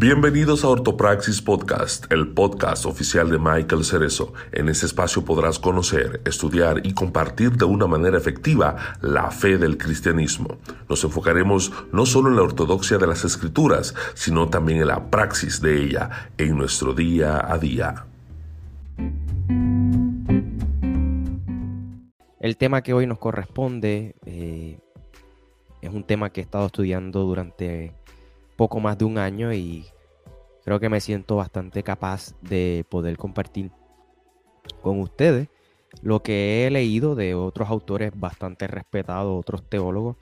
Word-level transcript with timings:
Bienvenidos 0.00 0.64
a 0.64 0.68
Ortopraxis 0.68 1.42
Podcast, 1.42 2.10
el 2.10 2.28
podcast 2.28 2.86
oficial 2.86 3.28
de 3.28 3.38
Michael 3.38 3.84
Cerezo. 3.84 4.32
En 4.50 4.70
este 4.70 4.86
espacio 4.86 5.26
podrás 5.26 5.58
conocer, 5.58 6.22
estudiar 6.24 6.86
y 6.86 6.94
compartir 6.94 7.50
de 7.50 7.66
una 7.66 7.86
manera 7.86 8.16
efectiva 8.16 8.96
la 9.02 9.30
fe 9.30 9.58
del 9.58 9.76
cristianismo. 9.76 10.56
Nos 10.88 11.04
enfocaremos 11.04 11.70
no 11.92 12.06
solo 12.06 12.30
en 12.30 12.36
la 12.36 12.42
ortodoxia 12.44 12.96
de 12.96 13.08
las 13.08 13.26
escrituras, 13.26 13.94
sino 14.14 14.48
también 14.48 14.80
en 14.80 14.86
la 14.86 15.10
praxis 15.10 15.60
de 15.60 15.84
ella 15.84 16.30
en 16.38 16.56
nuestro 16.56 16.94
día 16.94 17.38
a 17.46 17.58
día. 17.58 18.06
El 22.40 22.56
tema 22.56 22.80
que 22.80 22.94
hoy 22.94 23.06
nos 23.06 23.18
corresponde 23.18 24.14
eh, 24.24 24.78
es 25.82 25.92
un 25.92 26.04
tema 26.04 26.30
que 26.30 26.40
he 26.40 26.44
estado 26.44 26.64
estudiando 26.64 27.20
durante 27.20 27.99
poco 28.60 28.78
más 28.78 28.98
de 28.98 29.06
un 29.06 29.16
año 29.16 29.54
y 29.54 29.86
creo 30.66 30.78
que 30.78 30.90
me 30.90 31.00
siento 31.00 31.36
bastante 31.36 31.82
capaz 31.82 32.34
de 32.42 32.84
poder 32.90 33.16
compartir 33.16 33.70
con 34.82 35.00
ustedes 35.00 35.48
lo 36.02 36.22
que 36.22 36.66
he 36.66 36.70
leído 36.70 37.14
de 37.14 37.34
otros 37.34 37.70
autores 37.70 38.12
bastante 38.14 38.66
respetados, 38.66 39.40
otros 39.40 39.66
teólogos, 39.66 40.16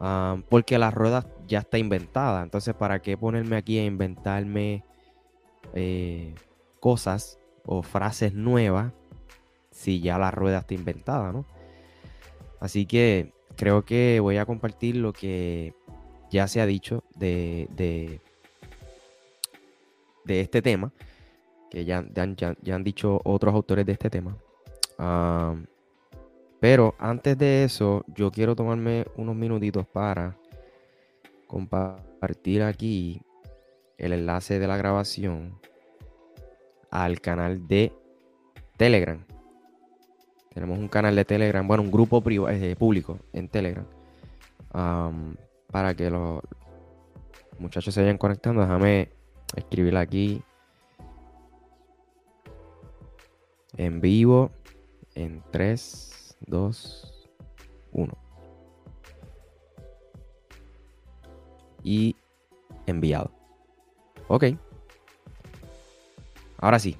ah, 0.00 0.36
porque 0.50 0.76
la 0.76 0.90
rueda 0.90 1.24
ya 1.46 1.60
está 1.60 1.78
inventada. 1.78 2.42
Entonces, 2.42 2.74
¿para 2.74 3.00
qué 3.00 3.16
ponerme 3.16 3.56
aquí 3.56 3.78
a 3.78 3.86
inventarme 3.86 4.84
eh, 5.72 6.34
cosas 6.80 7.38
o 7.64 7.82
frases 7.82 8.34
nuevas 8.34 8.92
si 9.70 10.02
ya 10.02 10.18
la 10.18 10.30
rueda 10.30 10.58
está 10.58 10.74
inventada, 10.74 11.32
¿no? 11.32 11.46
Así 12.60 12.84
que 12.84 13.32
creo 13.56 13.86
que 13.86 14.20
voy 14.20 14.36
a 14.36 14.44
compartir 14.44 14.96
lo 14.96 15.14
que 15.14 15.72
ya 16.30 16.46
se 16.48 16.60
ha 16.60 16.66
dicho 16.66 17.04
de, 17.14 17.68
de, 20.24 20.40
este 20.40 20.60
tema, 20.62 20.92
que 21.70 21.84
ya, 21.84 22.04
ya, 22.14 22.74
han 22.74 22.84
dicho 22.84 23.20
otros 23.24 23.54
autores 23.54 23.86
de 23.86 23.92
este 23.92 24.10
tema. 24.10 24.36
pero 26.60 26.94
antes 26.98 27.38
de 27.38 27.64
eso, 27.64 28.04
yo 28.08 28.30
quiero 28.30 28.54
tomarme 28.54 29.06
unos 29.16 29.34
minutitos 29.34 29.86
para 29.86 30.36
compartir 31.46 32.62
aquí 32.62 33.22
el 33.96 34.12
enlace 34.12 34.58
de 34.58 34.66
la 34.66 34.76
grabación 34.76 35.58
al 36.90 37.20
canal 37.20 37.66
de 37.66 37.92
Telegram. 38.76 39.24
Tenemos 40.52 40.78
un 40.78 40.88
canal 40.88 41.14
de 41.16 41.24
Telegram, 41.24 41.66
bueno, 41.66 41.82
un 41.82 41.90
grupo 41.90 42.22
eh, 42.28 42.76
público 42.76 43.18
en 43.32 43.48
Telegram 43.48 43.86
para 45.70 45.94
que 45.94 46.10
los 46.10 46.42
muchachos 47.58 47.94
se 47.94 48.00
vayan 48.00 48.18
conectando, 48.18 48.60
déjame 48.60 49.10
escribir 49.54 49.96
aquí 49.96 50.42
en 53.76 54.00
vivo 54.00 54.50
en 55.14 55.42
3, 55.50 56.36
2, 56.46 57.28
1. 57.92 58.18
Y 61.82 62.16
enviado. 62.86 63.30
Ok. 64.28 64.44
Ahora 66.58 66.78
sí. 66.78 66.96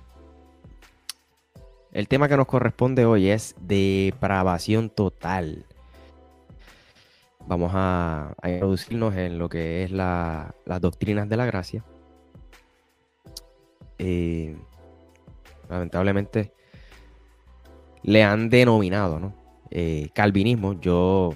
El 1.93 2.07
tema 2.07 2.29
que 2.29 2.37
nos 2.37 2.47
corresponde 2.47 3.07
hoy 3.07 3.29
es 3.29 3.57
depravación 3.61 4.91
total 4.91 5.67
vamos 7.49 7.73
a, 7.75 8.35
introducirnos 8.45 9.17
en 9.17 9.39
lo 9.39 9.49
que 9.49 9.83
es 9.83 9.91
las 9.91 10.53
doctrinas 10.81 11.29
de 11.29 11.37
la 11.37 11.47
gracia. 11.47 11.83
Eh, 13.99 14.57
lamentablemente 15.69 16.53
le 18.03 18.23
han 18.23 18.51
denominado, 18.51 19.19
¿no? 19.19 19.35
Eh, 19.71 20.11
calvinismo. 20.15 20.79
Yo 20.79 21.35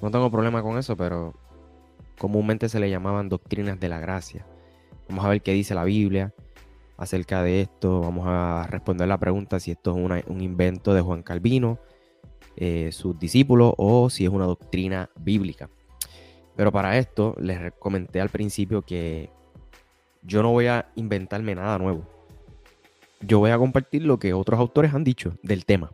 no 0.00 0.10
tengo 0.10 0.30
problema 0.30 0.62
con 0.62 0.78
eso, 0.78 0.96
pero 0.96 1.34
comúnmente 2.18 2.68
se 2.68 2.80
le 2.80 2.88
llamaban 2.88 3.28
doctrinas 3.28 3.78
de 3.80 3.88
la 3.88 3.98
gracia. 3.98 4.46
Vamos 5.08 5.24
a 5.24 5.28
ver 5.28 5.42
qué 5.42 5.52
dice 5.52 5.74
la 5.74 5.84
Biblia 5.84 6.32
acerca 6.96 7.42
de 7.42 7.62
esto. 7.62 8.00
Vamos 8.00 8.26
a 8.28 8.68
responder 8.70 9.08
la 9.08 9.18
pregunta 9.18 9.58
si 9.58 9.72
esto 9.72 9.90
es 9.90 10.24
un 10.26 10.40
invento 10.40 10.94
de 10.94 11.00
Juan 11.00 11.22
Calvino 11.24 11.78
eh, 12.56 12.90
sus 12.92 13.18
discípulos 13.18 13.72
o 13.78 14.10
si 14.10 14.24
es 14.24 14.30
una 14.30 14.44
doctrina 14.44 15.10
bíblica. 15.16 15.70
Pero 16.54 16.70
para 16.70 16.98
esto 16.98 17.34
les 17.40 17.72
comenté 17.78 18.20
al 18.20 18.28
principio 18.28 18.82
que 18.82 19.30
yo 20.22 20.42
no 20.42 20.50
voy 20.50 20.66
a 20.66 20.90
inventarme 20.94 21.54
nada 21.54 21.78
nuevo. 21.78 22.06
Yo 23.20 23.38
voy 23.38 23.50
a 23.50 23.58
compartir 23.58 24.04
lo 24.04 24.18
que 24.18 24.34
otros 24.34 24.60
autores 24.60 24.92
han 24.92 25.04
dicho 25.04 25.38
del 25.42 25.64
tema. 25.64 25.92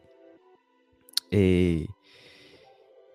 Eh, 1.30 1.86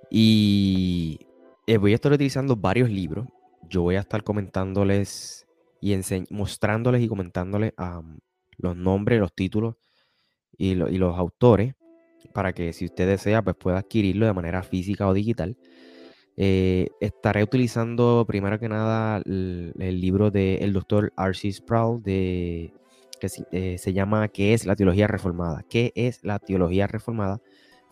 y 0.10 1.20
eh, 1.68 1.78
voy 1.78 1.92
a 1.92 1.96
estar 1.96 2.14
utilizando 2.14 2.56
varios 2.56 2.90
libros. 2.90 3.28
Yo 3.70 3.82
voy 3.82 3.96
a 3.96 4.02
estar 4.02 4.24
comentándoles 4.24 5.46
y 5.82 6.00
mostrándoles 6.30 7.02
y 7.02 7.10
comentándoles 7.10 7.74
los 8.58 8.78
nombres, 8.78 9.20
los 9.20 9.34
títulos 9.34 9.76
y, 10.58 10.72
y 10.72 10.98
los 10.98 11.18
autores 11.18 11.76
para 12.34 12.54
que 12.54 12.74
si 12.74 12.86
usted 12.86 13.08
desea, 13.08 13.42
pues 13.42 13.56
pueda 13.56 13.80
adquirirlo 13.80 14.26
de 14.26 14.34
manera 14.34 14.64
física 14.64 15.08
o 15.08 15.14
digital. 15.14 15.58
Eh, 16.36 16.88
estaré 17.00 17.44
utilizando 17.44 18.26
primero 18.28 18.60
que 18.60 18.70
nada 18.70 19.22
el, 19.26 19.74
libro 19.78 20.32
del 20.32 20.74
doctor 20.74 21.14
R.C. 21.18 21.52
Sproul 21.52 22.02
de, 22.02 22.74
que 23.20 23.28
eh, 23.52 23.78
se 23.78 23.94
llama 23.94 24.28
¿Qué 24.30 24.54
es 24.54 24.66
la 24.66 24.76
teología 24.76 25.08
reformada? 25.08 25.64
¿Qué 25.70 25.92
es 25.96 26.24
la 26.24 26.40
teología 26.40 26.88
reformada? 26.88 27.42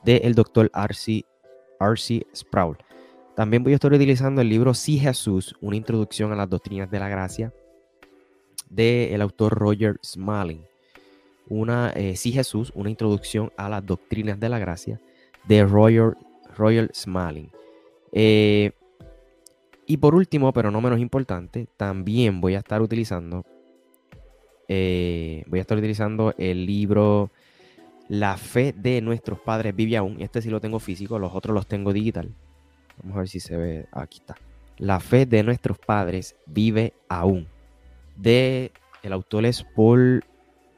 del 0.04 0.34
doctor 0.34 0.72
R.C. 0.74 2.26
Sproul. 2.36 2.78
También 3.36 3.64
voy 3.64 3.74
a 3.74 3.76
estar 3.76 3.94
utilizando 3.94 4.42
el 4.42 4.50
libro 4.50 4.74
Sí 4.74 4.98
Jesús, 4.98 5.56
una 5.62 5.76
introducción 5.76 6.32
a 6.32 6.36
las 6.36 6.50
doctrinas 6.50 6.90
de 6.90 7.00
la 7.00 7.08
gracia 7.08 7.54
del 8.70 9.22
autor 9.22 9.54
Roger 9.54 10.00
Smalling 10.04 10.71
una, 11.52 11.92
eh, 11.98 12.16
Sí 12.16 12.32
Jesús, 12.32 12.72
una 12.76 12.90
introducción 12.90 13.52
a 13.58 13.68
las 13.68 13.86
doctrinas 13.86 14.40
de 14.40 14.48
la 14.48 14.58
gracia 14.58 15.02
de 15.44 15.66
Royal, 15.66 16.18
Royal 16.56 16.90
Smalling. 16.94 17.52
Eh, 18.14 18.72
y 19.86 19.98
por 19.98 20.16
último, 20.16 20.54
pero 20.54 20.72
no 20.72 20.80
menos 20.80 21.00
importante, 21.00 21.68
también 21.76 22.40
voy 22.40 22.56
a 22.56 22.60
estar 22.60 22.82
utilizando, 22.82 23.44
eh, 24.70 25.44
voy 25.48 25.60
a 25.60 25.62
estar 25.64 25.78
utilizando 25.78 26.34
el 26.38 26.66
libro 26.66 27.32
La 28.08 28.38
fe 28.38 28.74
de 28.74 29.02
nuestros 29.02 29.40
padres 29.40 29.76
vive 29.76 29.98
aún. 29.98 30.22
Este 30.22 30.42
sí 30.42 30.50
lo 30.50 30.62
tengo 30.62 30.80
físico, 30.80 31.20
los 31.20 31.34
otros 31.34 31.54
los 31.54 31.68
tengo 31.68 31.92
digital. 31.92 32.34
Vamos 33.04 33.18
a 33.18 33.20
ver 33.20 33.28
si 33.28 33.42
se 33.42 33.58
ve. 33.58 33.88
Aquí 33.92 34.20
está. 34.20 34.36
La 34.78 35.02
fe 35.02 35.26
de 35.26 35.44
nuestros 35.44 35.78
padres 35.80 36.38
vive 36.46 36.94
aún. 37.10 37.48
De 38.16 38.72
el 39.04 39.12
autor 39.12 39.46
es 39.46 39.66
Paul, 39.76 40.24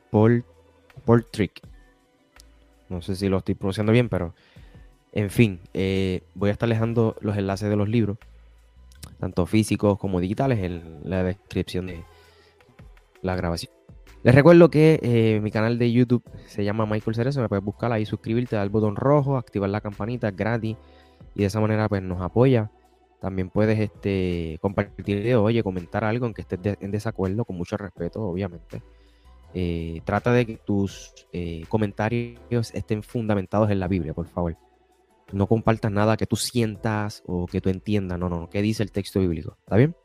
Paul 0.09 0.45
Paul 1.05 1.25
Trick. 1.31 1.61
No 2.89 3.01
sé 3.01 3.15
si 3.15 3.27
lo 3.29 3.37
estoy 3.37 3.55
pronunciando 3.55 3.91
bien, 3.91 4.09
pero 4.09 4.33
en 5.13 5.29
fin, 5.29 5.59
eh, 5.73 6.23
voy 6.33 6.49
a 6.49 6.53
estar 6.53 6.67
dejando 6.67 7.15
los 7.21 7.37
enlaces 7.37 7.69
de 7.69 7.75
los 7.75 7.87
libros, 7.87 8.17
tanto 9.19 9.45
físicos 9.45 9.99
como 9.99 10.19
digitales, 10.19 10.59
en 10.59 11.01
la 11.03 11.23
descripción 11.23 11.87
de 11.87 12.03
la 13.21 13.35
grabación. 13.35 13.71
Les 14.23 14.33
recuerdo 14.33 14.69
que 14.69 14.99
eh, 15.03 15.39
mi 15.41 15.51
canal 15.51 15.77
de 15.77 15.91
YouTube 15.91 16.23
se 16.47 16.63
llama 16.63 16.85
Michael 16.85 17.15
Cerezo, 17.15 17.41
me 17.41 17.49
puedes 17.49 17.63
buscar 17.63 17.91
ahí, 17.91 18.05
suscribirte, 18.05 18.55
dar 18.55 18.63
el 18.63 18.69
botón 18.69 18.95
rojo, 18.95 19.37
activar 19.37 19.69
la 19.69 19.81
campanita, 19.81 20.31
gratis, 20.31 20.77
y 21.35 21.39
de 21.41 21.45
esa 21.45 21.59
manera 21.59 21.89
pues 21.89 22.01
nos 22.01 22.21
apoya. 22.21 22.71
También 23.19 23.49
puedes 23.49 23.79
este, 23.79 24.57
compartir 24.61 25.35
oye, 25.35 25.63
comentar 25.63 26.03
algo 26.03 26.25
en 26.25 26.33
que 26.33 26.41
estés 26.41 26.59
en 26.79 26.91
desacuerdo, 26.91 27.45
con 27.45 27.55
mucho 27.55 27.77
respeto, 27.77 28.21
obviamente. 28.21 28.81
Eh, 29.53 30.01
trata 30.03 30.31
de 30.33 30.45
que 30.45 30.57
tus 30.57 31.13
eh, 31.31 31.63
comentarios 31.69 32.73
estén 32.73 33.03
fundamentados 33.03 33.69
en 33.69 33.79
la 33.79 33.87
Biblia, 33.87 34.13
por 34.13 34.27
favor. 34.27 34.57
No 35.31 35.47
compartas 35.47 35.91
nada 35.91 36.17
que 36.17 36.25
tú 36.25 36.35
sientas 36.35 37.23
o 37.25 37.45
que 37.45 37.61
tú 37.61 37.69
entiendas. 37.69 38.19
No, 38.19 38.29
no, 38.29 38.41
no. 38.41 38.49
¿Qué 38.49 38.61
dice 38.61 38.83
el 38.83 38.91
texto 38.91 39.19
bíblico? 39.19 39.57
¿Está 39.59 39.77
bien? 39.77 39.95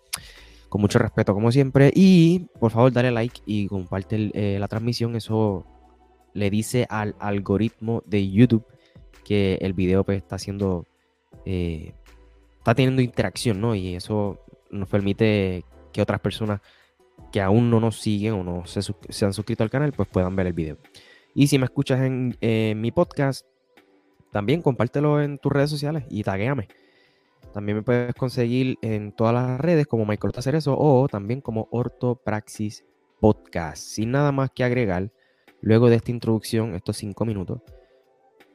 Con 0.68 0.80
mucho 0.80 0.98
respeto, 0.98 1.34
como 1.34 1.50
siempre. 1.50 1.90
Y 1.94 2.46
por 2.60 2.70
favor, 2.70 2.92
dale 2.92 3.10
like 3.10 3.40
y 3.46 3.66
comparte 3.68 4.30
eh, 4.34 4.58
la 4.58 4.68
transmisión. 4.68 5.16
Eso 5.16 5.66
le 6.34 6.50
dice 6.50 6.86
al 6.88 7.14
algoritmo 7.18 8.02
de 8.06 8.30
YouTube 8.30 8.66
que 9.24 9.58
el 9.60 9.72
video 9.72 10.04
pues, 10.04 10.18
está 10.18 10.36
haciendo. 10.36 10.86
está 11.44 12.74
teniendo 12.74 13.00
interacción, 13.00 13.60
¿no? 13.60 13.74
Y 13.74 13.94
eso 13.94 14.38
nos 14.70 14.88
permite 14.88 15.64
que 15.92 16.02
otras 16.02 16.20
personas 16.20 16.60
que 17.32 17.40
aún 17.40 17.70
no 17.70 17.80
nos 17.80 18.00
siguen 18.00 18.34
o 18.34 18.44
no 18.44 18.66
se, 18.66 19.24
han 19.24 19.32
suscrito 19.32 19.62
al 19.62 19.70
canal, 19.70 19.92
pues 19.92 20.08
puedan 20.08 20.36
ver 20.36 20.46
el 20.46 20.52
video. 20.52 20.78
Y 21.34 21.46
si 21.48 21.58
me 21.58 21.66
escuchas 21.66 22.00
en 22.00 22.80
mi 22.80 22.90
podcast, 22.90 23.46
también 24.30 24.62
compártelo 24.62 25.22
en 25.22 25.38
tus 25.38 25.52
redes 25.52 25.70
sociales 25.70 26.04
y 26.10 26.22
taguéame. 26.22 26.68
También 27.52 27.78
me 27.78 27.82
puedes 27.82 28.14
conseguir 28.14 28.78
en 28.82 29.12
todas 29.12 29.34
las 29.34 29.60
redes 29.60 29.86
como 29.86 30.04
Michael 30.04 30.32
o 30.66 31.08
también 31.08 31.40
como 31.40 31.68
Ortopraxis 31.70 32.84
Podcast. 33.20 33.82
Sin 33.82 34.10
nada 34.10 34.32
más 34.32 34.50
que 34.50 34.64
agregar, 34.64 35.10
luego 35.60 35.88
de 35.88 35.96
esta 35.96 36.10
introducción, 36.10 36.74
estos 36.74 36.98
cinco 36.98 37.24
minutos, 37.24 37.62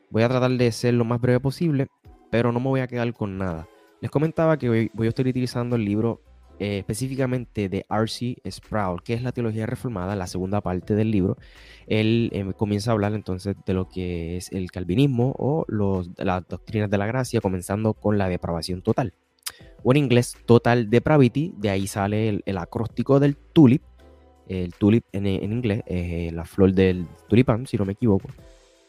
voy 0.09 0.23
a 0.23 0.29
tratar 0.29 0.51
de 0.51 0.71
ser 0.71 0.93
lo 0.93 1.05
más 1.05 1.19
breve 1.19 1.39
posible, 1.39 1.87
pero 2.29 2.51
no 2.51 2.59
me 2.59 2.69
voy 2.69 2.81
a 2.81 2.87
quedar 2.87 3.11
con 3.13 3.37
nada. 3.37 3.67
Les 3.99 4.11
comentaba 4.11 4.57
que 4.57 4.69
voy, 4.69 4.91
voy 4.93 5.07
a 5.07 5.09
estar 5.09 5.25
utilizando 5.25 5.75
el 5.75 5.85
libro 5.85 6.21
eh, 6.59 6.79
específicamente 6.79 7.67
de 7.67 7.85
R.C. 7.89 8.37
Sproul, 8.49 9.01
que 9.03 9.13
es 9.13 9.23
la 9.23 9.31
teología 9.31 9.65
reformada, 9.65 10.15
la 10.15 10.27
segunda 10.27 10.61
parte 10.61 10.95
del 10.95 11.11
libro, 11.11 11.37
él 11.87 12.29
em, 12.33 12.53
comienza 12.53 12.91
a 12.91 12.93
hablar 12.93 13.13
entonces 13.13 13.55
de 13.65 13.73
lo 13.73 13.89
que 13.89 14.37
es 14.37 14.51
el 14.51 14.71
calvinismo 14.71 15.35
o 15.37 15.65
los, 15.67 16.09
las 16.17 16.47
doctrinas 16.47 16.89
de 16.89 16.97
la 16.97 17.07
gracia, 17.07 17.41
comenzando 17.41 17.93
con 17.93 18.17
la 18.17 18.29
depravación 18.29 18.81
total. 18.81 19.13
O 19.83 19.91
en 19.91 19.97
inglés, 19.97 20.37
total 20.45 20.89
depravity, 20.89 21.53
de 21.57 21.69
ahí 21.69 21.87
sale 21.87 22.41
el, 22.45 22.57
acróstico 22.57 23.19
del 23.19 23.35
tulip. 23.35 23.83
El 24.47 24.73
tulip 24.73 25.05
en, 25.11 25.25
inglés 25.25 25.83
es 25.85 26.31
la 26.33 26.45
flor 26.45 26.73
del 26.73 27.07
tulipán, 27.27 27.65
si 27.65 27.77
no 27.77 27.85
me 27.85 27.93
equivoco. 27.93 28.29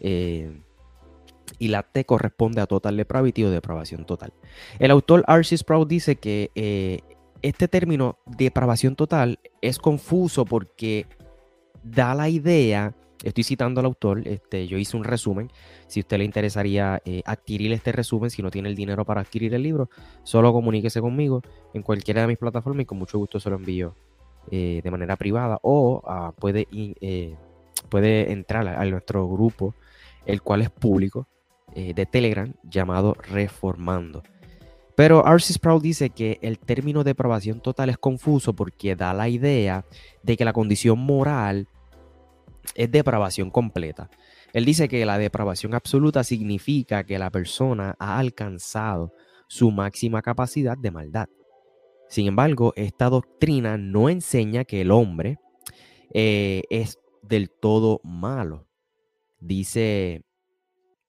Eh, 0.00 0.60
y 1.58 1.69
la 1.69 1.82
T 1.82 2.05
corresponde 2.05 2.60
a 2.60 2.67
total 2.67 2.96
depravity 2.96 3.44
o 3.44 3.50
depravación 3.50 4.05
total. 4.05 4.32
El 4.78 4.90
autor 4.90 5.25
R.C. 5.26 5.58
Sproul 5.58 5.88
dice 5.88 6.17
que 6.17 6.50
eh, 6.55 7.00
este 7.44 7.69
término 7.69 8.17
depravación 8.25 8.96
total 8.96 9.38
es 9.61 9.79
confuso 9.79 10.46
porque 10.46 11.06
da 11.82 12.14
la 12.14 12.31
idea, 12.31 12.94
estoy 13.23 13.44
citando 13.44 13.81
al 13.81 13.87
autor, 13.87 14.26
este, 14.26 14.67
yo 14.67 14.79
hice 14.79 14.96
un 14.96 15.05
resumen, 15.05 15.50
si 15.87 16.00
a 16.00 16.02
usted 16.02 16.17
le 16.17 16.25
interesaría 16.25 17.02
eh, 17.05 17.20
adquirir 17.26 17.70
este 17.75 17.93
resumen, 17.93 18.31
si 18.31 18.41
no 18.41 18.50
tiene 18.50 18.70
el 18.70 18.75
dinero 18.75 19.05
para 19.05 19.20
adquirir 19.20 19.52
el 19.52 19.62
libro, 19.62 19.91
solo 20.23 20.55
comuníquese 20.55 21.02
conmigo 21.02 21.43
en 21.75 21.82
cualquiera 21.82 22.23
de 22.23 22.29
mis 22.29 22.38
plataformas 22.38 22.85
y 22.85 22.87
con 22.87 22.96
mucho 22.96 23.19
gusto 23.19 23.38
se 23.38 23.50
lo 23.50 23.56
envío 23.56 23.94
eh, 24.50 24.81
de 24.82 24.91
manera 24.91 25.17
privada 25.17 25.58
o 25.61 26.00
ah, 26.06 26.32
puede, 26.38 26.67
eh, 26.73 27.37
puede 27.91 28.32
entrar 28.32 28.67
a, 28.67 28.82
nuestro 28.87 29.29
grupo, 29.29 29.75
el 30.25 30.41
cual 30.41 30.62
es 30.62 30.70
público, 30.70 31.29
de 31.75 32.06
Telegram 32.06 32.55
llamado 32.62 33.14
Reformando. 33.14 34.23
Pero 34.96 35.26
R.C. 35.26 35.55
Sproul 35.55 35.82
dice 35.82 36.11
que 36.11 36.38
el 36.41 36.58
término 36.58 37.02
depravación 37.02 37.61
total 37.61 37.91
es 37.91 37.99
confuso 37.99 38.55
porque 38.55 38.94
da 38.94 39.12
la 39.12 39.29
idea 39.29 39.85
de 40.23 40.37
que 40.37 40.44
la 40.44 40.52
condición 40.52 40.99
moral 41.00 41.67
es 42.75 42.91
depravación 42.91 43.50
completa. 43.50 44.08
Él 44.52 44.64
dice 44.64 44.88
que 44.88 45.05
la 45.05 45.19
depravación 45.19 45.75
absoluta 45.75 46.23
significa 46.23 47.05
que 47.05 47.19
la 47.19 47.31
persona 47.31 47.96
ha 47.99 48.19
alcanzado 48.19 49.12
su 49.49 49.73
máxima 49.73 50.23
capacidad 50.23 50.79
de 50.79 50.93
maldad. 50.93 51.29
Sin 52.08 52.29
embargo, 52.29 52.73
esta 52.76 53.08
doctrina 53.08 53.76
no 53.76 54.08
enseña 54.08 54.64
que 54.64 54.82
el 54.82 54.93
hombre 54.93 55.38
eh, 56.12 56.62
es 56.70 56.99
del 57.23 57.50
todo 57.50 58.00
malo. 58.05 58.69
Dice 59.41 60.23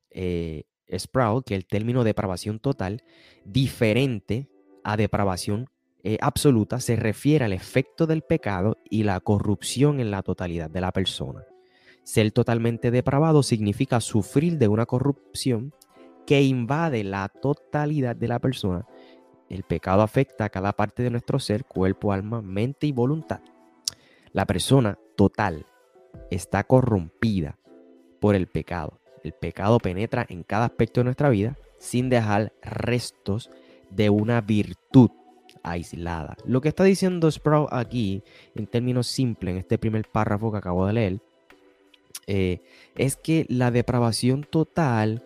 eh, 0.10 0.64
Sproul 0.92 1.44
que 1.44 1.56
el 1.56 1.66
término 1.66 2.04
depravación 2.04 2.60
total, 2.60 3.04
diferente 3.44 4.50
a 4.84 4.98
depravación 4.98 5.70
eh, 6.04 6.18
absoluta, 6.22 6.80
se 6.80 6.96
refiere 6.96 7.46
al 7.46 7.54
efecto 7.54 8.06
del 8.06 8.22
pecado 8.22 8.78
y 8.90 9.04
la 9.04 9.20
corrupción 9.20 10.00
en 10.00 10.12
la 10.12 10.22
totalidad 10.22 10.70
de 10.70 10.82
la 10.82 10.92
persona. 10.92 11.44
Ser 12.04 12.32
totalmente 12.32 12.92
depravado 12.92 13.42
significa 13.42 14.00
sufrir 14.00 14.60
de 14.60 14.68
una 14.68 14.86
corrupción 14.86 15.74
que 16.28 16.44
invade 16.44 17.04
la 17.04 17.30
totalidad 17.30 18.16
de 18.16 18.28
la 18.28 18.40
persona. 18.40 18.86
El 19.50 19.64
pecado 19.64 20.02
afecta 20.02 20.46
a 20.46 20.50
cada 20.50 20.74
parte 20.74 21.02
de 21.02 21.10
nuestro 21.10 21.40
ser, 21.40 21.66
cuerpo, 21.66 22.12
alma, 22.12 22.42
mente 22.42 22.88
y 22.88 22.92
voluntad. 22.92 23.42
La 24.32 24.46
persona 24.46 25.00
total 25.16 25.66
está 26.30 26.64
corrompida 26.64 27.58
por 28.20 28.36
el 28.36 28.48
pecado 28.48 29.00
el 29.26 29.34
pecado 29.34 29.80
penetra 29.80 30.26
en 30.30 30.44
cada 30.44 30.66
aspecto 30.66 31.00
de 31.00 31.06
nuestra 31.06 31.30
vida 31.30 31.58
sin 31.80 32.10
dejar 32.10 32.54
restos 32.62 33.50
de 33.90 34.10
una 34.10 34.42
virtud 34.42 35.10
aislada. 35.64 36.38
Lo 36.46 36.62
que 36.62 36.70
está 36.70 36.84
diciendo 36.84 37.30
Sprout 37.30 37.70
aquí, 37.72 38.24
en 38.54 38.68
términos 38.68 39.08
simples, 39.08 39.54
en 39.54 39.58
este 39.60 39.78
primer 39.78 40.08
párrafo 40.08 40.52
que 40.52 40.60
acabo 40.60 40.86
de 40.86 40.94
leer, 40.94 41.20
eh, 42.28 42.62
es 42.96 43.16
que 43.16 43.46
la 43.50 43.72
depravación 43.72 44.44
total 44.44 45.24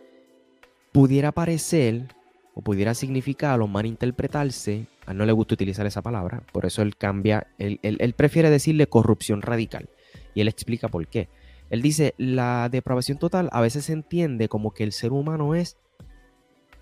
pudiera 0.91 1.31
parecer 1.31 2.07
o 2.53 2.61
pudiera 2.61 2.93
significar 2.93 3.61
o 3.61 3.67
malinterpretarse, 3.67 4.87
a 5.05 5.13
no 5.13 5.25
le 5.25 5.33
gusta 5.33 5.55
utilizar 5.55 5.85
esa 5.85 6.01
palabra, 6.01 6.41
por 6.51 6.65
eso 6.65 6.81
él 6.81 6.95
cambia, 6.95 7.47
él 7.57 8.13
prefiere 8.15 8.49
decirle 8.49 8.87
corrupción 8.87 9.41
radical. 9.41 9.89
Y 10.33 10.41
él 10.41 10.47
explica 10.47 10.87
por 10.87 11.07
qué. 11.07 11.27
Él 11.69 11.81
dice, 11.81 12.16
la 12.18 12.68
depravación 12.69 13.19
total 13.19 13.50
a 13.51 13.62
veces 13.62 13.86
se 13.86 13.94
entiende 13.94 14.50
como 14.50 14.71
que 14.71 14.83
el 14.83 14.92
ser 14.92 15.12
humano 15.12 15.54
es, 15.54 15.77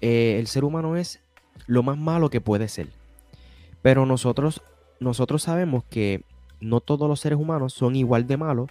eh, 0.02 0.38
el 0.40 0.48
ser 0.48 0.64
humano 0.64 0.96
es 0.96 1.22
lo 1.66 1.84
más 1.84 1.98
malo 1.98 2.30
que 2.30 2.42
puede 2.42 2.68
ser. 2.70 2.88
Pero 3.82 4.06
nosotros, 4.06 4.62
nosotros 5.00 5.44
sabemos 5.44 5.84
que 5.90 6.24
no 6.62 6.80
todos 6.80 7.08
los 7.10 7.20
seres 7.20 7.38
humanos 7.38 7.74
son 7.74 7.96
igual 7.96 8.28
de 8.28 8.38
malos 8.38 8.70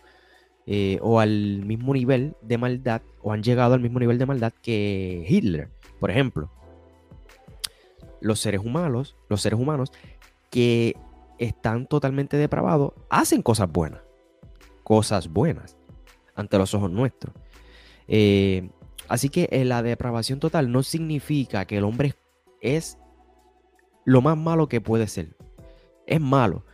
eh, 0.67 0.99
o 1.03 1.21
al 1.21 1.65
mismo 1.65 1.93
nivel 1.93 2.35
de 2.43 2.59
maldad 2.59 3.03
o 3.23 3.33
han 3.33 3.43
llegado 3.43 3.75
al 3.75 3.81
mismo 3.81 4.01
nivel 4.01 4.19
de 4.19 4.27
maldad 4.27 4.53
que 4.63 5.25
Hitler, 5.29 5.69
por 6.01 6.11
ejemplo. 6.11 6.51
Los 8.21 8.41
seres 8.41 8.63
humanos, 8.65 9.17
los 9.29 9.43
seres 9.43 9.61
humanos 9.61 9.93
que 10.51 10.97
están 11.39 11.87
totalmente 11.87 12.39
depravados 12.39 12.95
hacen 13.11 13.43
cosas 13.43 13.71
buenas, 13.71 14.01
cosas 14.83 15.29
buenas 15.29 15.76
ante 16.37 16.59
los 16.59 16.75
ojos 16.75 16.91
nuestros. 16.91 17.35
Eh, 18.07 18.71
así 19.09 19.29
que 19.31 19.49
eh, 19.51 19.65
la 19.65 19.83
depravación 19.83 20.39
total 20.39 20.71
no 20.71 20.83
significa 20.83 21.65
que 21.65 21.79
el 21.79 21.85
hombre 21.85 22.15
es 22.61 22.99
lo 24.05 24.23
más 24.23 24.37
malo 24.37 24.69
que 24.69 24.81
puede 24.81 25.09
ser. 25.09 25.37
Es 26.07 26.21
malo, 26.21 26.65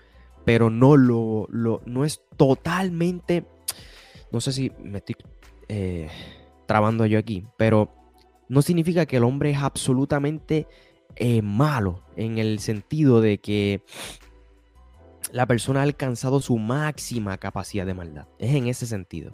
pero 0.45 0.69
no, 0.69 0.97
lo, 0.97 1.49
no 1.49 2.05
es 2.05 2.23
totalmente... 2.37 3.47
No 4.31 4.41
sé 4.41 4.53
si 4.53 4.73
me 4.83 4.99
estoy 4.99 5.17
eh, 5.69 6.11
trabando 6.67 7.07
yo 7.07 7.19
aquí, 7.19 7.47
pero 7.57 7.91
no 8.49 8.63
significa 8.63 9.07
que 9.07 9.19
el 9.19 9.25
hombre 9.25 9.51
es 9.51 9.59
absolutamente 9.59 10.67
malo 11.43 12.03
en 12.17 12.39
el 12.39 12.59
sentido 12.59 13.21
de 13.21 13.37
que 13.37 13.83
la 15.31 15.47
persona 15.47 15.81
ha 15.81 15.83
alcanzado 15.83 16.41
su 16.41 16.57
máxima 16.59 17.37
capacidad 17.39 17.85
de 17.85 17.95
maldad. 17.95 18.27
Es 18.39 18.55
en 18.55 18.67
ese 18.67 18.87
sentido. 18.87 19.33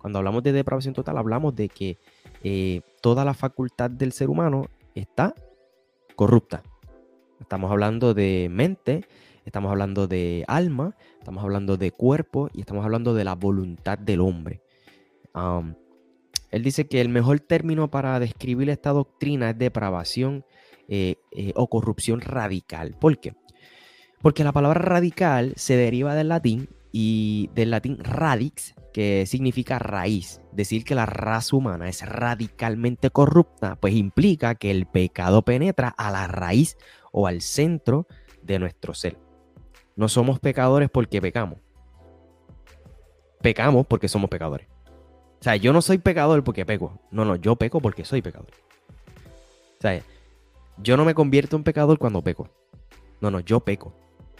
Cuando 0.00 0.18
hablamos 0.18 0.42
de 0.42 0.52
depravación 0.52 0.94
total, 0.94 1.18
hablamos 1.18 1.54
de 1.54 1.68
que 1.68 1.98
eh, 2.42 2.80
toda 3.02 3.24
la 3.24 3.34
facultad 3.34 3.90
del 3.90 4.12
ser 4.12 4.30
humano 4.30 4.68
está 4.94 5.34
corrupta. 6.16 6.62
Estamos 7.40 7.70
hablando 7.70 8.14
de 8.14 8.48
mente, 8.50 9.04
estamos 9.44 9.70
hablando 9.70 10.06
de 10.06 10.44
alma, 10.48 10.96
estamos 11.18 11.44
hablando 11.44 11.76
de 11.76 11.90
cuerpo 11.92 12.48
y 12.52 12.60
estamos 12.60 12.84
hablando 12.84 13.14
de 13.14 13.24
la 13.24 13.34
voluntad 13.34 13.98
del 13.98 14.20
hombre. 14.20 14.62
él 16.50 16.62
dice 16.62 16.88
que 16.88 17.00
el 17.00 17.08
mejor 17.08 17.40
término 17.40 17.90
para 17.90 18.18
describir 18.20 18.70
esta 18.70 18.90
doctrina 18.90 19.50
es 19.50 19.58
depravación 19.58 20.44
eh, 20.88 21.16
eh, 21.32 21.52
o 21.56 21.68
corrupción 21.68 22.20
radical. 22.20 22.96
¿Por 22.98 23.18
qué? 23.18 23.34
Porque 24.22 24.44
la 24.44 24.52
palabra 24.52 24.80
radical 24.80 25.52
se 25.56 25.76
deriva 25.76 26.14
del 26.14 26.28
latín 26.28 26.68
y 26.92 27.50
del 27.54 27.70
latín 27.70 27.98
radix, 27.98 28.74
que 28.92 29.26
significa 29.26 29.78
raíz. 29.78 30.40
Decir 30.52 30.84
que 30.84 30.94
la 30.94 31.06
raza 31.06 31.56
humana 31.56 31.88
es 31.88 32.06
radicalmente 32.06 33.10
corrupta, 33.10 33.76
pues 33.76 33.94
implica 33.94 34.54
que 34.54 34.70
el 34.70 34.86
pecado 34.86 35.42
penetra 35.42 35.88
a 35.88 36.10
la 36.10 36.26
raíz 36.26 36.76
o 37.12 37.26
al 37.26 37.40
centro 37.40 38.06
de 38.42 38.58
nuestro 38.58 38.94
ser. 38.94 39.18
No 39.96 40.08
somos 40.08 40.40
pecadores 40.40 40.88
porque 40.90 41.20
pecamos. 41.20 41.58
Pecamos 43.40 43.86
porque 43.86 44.08
somos 44.08 44.28
pecadores. 44.28 44.66
O 45.40 45.42
sea, 45.42 45.56
yo 45.56 45.72
no 45.72 45.80
soy 45.80 45.98
pecador 45.98 46.44
porque 46.44 46.66
peco. 46.66 47.00
No, 47.10 47.24
no, 47.24 47.36
yo 47.36 47.56
peco 47.56 47.80
porque 47.80 48.04
soy 48.04 48.20
pecador. 48.20 48.50
O 49.78 49.80
sea, 49.80 50.02
yo 50.78 50.96
no 50.96 51.04
me 51.04 51.14
convierto 51.14 51.56
en 51.56 51.64
pecador 51.64 51.98
cuando 51.98 52.22
peco. 52.22 52.50
No, 53.20 53.30
no, 53.30 53.40
yo 53.40 53.60
peco 53.60 53.94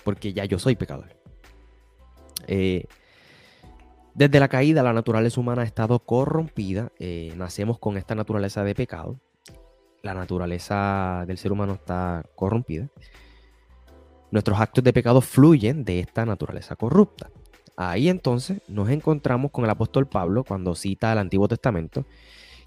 porque 0.04 0.32
ya 0.32 0.44
yo 0.44 0.58
soy 0.58 0.76
pecador. 0.76 1.19
Eh, 2.50 2.84
desde 4.14 4.40
la 4.40 4.48
caída, 4.48 4.82
la 4.82 4.92
naturaleza 4.92 5.40
humana 5.40 5.62
ha 5.62 5.64
estado 5.64 6.00
corrompida. 6.00 6.90
Eh, 6.98 7.32
nacemos 7.36 7.78
con 7.78 7.96
esta 7.96 8.14
naturaleza 8.14 8.64
de 8.64 8.74
pecado. 8.74 9.18
La 10.02 10.14
naturaleza 10.14 11.24
del 11.26 11.38
ser 11.38 11.52
humano 11.52 11.74
está 11.74 12.24
corrompida. 12.34 12.88
Nuestros 14.30 14.60
actos 14.60 14.82
de 14.84 14.92
pecado 14.92 15.20
fluyen 15.20 15.84
de 15.84 16.00
esta 16.00 16.26
naturaleza 16.26 16.76
corrupta. 16.76 17.30
Ahí 17.76 18.08
entonces 18.08 18.60
nos 18.68 18.90
encontramos 18.90 19.52
con 19.52 19.64
el 19.64 19.70
apóstol 19.70 20.06
Pablo 20.08 20.44
cuando 20.44 20.74
cita 20.74 21.12
el 21.12 21.18
Antiguo 21.18 21.48
Testamento 21.48 22.04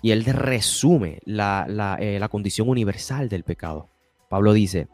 y 0.02 0.12
él 0.12 0.26
resume 0.26 1.20
la, 1.26 1.98
eh, 2.00 2.20
la 2.20 2.30
condición 2.30 2.70
universal 2.70 3.30
del 3.30 3.44
pecado. 3.44 3.90
Pablo 4.30 4.54
dice, 4.54 4.88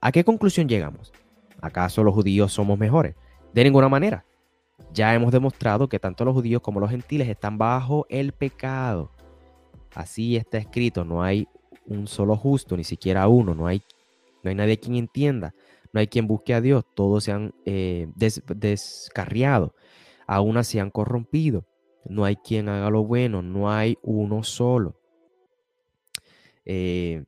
¿a 0.00 0.12
qué 0.12 0.24
conclusión 0.24 0.68
llegamos? 0.68 1.12
¿Acaso 1.60 2.02
los 2.02 2.14
judíos 2.14 2.52
somos 2.52 2.78
mejores? 2.78 3.14
De 3.52 3.64
ninguna 3.64 3.88
manera. 3.88 4.24
Ya 4.92 5.14
hemos 5.14 5.32
demostrado 5.32 5.88
que 5.88 5.98
tanto 6.00 6.24
los 6.24 6.34
judíos 6.34 6.62
como 6.62 6.80
los 6.80 6.90
gentiles 6.90 7.28
están 7.28 7.58
bajo 7.58 8.06
el 8.08 8.32
pecado. 8.32 9.10
Así 9.94 10.36
está 10.36 10.58
escrito, 10.58 11.04
no 11.04 11.22
hay 11.22 11.48
un 11.86 12.06
solo 12.06 12.36
justo, 12.36 12.76
ni 12.76 12.84
siquiera 12.84 13.28
uno, 13.28 13.54
no 13.54 13.66
hay, 13.66 13.82
no 14.42 14.50
hay 14.50 14.54
nadie 14.54 14.78
quien 14.78 14.96
entienda, 14.96 15.54
no 15.92 16.00
hay 16.00 16.06
quien 16.06 16.26
busque 16.26 16.54
a 16.54 16.60
Dios, 16.60 16.84
todos 16.94 17.24
se 17.24 17.32
han 17.32 17.54
eh, 17.64 18.08
descarriado, 18.14 19.74
aún 20.26 20.62
se 20.64 20.80
han 20.80 20.90
corrompido, 20.90 21.64
no 22.04 22.24
hay 22.24 22.36
quien 22.36 22.68
haga 22.68 22.90
lo 22.90 23.04
bueno, 23.04 23.42
no 23.42 23.70
hay 23.70 23.98
uno 24.02 24.42
solo. 24.44 24.96
Eh, 26.64 27.24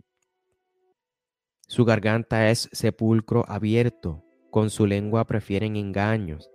su 1.67 1.85
garganta 1.85 2.51
es 2.51 2.69
sepulcro 2.73 3.45
abierto, 3.49 4.23
con 4.51 4.71
su 4.71 4.87
lengua 4.87 5.25
prefieren 5.25 5.77
engaños, 5.77 6.52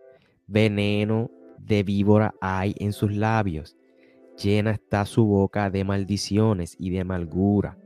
veneno 0.48 1.30
de 1.58 1.84
víbora 1.84 2.34
hay 2.42 2.74
en 2.80 2.94
sus 2.94 3.14
labios, 3.14 3.76
llena 4.42 4.72
está 4.72 5.06
su 5.06 5.26
boca 5.26 5.70
de 5.70 5.84
maldiciones 5.84 6.76
y 6.80 6.90
de 6.90 7.02
amargura. 7.02 7.78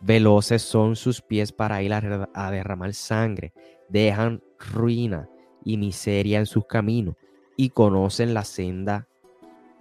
Veloces 0.00 0.62
son 0.62 0.96
sus 0.96 1.22
pies 1.22 1.52
para 1.52 1.82
ir 1.82 1.92
a, 1.92 2.50
derramar 2.50 2.94
sangre, 2.94 3.52
dejan 3.88 4.42
ruina 4.72 5.28
y 5.64 5.76
miseria 5.76 6.38
en 6.38 6.46
sus 6.46 6.66
caminos 6.66 7.16
y 7.56 7.70
conocen 7.70 8.34
la 8.34 8.44
senda 8.44 9.08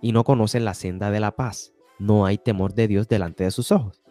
y 0.02 0.12
no 0.12 0.24
conocen 0.24 0.66
la 0.66 0.74
senda 0.74 1.12
de 1.12 1.20
la 1.20 1.32
paz. 1.32 1.74
No 2.00 2.26
hay 2.26 2.38
temor 2.38 2.74
de 2.74 2.88
Dios 2.88 3.08
delante 3.08 3.44
de 3.44 3.52
sus 3.52 3.72
ojos. 3.72 4.02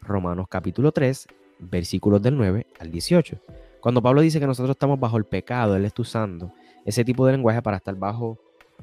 Romanos 0.00 0.46
capítulo 0.48 0.92
3, 0.92 1.26
versículos 1.58 2.20
del 2.22 2.36
9 2.36 2.66
al 2.78 2.90
18. 2.90 3.40
Cuando 3.80 4.02
Pablo 4.02 4.20
dice 4.20 4.40
que 4.40 4.46
nosotros 4.46 4.74
estamos 4.74 5.00
bajo 5.00 5.16
el 5.16 5.24
pecado, 5.24 5.76
él 5.76 5.84
está 5.84 6.02
usando 6.02 6.52
ese 6.84 7.04
tipo 7.04 7.26
de 7.26 7.32
lenguaje 7.32 7.62
para 7.62 7.76
estar 7.76 7.94
bajo, 7.94 8.38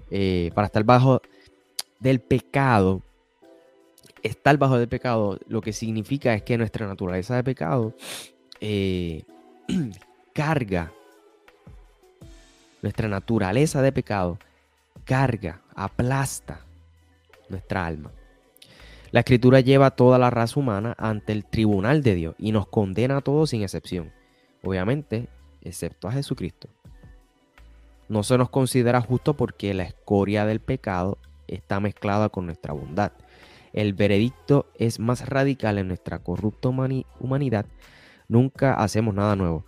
eh, 0.10 0.52
para 0.54 0.68
estar 0.68 0.84
bajo 0.84 1.22
del 2.00 2.20
pecado. 2.20 3.02
Estar 4.24 4.58
bajo 4.58 4.78
del 4.78 4.88
pecado 4.88 5.40
lo 5.48 5.62
que 5.62 5.74
significa 5.74 6.34
es 6.34 6.44
que 6.44 6.58
nuestra 6.58 6.86
naturaleza 6.86 7.36
de 7.36 7.44
pecado 7.44 7.94
eh, 8.60 9.24
carga, 10.34 10.92
nuestra 12.82 13.08
naturaleza 13.08 13.82
de 13.82 13.92
pecado 13.92 14.38
carga, 15.06 15.62
aplasta 15.76 16.62
nuestra 17.50 17.86
alma. 17.86 18.12
La 19.12 19.22
escritura 19.22 19.60
lleva 19.60 19.88
a 19.88 19.92
toda 19.92 20.18
la 20.18 20.30
raza 20.30 20.60
humana 20.60 20.96
ante 20.98 21.34
el 21.34 21.44
tribunal 21.44 22.02
de 22.02 22.16
Dios 22.16 22.36
y 22.38 22.52
nos 22.54 22.68
condena 22.68 23.18
a 23.18 23.22
todos 23.22 23.50
sin 23.50 23.62
excepción. 23.62 24.14
Obviamente, 24.64 25.28
excepto 25.62 26.08
a 26.08 26.14
Jesucristo. 26.14 26.70
No 28.12 28.24
se 28.24 28.38
nos 28.38 28.50
considera 28.50 29.00
justo 29.00 29.38
porque 29.38 29.74
la 29.74 29.84
escoria 29.84 30.46
del 30.46 30.60
pecado 30.60 31.18
está 31.48 31.80
mezclada 31.80 32.28
con 32.28 32.46
nuestra 32.46 32.74
bondad. 32.74 33.14
El 33.72 33.94
veredicto 33.94 34.66
es 34.78 35.00
más 35.00 35.30
radical 35.30 35.78
en 35.78 35.88
nuestra 35.88 36.20
corrupta 36.20 36.68
humanidad. 36.68 37.66
Nunca 38.28 38.74
hacemos 38.74 39.16
nada 39.16 39.38
nuevo. 39.38 39.66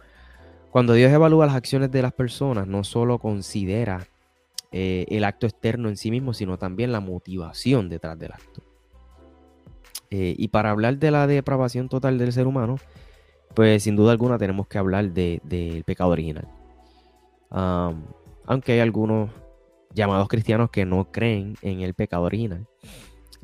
Cuando 0.72 0.92
Dios 0.92 1.10
evalúa 1.10 1.46
las 1.46 1.56
acciones 1.56 1.90
de 1.90 2.02
las 2.02 2.12
personas, 2.12 2.68
no 2.68 2.84
solo 2.84 3.18
considera 3.18 4.08
eh, 4.74 5.06
el 5.08 5.24
acto 5.24 5.48
externo 5.48 5.88
en 5.88 5.96
sí 5.96 6.12
mismo, 6.12 6.34
sino 6.34 6.58
también 6.58 6.92
la 6.92 7.00
motivación 7.00 7.88
detrás 7.88 8.20
del 8.20 8.34
acto. 8.34 8.62
Eh, 10.10 10.36
y 10.38 10.50
para 10.50 10.72
hablar 10.72 10.98
de 10.98 11.12
la 11.12 11.28
depravación 11.28 11.88
total 11.88 12.18
del 12.18 12.34
ser 12.34 12.46
humano, 12.46 12.76
pues 13.54 13.84
sin 13.84 13.96
duda 13.96 14.12
alguna 14.12 14.38
tenemos 14.38 14.68
que 14.68 14.80
hablar 14.80 15.12
del 15.12 15.84
pecado 15.86 16.10
original. 16.10 16.50
Aunque 18.46 18.74
hay 18.74 18.80
algunos 18.80 19.30
llamados 19.94 20.28
cristianos 20.28 20.70
que 20.70 20.86
no 20.86 21.12
creen 21.12 21.56
en 21.62 21.82
el 21.82 21.94
pecado 21.94 22.24
original. 22.24 22.68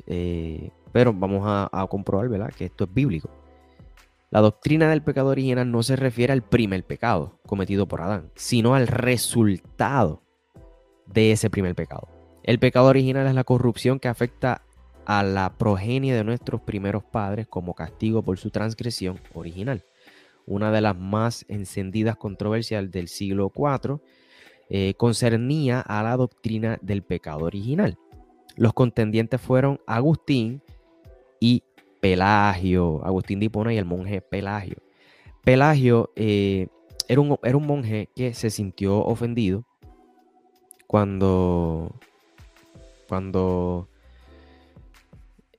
Eh, 0.06 0.70
pero 0.92 1.12
vamos 1.12 1.42
a, 1.44 1.86
comprobar, 1.88 2.28
¿verdad? 2.28 2.52
Que 2.56 2.66
esto 2.66 2.84
es 2.84 2.92
bíblico. 2.92 3.30
La 4.30 4.40
doctrina 4.40 4.88
del 4.90 5.02
pecado 5.02 5.28
original 5.28 5.70
no 5.70 5.82
se 5.82 5.96
refiere 5.96 6.32
al 6.32 6.42
primer 6.42 6.84
pecado 6.84 7.40
cometido 7.46 7.86
por 7.86 8.00
Adán, 8.00 8.30
sino 8.34 8.74
al 8.74 8.86
resultado 8.86 10.22
de 11.06 11.32
ese 11.32 11.50
primer 11.50 11.74
pecado. 11.74 12.08
El 12.42 12.58
pecado 12.58 12.86
original 12.86 13.26
es 13.26 13.34
la 13.34 13.44
corrupción 13.44 13.98
que 13.98 14.08
afecta 14.08 14.62
a 15.04 15.22
la 15.22 15.56
progenie 15.58 16.14
de 16.14 16.24
nuestros 16.24 16.60
primeros 16.60 17.02
padres 17.02 17.48
como 17.48 17.74
castigo 17.74 18.22
por 18.22 18.38
su 18.38 18.50
transgresión 18.50 19.20
original. 19.34 19.84
Una 20.46 20.70
de 20.70 20.80
las 20.80 20.96
más 20.96 21.44
encendidas 21.48 22.16
controversias 22.16 22.90
del 22.90 23.08
siglo 23.08 23.52
IV 23.54 24.00
eh, 24.70 24.94
concernía 24.96 25.80
a 25.80 26.02
la 26.04 26.16
doctrina 26.16 26.78
del 26.80 27.02
pecado 27.02 27.44
original. 27.44 27.98
Los 28.56 28.72
contendientes 28.72 29.40
fueron 29.40 29.80
Agustín 29.84 30.62
y 31.40 31.64
Pelagio, 32.00 33.04
Agustín 33.04 33.40
de 33.40 33.46
Hipona 33.46 33.74
y 33.74 33.78
el 33.78 33.84
monje 33.84 34.20
Pelagio. 34.20 34.76
Pelagio 35.42 36.12
eh, 36.14 36.68
era, 37.08 37.20
un, 37.20 37.36
era 37.42 37.56
un 37.56 37.66
monje 37.66 38.08
que 38.14 38.32
se 38.32 38.50
sintió 38.50 38.98
ofendido 38.98 39.64
cuando, 40.86 41.94
cuando 43.08 43.88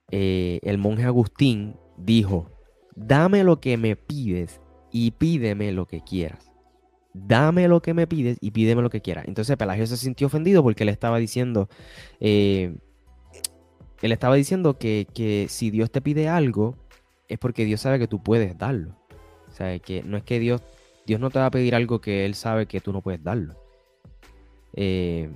eh, 0.09 0.59
el 0.63 0.77
monje 0.77 1.03
Agustín 1.03 1.75
dijo, 1.97 2.49
dame 2.95 3.43
lo 3.43 3.59
que 3.59 3.75
me 3.77 3.95
pides 3.95 4.61
y 4.91 5.11
pídeme 5.11 5.71
lo 5.71 5.85
que 5.85 6.01
quieras. 6.01 6.50
Dame 7.13 7.67
lo 7.67 7.81
que 7.81 7.93
me 7.93 8.07
pides 8.07 8.37
y 8.41 8.51
pídeme 8.51 8.81
lo 8.81 8.89
que 8.89 9.01
quieras. 9.01 9.25
Entonces 9.27 9.57
Pelagio 9.57 9.85
se 9.87 9.97
sintió 9.97 10.27
ofendido 10.27 10.63
porque 10.63 10.83
él 10.83 10.89
estaba 10.89 11.17
diciendo, 11.17 11.69
eh, 12.19 12.75
él 14.01 14.11
estaba 14.11 14.35
diciendo 14.35 14.77
que, 14.77 15.07
que, 15.13 15.47
si 15.49 15.71
Dios 15.71 15.91
te 15.91 16.01
pide 16.01 16.27
algo, 16.29 16.77
es 17.27 17.37
porque 17.37 17.65
Dios 17.65 17.81
sabe 17.81 17.99
que 17.99 18.07
tú 18.07 18.23
puedes 18.23 18.57
darlo. 18.57 18.95
O 19.49 19.51
sea, 19.53 19.77
que 19.79 20.03
no 20.03 20.17
es 20.17 20.23
que 20.23 20.39
Dios, 20.39 20.61
Dios 21.05 21.19
no 21.19 21.29
te 21.29 21.39
va 21.39 21.47
a 21.47 21.51
pedir 21.51 21.75
algo 21.75 21.99
que 21.99 22.25
Él 22.25 22.35
sabe 22.35 22.65
que 22.65 22.79
tú 22.79 22.93
no 22.93 23.01
puedes 23.01 23.23
darlo. 23.23 23.55
Eh, 24.73 25.29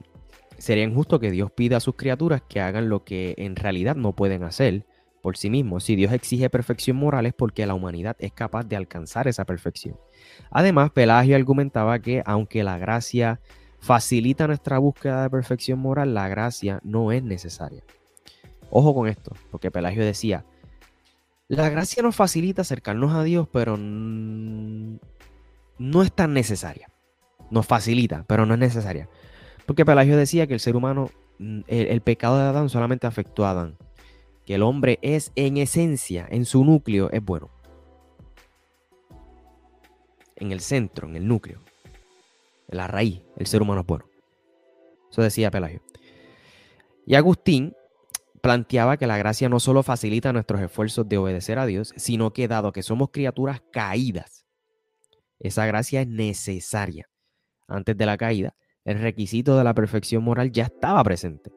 Sería 0.57 0.83
injusto 0.83 1.19
que 1.19 1.31
Dios 1.31 1.51
pida 1.51 1.77
a 1.77 1.81
sus 1.81 1.95
criaturas 1.95 2.41
que 2.47 2.61
hagan 2.61 2.89
lo 2.89 3.03
que 3.03 3.35
en 3.37 3.55
realidad 3.55 3.95
no 3.95 4.13
pueden 4.13 4.43
hacer 4.43 4.85
por 5.25 5.37
sí 5.37 5.49
mismos. 5.49 5.83
Si 5.83 5.95
Dios 5.95 6.13
exige 6.13 6.51
perfección 6.51 6.97
moral 6.97 7.25
es 7.25 7.33
porque 7.33 7.65
la 7.65 7.73
humanidad 7.73 8.15
es 8.19 8.31
capaz 8.31 8.63
de 8.63 8.75
alcanzar 8.75 9.27
esa 9.27 9.43
perfección. 9.43 9.97
Además, 10.51 10.91
Pelagio 10.91 11.35
argumentaba 11.35 11.97
que 11.97 12.21
aunque 12.27 12.63
la 12.63 12.77
gracia 12.77 13.39
facilita 13.79 14.45
nuestra 14.45 14.77
búsqueda 14.77 15.23
de 15.23 15.31
perfección 15.31 15.79
moral, 15.79 16.13
la 16.13 16.27
gracia 16.27 16.79
no 16.83 17.11
es 17.11 17.23
necesaria. 17.23 17.81
Ojo 18.69 18.93
con 18.93 19.07
esto, 19.07 19.31
porque 19.49 19.71
Pelagio 19.71 20.05
decía, 20.05 20.45
la 21.47 21.69
gracia 21.69 22.03
nos 22.03 22.15
facilita 22.15 22.61
acercarnos 22.61 23.15
a 23.15 23.23
Dios, 23.23 23.47
pero 23.51 23.77
no 23.77 24.99
es 26.03 26.13
tan 26.13 26.33
necesaria. 26.35 26.91
Nos 27.49 27.65
facilita, 27.65 28.25
pero 28.27 28.45
no 28.45 28.53
es 28.53 28.59
necesaria. 28.59 29.09
Porque 29.65 29.85
Pelagio 29.85 30.17
decía 30.17 30.45
que 30.45 30.53
el 30.53 30.59
ser 30.59 30.75
humano, 30.75 31.09
mm, 31.39 31.61
el, 31.65 32.01
pecado 32.01 32.37
de 32.37 32.43
Adán 32.43 32.69
solamente 32.69 33.07
afectó 33.07 33.47
a 33.47 33.49
Adán. 33.49 33.75
Que 34.45 34.55
el 34.55 34.63
hombre 34.63 34.99
es 35.01 35.31
en 35.35 35.57
esencia, 35.57 36.27
en 36.29 36.45
su 36.45 36.63
núcleo, 36.63 37.09
es 37.11 37.23
bueno. 37.23 37.49
En 40.35 40.51
el 40.51 40.59
centro, 40.59 41.07
en 41.07 41.15
el 41.15 41.27
núcleo, 41.27 41.61
en 42.67 42.77
la 42.77 42.87
raíz, 42.87 43.21
el 43.37 43.47
ser 43.47 43.61
humano 43.61 43.81
es 43.81 43.87
bueno. 43.87 44.05
Eso 45.09 45.21
decía 45.21 45.49
Pelagio. 45.49 45.81
Y 47.05 47.15
Agustín 47.15 47.73
planteaba 48.41 48.97
que 48.97 49.07
la 49.07 49.17
gracia 49.17 49.49
no 49.49 49.59
solo 49.59 49.81
facilita 49.81 50.33
nuestros 50.33 50.61
esfuerzos 50.61 51.07
de 51.07 51.17
obedecer 51.17 51.57
a 51.57 51.65
Dios, 51.65 51.93
sino 51.95 52.33
que 52.33 52.47
dado 52.47 52.71
que 52.71 52.83
somos 52.83 53.09
criaturas 53.11 53.63
caídas, 53.71 54.45
esa 55.39 55.65
gracia 55.65 56.01
es 56.01 56.07
necesaria. 56.07 57.09
Antes 57.67 57.97
de 57.97 58.05
la 58.05 58.17
caída, 58.17 58.55
el 58.83 58.99
requisito 58.99 59.57
de 59.57 59.63
la 59.63 59.73
perfección 59.73 60.23
moral 60.23 60.51
ya 60.51 60.65
estaba 60.65 61.03
presente. 61.03 61.51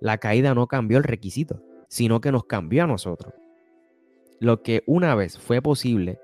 La 0.00 0.18
caída 0.18 0.54
no 0.54 0.66
cambió 0.66 0.98
el 0.98 1.04
requisito, 1.04 1.62
sino 1.94 2.20
que 2.20 2.32
nos 2.32 2.46
cambió 2.46 2.82
a 2.82 2.86
nosotros. 2.88 3.32
Lo 4.40 4.64
que 4.64 4.82
una 4.84 5.14
vez 5.14 5.38
fue 5.38 5.62
posible 5.62 6.18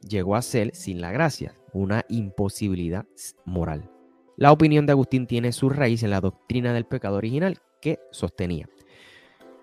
llegó 0.00 0.36
a 0.36 0.40
ser, 0.40 0.74
sin 0.74 1.02
la 1.02 1.12
gracia, 1.12 1.54
una 1.74 2.06
imposibilidad 2.08 3.04
moral. 3.44 3.90
La 4.38 4.52
opinión 4.52 4.86
de 4.86 4.92
Agustín 4.92 5.26
tiene 5.26 5.52
su 5.52 5.68
raíz 5.68 6.02
en 6.02 6.08
la 6.08 6.22
doctrina 6.22 6.72
del 6.72 6.86
pecado 6.86 7.18
original 7.18 7.58
que 7.82 7.98
sostenía. 8.10 8.70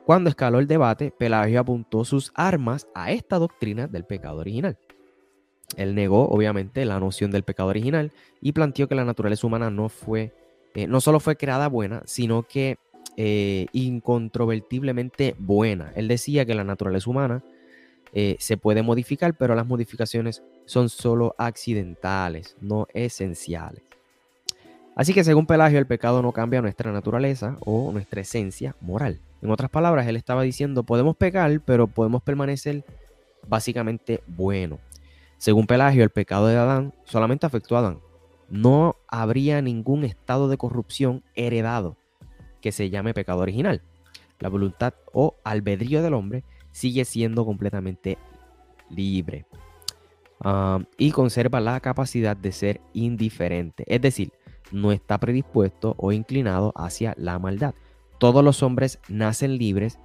Cuando 0.05 0.29
escaló 0.29 0.59
el 0.59 0.67
debate, 0.67 1.09
Pelagio 1.09 1.61
apuntó 1.61 2.05
sus 2.05 2.31
armas 2.35 2.87
a 2.93 3.11
esta 3.11 3.39
doctrina 3.39 3.87
del 3.87 4.05
pecado 4.05 4.41
original. 4.41 4.77
Él 5.77 5.95
negó, 5.95 6.29
obviamente, 6.29 6.85
la 6.85 6.99
noción 6.99 7.31
del 7.31 7.41
pecado 7.41 7.69
original 7.69 8.11
y 8.39 8.51
planteó 8.51 8.87
que 8.87 8.93
la 8.93 9.03
naturaleza 9.03 9.47
humana 9.47 9.71
no 9.71 9.89
fue, 9.89 10.35
eh, 10.75 10.85
no 10.85 11.01
solo 11.01 11.19
fue 11.19 11.37
creada 11.37 11.69
buena, 11.69 12.03
sino 12.05 12.43
que 12.43 12.77
eh, 13.19 13.65
incontrovertiblemente 13.73 15.35
buena. 15.39 15.91
Él 15.95 16.07
decía 16.07 16.45
que 16.45 16.53
la 16.53 16.63
naturaleza 16.63 17.09
humana 17.09 17.43
eh, 18.13 18.37
se 18.39 18.57
puede 18.57 18.83
modificar, 18.83 19.33
pero 19.33 19.55
las 19.55 19.65
modificaciones 19.65 20.43
son 20.65 20.87
solo 20.89 21.33
accidentales, 21.39 22.55
no 22.61 22.87
esenciales. 22.93 23.81
Así 24.95 25.15
que 25.15 25.23
según 25.23 25.47
Pelagio, 25.47 25.79
el 25.79 25.87
pecado 25.87 26.21
no 26.21 26.31
cambia 26.31 26.61
nuestra 26.61 26.91
naturaleza 26.91 27.57
o 27.61 27.91
nuestra 27.91 28.21
esencia 28.21 28.75
moral. 28.81 29.19
En 29.41 29.49
otras 29.49 29.71
palabras, 29.71 30.07
él 30.07 30.15
estaba 30.15 30.43
diciendo, 30.43 30.83
podemos 30.83 31.15
pecar, 31.15 31.59
pero 31.61 31.87
podemos 31.87 32.21
permanecer 32.21 32.85
básicamente 33.47 34.21
bueno. 34.27 34.77
Según 35.39 35.65
Pelagio, 35.65 36.03
el 36.03 36.11
pecado 36.11 36.47
de 36.47 36.55
Adán 36.55 36.93
solamente 37.03 37.47
afectó 37.47 37.75
a 37.75 37.79
Adán. 37.79 37.99
No 38.49 38.95
habría 39.07 39.61
ningún 39.63 40.03
estado 40.03 40.49
de 40.49 40.57
corrupción 40.57 41.23
heredado 41.33 41.97
que 42.61 42.71
se 42.71 42.89
llame 42.89 43.13
pecado 43.13 43.39
original. 43.39 43.81
La 44.39 44.49
voluntad 44.49 44.93
o 45.13 45.35
albedrío 45.43 46.01
del 46.01 46.13
hombre 46.13 46.43
sigue 46.71 47.05
siendo 47.05 47.45
completamente 47.45 48.17
libre 48.89 49.45
ah, 50.41 50.79
y 50.97 51.11
conserva 51.11 51.59
la 51.59 51.79
capacidad 51.79 52.37
de 52.37 52.51
ser 52.51 52.81
indiferente. 52.93 53.83
Es 53.87 54.01
decir, 54.01 54.31
no 54.71 54.91
está 54.91 55.17
predispuesto 55.17 55.95
o 55.97 56.11
inclinado 56.11 56.73
hacia 56.75 57.15
la 57.17 57.39
maldad. 57.39 57.73
Todos 58.19 58.43
los 58.43 58.63
hombres 58.63 58.99
nacen 59.07 59.57
libres 59.57 59.99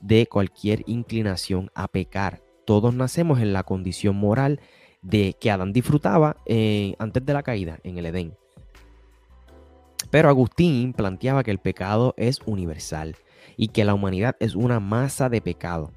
de 0.00 0.26
cualquier 0.26 0.82
inclinación 0.86 1.70
a 1.74 1.88
pecar. 1.88 2.42
Todos 2.66 2.94
nacemos 2.94 3.40
en 3.40 3.52
la 3.52 3.62
condición 3.62 4.16
moral 4.16 4.60
de 5.02 5.36
que 5.38 5.50
Adán 5.50 5.72
disfrutaba 5.72 6.38
eh, 6.46 6.94
antes 6.98 7.24
de 7.24 7.32
la 7.32 7.42
caída 7.42 7.78
en 7.82 7.98
el 7.98 8.06
Edén. 8.06 8.36
Pero 10.10 10.28
Agustín 10.28 10.92
planteaba 10.92 11.42
que 11.42 11.50
el 11.50 11.58
pecado 11.58 12.14
es 12.16 12.40
universal 12.46 13.16
y 13.56 13.68
que 13.68 13.84
la 13.84 13.94
humanidad 13.94 14.36
es 14.40 14.54
una 14.54 14.80
masa 14.80 15.28
de 15.28 15.40
pecado. 15.40 15.92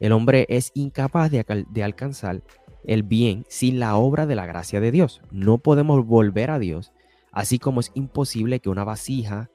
El 0.00 0.12
hombre 0.12 0.46
es 0.48 0.70
incapaz 0.74 1.30
de, 1.30 1.82
alcanzar 1.82 2.42
el 2.84 3.02
bien 3.02 3.44
sin 3.48 3.80
la 3.80 3.96
obra 3.96 4.26
de 4.26 4.34
la 4.34 4.46
gracia 4.46 4.80
de 4.80 4.90
Dios. 4.90 5.22
No 5.30 5.58
podemos 5.58 6.04
volver 6.06 6.50
a 6.50 6.58
Dios 6.58 6.92
así 7.32 7.58
como 7.58 7.80
es 7.80 7.90
imposible 7.94 8.60
que 8.60 8.70
una 8.70 8.84
vasija 8.84 9.50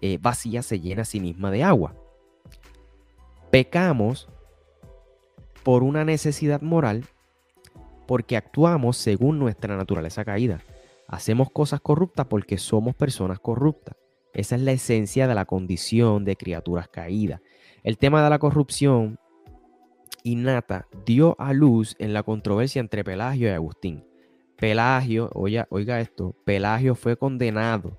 eh, 0.00 0.18
vacía 0.20 0.62
se 0.62 0.80
llene 0.80 1.02
a 1.02 1.06
sí 1.06 1.20
misma 1.20 1.50
de 1.50 1.64
agua. 1.64 1.94
Pecamos 3.50 4.28
por 5.62 5.82
una 5.82 6.04
necesidad 6.04 6.60
moral 6.60 7.06
porque 8.06 8.36
actuamos 8.36 8.98
según 8.98 9.38
nuestra 9.38 9.76
naturaleza 9.76 10.24
caída. 10.24 10.60
Hacemos 11.08 11.50
cosas 11.50 11.80
corruptas 11.80 12.26
porque 12.26 12.58
somos 12.58 12.94
personas 12.94 13.38
corruptas. 13.38 13.96
Esa 14.32 14.56
es 14.56 14.62
la 14.62 14.72
esencia 14.72 15.28
de 15.28 15.34
la 15.34 15.44
condición 15.44 16.24
de 16.24 16.36
criaturas 16.36 16.88
caídas. 16.88 17.40
El 17.82 17.98
tema 17.98 18.22
de 18.24 18.30
la 18.30 18.38
corrupción 18.38 19.18
innata 20.24 20.88
dio 21.04 21.36
a 21.38 21.52
luz 21.52 21.94
en 21.98 22.12
la 22.12 22.22
controversia 22.22 22.80
entre 22.80 23.04
Pelagio 23.04 23.48
y 23.48 23.52
Agustín. 23.52 24.04
Pelagio, 24.56 25.30
oiga, 25.34 25.66
oiga 25.70 26.00
esto, 26.00 26.34
Pelagio 26.44 26.94
fue 26.94 27.16
condenado 27.16 27.98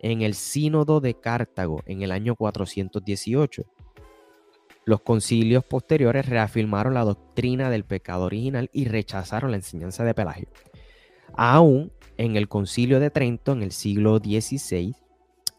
en 0.00 0.22
el 0.22 0.34
sínodo 0.34 1.00
de 1.00 1.14
Cartago 1.14 1.82
en 1.86 2.02
el 2.02 2.12
año 2.12 2.36
418. 2.36 3.64
Los 4.84 5.00
concilios 5.02 5.64
posteriores 5.64 6.26
reafirmaron 6.26 6.94
la 6.94 7.04
doctrina 7.04 7.68
del 7.68 7.84
pecado 7.84 8.24
original 8.24 8.70
y 8.72 8.86
rechazaron 8.86 9.50
la 9.50 9.58
enseñanza 9.58 10.04
de 10.04 10.14
Pelagio. 10.14 10.48
Aún 11.34 11.92
en 12.18 12.36
el 12.36 12.48
concilio 12.48 13.00
de 13.00 13.10
Trento 13.10 13.52
en 13.52 13.62
el 13.62 13.72
siglo 13.72 14.18
XVI, 14.18 14.94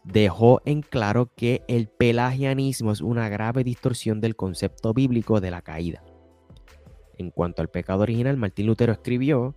dejó 0.04 0.62
en 0.64 0.82
claro 0.82 1.32
que 1.34 1.62
el 1.68 1.88
pelagianismo 1.88 2.92
es 2.92 3.00
una 3.00 3.28
grave 3.28 3.64
distorsión 3.64 4.20
del 4.20 4.36
concepto 4.36 4.94
bíblico 4.94 5.40
de 5.40 5.50
la 5.50 5.62
caída. 5.62 6.02
En 7.18 7.30
cuanto 7.30 7.60
al 7.60 7.68
pecado 7.68 8.02
original, 8.02 8.36
Martín 8.36 8.66
Lutero 8.66 8.92
escribió 8.92 9.54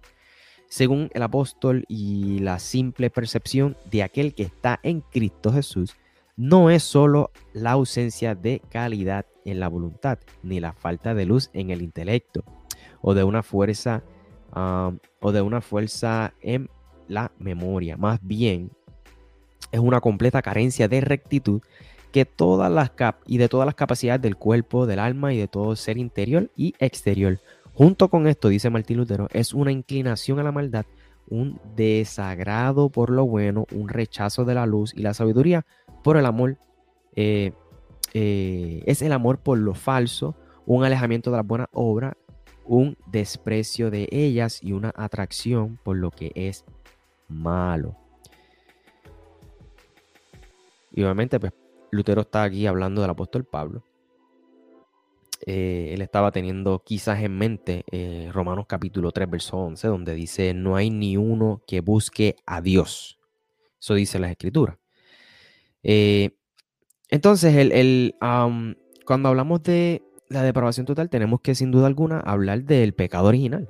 según 0.74 1.12
el 1.13 1.22
apóstol 1.22 1.86
y 1.88 2.39
la 2.39 2.57
simple 2.57 3.12
percepción 3.12 3.77
de 3.91 4.01
aquel 4.01 4.33
que 4.33 4.41
está 4.41 4.79
en 4.81 5.01
Cristo 5.01 5.53
Jesús, 5.53 5.96
no 6.35 6.72
es 6.72 6.81
solo 6.81 7.29
la 7.53 7.74
ausencia 7.74 8.33
de 8.33 8.59
calidad 8.72 9.27
en 9.46 9.59
la 9.59 9.68
voluntad, 9.68 10.18
ni 10.42 10.59
la 10.59 10.74
falta 10.74 11.13
de 11.13 11.27
luz 11.27 11.51
en 11.53 11.70
el 11.70 11.83
intelecto, 11.83 12.44
o 13.01 13.13
de 13.13 13.24
una 13.24 13.44
fuerza, 13.44 14.03
o 14.55 15.31
de 15.31 15.42
una 15.44 15.61
fuerza 15.61 16.33
en 16.42 16.70
la 17.07 17.31
memoria. 17.39 17.98
Más 17.98 18.20
bien, 18.22 18.72
es 19.72 19.79
una 19.79 20.01
completa 20.01 20.42
carencia 20.42 20.87
de 20.87 21.01
rectitud 21.01 21.61
que 22.11 22.25
todas 22.25 22.72
las 22.72 22.92
cap 22.92 23.18
y 23.25 23.37
de 23.37 23.50
todas 23.50 23.66
las 23.66 23.75
capacidades 23.75 24.22
del 24.22 24.35
cuerpo, 24.35 24.85
del 24.85 25.00
alma 25.00 25.33
y 25.33 25.37
de 25.37 25.48
todo 25.48 25.75
ser 25.75 25.98
interior 25.98 26.51
y 26.55 26.75
exterior 26.79 27.39
Junto 27.75 28.09
con 28.09 28.27
esto, 28.27 28.50
dice 28.50 28.70
Martín 28.70 28.98
Lutero, 28.98 29.27
es 29.31 29.53
una 29.53 29.72
inclinación 29.72 30.39
a 30.39 30.44
la 30.44 30.51
maldad, 30.51 30.85
un 31.27 31.59
desagrado 31.75 32.89
por 32.89 33.09
lo 33.09 33.25
bueno, 33.25 33.66
un 33.72 33.89
rechazo 33.89 34.46
de 34.46 34.53
la 34.53 34.68
luz 34.68 34.94
y 34.96 35.01
la 35.01 35.16
sabiduría 35.16 35.66
por 36.03 36.18
el 36.18 36.27
amor. 36.27 36.57
Eh, 37.16 37.51
eh, 38.13 38.83
es 38.85 39.01
el 39.01 39.11
amor 39.11 39.39
por 39.39 39.57
lo 39.57 39.74
falso, 39.74 40.35
un 40.68 40.83
alejamiento 40.83 41.31
de 41.31 41.37
la 41.37 41.44
buena 41.44 41.68
obra, 41.74 42.16
un 42.63 42.96
desprecio 43.07 43.89
de 43.89 44.07
ellas 44.11 44.59
y 44.61 44.74
una 44.74 44.94
atracción 44.96 45.79
por 45.83 45.98
lo 45.98 46.11
que 46.11 46.31
es 46.35 46.66
malo. 47.27 47.98
Y 50.92 51.03
obviamente, 51.03 51.40
pues 51.40 51.53
Lutero 51.92 52.22
está 52.22 52.44
aquí 52.44 52.68
hablando 52.68 53.01
del 53.01 53.12
apóstol 53.12 53.46
Pablo. 53.46 53.83
Eh, 55.46 55.92
él 55.94 56.01
estaba 56.01 56.31
teniendo 56.31 56.83
quizás 56.86 57.22
en 57.22 57.38
mente 57.38 57.83
eh, 57.92 58.29
Romanos 58.31 58.66
capítulo 58.68 59.12
3, 59.12 59.29
verso 59.29 59.57
11, 59.57 59.88
donde 59.88 60.16
dice, 60.16 60.53
no 60.53 60.75
hay 60.75 60.90
ni 60.90 61.18
uno 61.18 61.62
que 61.68 61.81
busque 61.81 62.38
a 62.46 62.62
Dios. 62.62 63.20
Eso 63.79 63.96
dice 63.96 64.20
las 64.20 64.31
escrituras. 64.31 64.77
Eh, 65.83 66.38
entonces, 67.09 67.53
el, 67.55 68.16
cuando 69.05 69.29
hablamos 69.29 69.62
de 69.64 70.01
la 70.29 70.44
depravación 70.44 70.86
total, 70.86 71.09
tenemos 71.09 71.42
que 71.42 71.55
sin 71.55 71.72
duda 71.72 71.88
alguna 71.88 72.20
hablar 72.22 72.64
del 72.64 72.94
pecado 72.94 73.27
original. 73.27 73.70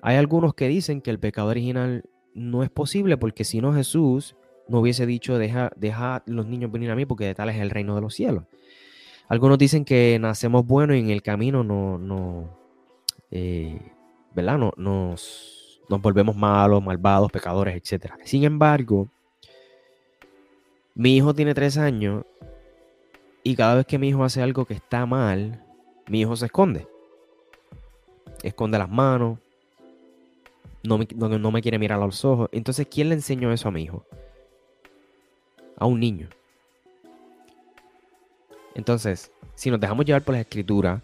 Hay 0.00 0.16
algunos 0.16 0.54
que 0.54 0.68
dicen 0.68 1.02
que 1.02 1.10
el 1.10 1.18
pecado 1.18 1.48
original 1.48 2.04
no 2.36 2.62
es 2.62 2.70
posible 2.70 3.16
porque 3.16 3.44
si 3.44 3.60
no 3.60 3.72
Jesús 3.72 4.36
no 4.68 4.80
hubiese 4.80 5.06
dicho, 5.06 5.38
deja, 5.38 5.70
deja 5.76 6.22
los 6.26 6.46
niños 6.46 6.70
venir 6.70 6.90
a 6.90 6.96
mí 6.96 7.06
porque 7.06 7.24
de 7.24 7.34
tal 7.34 7.48
es 7.48 7.56
el 7.56 7.70
reino 7.70 7.94
de 7.94 8.00
los 8.00 8.14
cielos. 8.14 8.44
Algunos 9.28 9.58
dicen 9.58 9.84
que 9.84 10.18
nacemos 10.20 10.66
buenos 10.66 10.96
y 10.96 11.00
en 11.00 11.10
el 11.10 11.22
camino 11.22 11.64
no, 11.64 11.98
no 11.98 12.58
eh, 13.30 13.80
¿verdad? 14.34 14.58
No, 14.58 14.72
nos, 14.76 15.80
nos 15.88 16.00
volvemos 16.02 16.36
malos, 16.36 16.82
malvados, 16.82 17.32
pecadores, 17.32 17.74
etc. 17.74 18.12
Sin 18.24 18.44
embargo, 18.44 19.08
mi 20.94 21.16
hijo 21.16 21.34
tiene 21.34 21.54
tres 21.54 21.78
años 21.78 22.24
y 23.42 23.56
cada 23.56 23.76
vez 23.76 23.86
que 23.86 23.98
mi 23.98 24.08
hijo 24.08 24.24
hace 24.24 24.42
algo 24.42 24.64
que 24.64 24.74
está 24.74 25.06
mal, 25.06 25.64
mi 26.08 26.20
hijo 26.20 26.36
se 26.36 26.46
esconde. 26.46 26.86
Esconde 28.42 28.78
las 28.78 28.90
manos, 28.90 29.38
no 30.86 30.98
me, 30.98 31.06
no 31.14 31.50
me 31.50 31.62
quiere 31.62 31.78
mirar 31.78 32.00
a 32.00 32.06
los 32.06 32.24
ojos. 32.24 32.48
Entonces, 32.52 32.86
¿quién 32.90 33.08
le 33.08 33.14
enseñó 33.14 33.52
eso 33.52 33.68
a 33.68 33.72
mi 33.72 33.82
hijo? 33.82 34.04
A 35.78 35.86
un 35.86 36.00
niño. 36.00 36.28
Entonces, 38.74 39.32
si 39.54 39.70
nos 39.70 39.80
dejamos 39.80 40.04
llevar 40.04 40.22
por 40.22 40.34
la 40.34 40.42
escritura, 40.42 41.02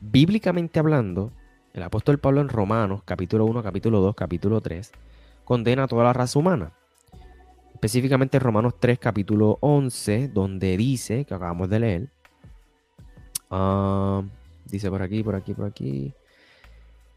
bíblicamente 0.00 0.80
hablando, 0.80 1.30
el 1.72 1.82
apóstol 1.82 2.18
Pablo 2.18 2.40
en 2.40 2.48
Romanos, 2.48 3.02
capítulo 3.04 3.44
1, 3.46 3.62
capítulo 3.62 4.00
2, 4.00 4.14
capítulo 4.14 4.60
3, 4.60 4.92
condena 5.44 5.84
a 5.84 5.88
toda 5.88 6.04
la 6.04 6.12
raza 6.12 6.38
humana. 6.38 6.72
Específicamente 7.72 8.36
en 8.36 8.42
Romanos 8.42 8.74
3, 8.80 8.98
capítulo 8.98 9.58
11, 9.60 10.28
donde 10.28 10.76
dice, 10.76 11.24
que 11.24 11.34
acabamos 11.34 11.68
de 11.68 11.78
leer, 11.80 12.08
ah, 13.50 14.22
dice 14.64 14.90
por 14.90 15.02
aquí, 15.02 15.22
por 15.22 15.34
aquí, 15.36 15.54
por 15.54 15.66
aquí, 15.66 16.14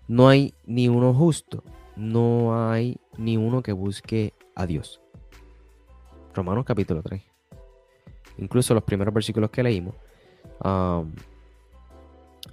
no 0.08 0.30
hay 0.30 0.54
ni 0.66 0.88
uno 0.88 1.14
justo, 1.14 1.64
no 1.98 2.70
hay 2.70 3.00
ni 3.18 3.36
uno 3.38 3.62
que 3.62 3.74
busque 3.74 4.34
a 4.56 4.66
Dios. 4.66 5.02
Romanos 6.34 6.66
capítulo 6.66 7.02
3 7.02 7.38
incluso 8.38 8.74
los 8.74 8.84
primeros 8.84 9.14
versículos 9.14 9.50
que 9.50 9.64
leímos, 9.64 9.96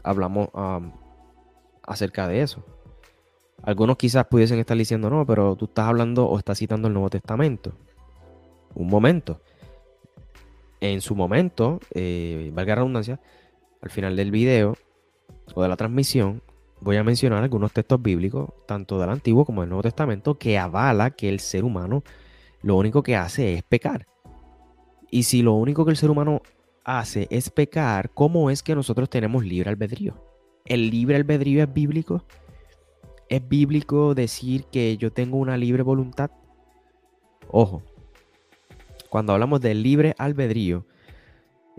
hablamos 0.02 0.48
acerca 1.82 2.28
de 2.28 2.42
eso. 2.42 2.64
Algunos 3.62 3.96
quizás 3.96 4.26
pudiesen 4.26 4.58
estar 4.58 4.76
diciendo, 4.76 5.08
no, 5.08 5.24
pero 5.24 5.56
tú 5.56 5.66
estás 5.66 5.86
hablando 5.86 6.26
o 6.26 6.38
estás 6.38 6.58
citando 6.58 6.88
el 6.88 6.94
Nuevo 6.94 7.08
Testamento. 7.08 7.72
Un 8.74 8.88
momento. 8.88 9.40
En 10.80 11.00
su 11.00 11.14
momento, 11.14 11.80
eh, 11.94 12.50
valga 12.52 12.72
la 12.72 12.76
redundancia, 12.76 13.20
al 13.80 13.90
final 13.90 14.16
del 14.16 14.30
video 14.30 14.76
o 15.54 15.62
de 15.62 15.68
la 15.68 15.76
transmisión, 15.76 16.42
voy 16.84 16.98
a 16.98 17.02
mencionar 17.02 17.42
algunos 17.42 17.72
textos 17.72 18.00
bíblicos, 18.02 18.50
tanto 18.66 18.98
del 18.98 19.08
Antiguo 19.08 19.46
como 19.46 19.62
del 19.62 19.70
Nuevo 19.70 19.82
Testamento, 19.82 20.38
que 20.38 20.58
avala 20.58 21.10
que 21.10 21.30
el 21.30 21.40
ser 21.40 21.64
humano 21.64 22.04
lo 22.62 22.76
único 22.76 23.02
que 23.02 23.16
hace 23.16 23.54
es 23.54 23.62
pecar. 23.62 24.06
Y 25.10 25.22
si 25.22 25.42
lo 25.42 25.54
único 25.54 25.84
que 25.84 25.92
el 25.92 25.96
ser 25.96 26.10
humano 26.10 26.42
hace 26.84 27.26
es 27.30 27.48
pecar, 27.48 28.10
¿cómo 28.10 28.50
es 28.50 28.62
que 28.62 28.74
nosotros 28.74 29.08
tenemos 29.08 29.44
libre 29.44 29.70
albedrío? 29.70 30.22
¿El 30.66 30.90
libre 30.90 31.16
albedrío 31.16 31.62
es 31.62 31.72
bíblico? 31.72 32.24
¿Es 33.30 33.48
bíblico 33.48 34.14
decir 34.14 34.66
que 34.66 34.98
yo 34.98 35.10
tengo 35.10 35.38
una 35.38 35.56
libre 35.56 35.82
voluntad? 35.82 36.30
Ojo, 37.48 37.82
cuando 39.08 39.32
hablamos 39.32 39.62
del 39.62 39.82
libre 39.82 40.14
albedrío, 40.18 40.86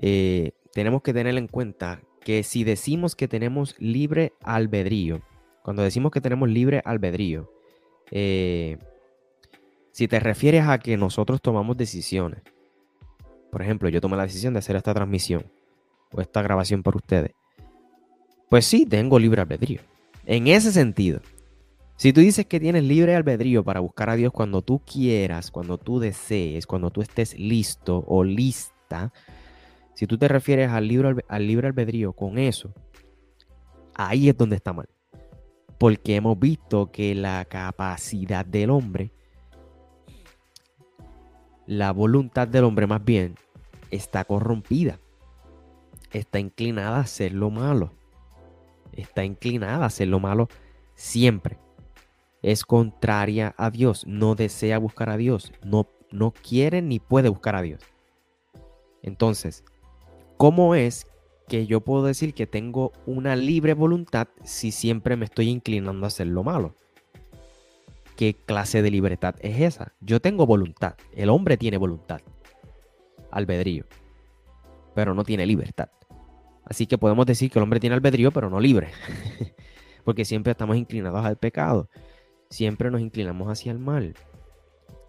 eh, 0.02 0.52
tenemos 0.74 1.04
que 1.04 1.14
tener 1.14 1.38
en 1.38 1.48
cuenta 1.48 2.02
que 2.26 2.42
si 2.44 2.64
decimos 2.64 3.16
que 3.16 3.28
tenemos 3.28 3.76
libre 3.80 4.34
albedrío, 4.44 5.22
cuando 5.64 5.84
decimos 5.84 6.12
que 6.12 6.22
tenemos 6.22 6.50
libre 6.50 6.82
albedrío, 6.84 7.52
eh, 8.10 8.78
si 9.92 10.08
te 10.08 10.20
refieres 10.20 10.68
a 10.68 10.80
que 10.80 10.98
nosotros 10.98 11.40
tomamos 11.40 11.78
decisiones, 11.78 12.42
por 13.52 13.62
ejemplo, 13.62 13.90
yo 13.90 14.02
tomé 14.02 14.18
la 14.18 14.24
decisión 14.24 14.54
de 14.54 14.60
hacer 14.60 14.76
esta 14.76 14.94
transmisión 14.94 15.46
o 16.12 16.20
esta 16.20 16.42
grabación 16.42 16.82
por 16.82 16.96
ustedes, 16.96 17.32
pues 18.50 18.66
sí, 18.66 18.88
tengo 18.88 19.20
libre 19.20 19.42
albedrío. 19.42 19.82
En 20.26 20.48
ese 20.48 20.72
sentido, 20.72 21.22
si 21.96 22.12
tú 22.12 22.22
dices 22.22 22.48
que 22.48 22.60
tienes 22.60 22.84
libre 22.84 23.16
albedrío 23.16 23.64
para 23.64 23.82
buscar 23.82 24.10
a 24.10 24.16
Dios 24.16 24.34
cuando 24.34 24.64
tú 24.64 24.80
quieras, 24.80 25.52
cuando 25.52 25.78
tú 25.78 26.00
desees, 26.00 26.66
cuando 26.66 26.90
tú 26.90 27.04
estés 27.04 27.38
listo 27.38 28.04
o 28.08 28.24
lista, 28.24 29.14
si 29.96 30.06
tú 30.06 30.18
te 30.18 30.28
refieres 30.28 30.70
al 30.70 30.88
libre, 30.88 31.26
al 31.28 31.48
libre 31.48 31.68
albedrío 31.68 32.14
con 32.14 32.38
eso, 32.38 32.74
ahí 33.96 34.30
es 34.30 34.38
donde 34.38 34.58
está 34.58 34.74
mal. 34.74 34.88
Porque 35.80 36.16
hemos 36.16 36.40
visto 36.40 36.92
que 36.92 37.16
la 37.16 37.44
capacidad 37.46 38.46
del 38.46 38.70
hombre, 38.70 39.12
la 41.66 41.92
voluntad 41.92 42.48
del 42.48 42.64
hombre 42.66 42.86
más 42.86 43.04
bien, 43.04 43.36
está 43.90 44.24
corrompida. 44.24 45.00
Está 46.14 46.40
inclinada 46.40 46.98
a 46.98 47.02
hacer 47.02 47.34
lo 47.34 47.50
malo. 47.50 47.92
Está 48.94 49.26
inclinada 49.26 49.84
a 49.84 49.88
hacer 49.88 50.08
lo 50.08 50.20
malo 50.20 50.48
siempre 50.94 51.58
es 52.46 52.64
contraria 52.64 53.56
a 53.58 53.72
Dios, 53.72 54.06
no 54.06 54.36
desea 54.36 54.78
buscar 54.78 55.10
a 55.10 55.18
Dios, 55.18 55.52
no, 55.64 55.90
no 56.12 56.32
quiere 56.32 56.84
ni 56.84 57.00
puede 57.00 57.28
buscar 57.28 57.56
a 57.56 57.64
Dios. 57.64 57.82
Entonces, 59.02 59.64
¿cómo 60.38 60.76
es 60.76 61.08
que 61.48 61.68
yo 61.68 61.82
puedo 61.82 62.06
decir 62.06 62.34
que 62.34 62.48
tengo 62.48 62.92
una 63.06 63.36
libre 63.36 63.74
voluntad 63.74 64.28
si 64.44 64.72
siempre 64.72 65.16
me 65.16 65.26
estoy 65.26 65.50
inclinando 65.50 66.06
a 66.06 66.08
hacer 66.08 66.28
lo 66.28 66.44
malo? 66.44 66.76
¿Qué 68.16 68.34
clase 68.34 68.82
de 68.82 68.92
libertad 68.92 69.36
es 69.42 69.62
esa? 69.62 69.94
Yo 70.00 70.20
tengo 70.22 70.46
voluntad, 70.46 70.96
el 71.14 71.30
hombre 71.30 71.58
tiene 71.58 71.78
voluntad, 71.78 72.22
albedrío, 73.32 73.86
pero 74.94 75.14
no 75.14 75.24
tiene 75.24 75.46
libertad. 75.46 75.90
Así 76.64 76.88
que 76.88 76.98
podemos 76.98 77.26
decir 77.26 77.52
que 77.52 77.60
el 77.60 77.64
hombre 77.64 77.80
tiene 77.80 77.96
albedrío, 77.96 78.32
pero 78.32 78.50
no 78.50 78.60
libre, 78.60 78.90
porque 80.06 80.26
siempre 80.26 80.52
estamos 80.52 80.78
inclinados 80.78 81.24
al 81.26 81.38
pecado 81.38 81.90
siempre 82.50 82.92
nos 82.92 83.02
inclinamos 83.02 83.50
hacia 83.50 83.72
el 83.72 83.80
mal. 83.80 84.16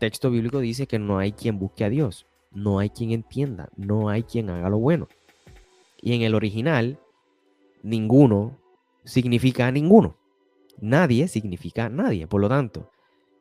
texto 0.00 0.30
bíblico 0.30 0.60
dice 0.60 0.86
que 0.86 0.98
no 0.98 1.18
hay 1.18 1.32
quien 1.32 1.58
busque 1.58 1.84
a 1.84 1.88
Dios, 1.88 2.26
no 2.50 2.78
hay 2.78 2.90
quien 2.90 3.12
entienda, 3.12 3.68
no 3.76 4.08
hay 4.08 4.22
quien 4.24 4.50
haga 4.50 4.68
lo 4.68 4.78
bueno. 4.78 5.08
Y 6.00 6.14
en 6.14 6.22
el 6.22 6.34
original, 6.34 7.00
ninguno 7.82 8.58
significa 9.04 9.70
ninguno. 9.70 10.16
Nadie 10.78 11.28
significa 11.28 11.88
nadie. 11.88 12.26
Por 12.26 12.40
lo 12.40 12.48
tanto, 12.48 12.90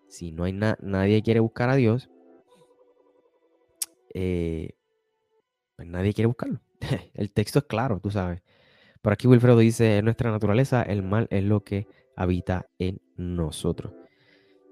si 0.08 0.32
no 0.32 0.46
hay 0.46 0.54
nadie 0.54 1.22
quiere 1.22 1.40
buscar 1.40 1.70
a 1.70 1.76
Dios, 1.76 2.10
eh, 4.14 4.72
pues 5.76 5.88
nadie 5.88 6.14
quiere 6.14 6.28
buscarlo. 6.28 6.62
el 7.14 7.32
texto 7.32 7.60
es 7.60 7.66
claro, 7.66 8.00
tú 8.00 8.12
sabes. 8.12 8.42
Por 9.02 9.14
aquí 9.14 9.28
Wilfredo 9.28 9.60
dice, 9.60 9.98
en 9.98 10.06
nuestra 10.06 10.32
naturaleza 10.32 10.82
el 10.82 11.04
mal 11.04 11.28
es 11.30 11.44
lo 11.44 11.64
que 11.64 11.88
habita 12.16 12.68
en 12.80 13.02
nosotros. 13.18 13.94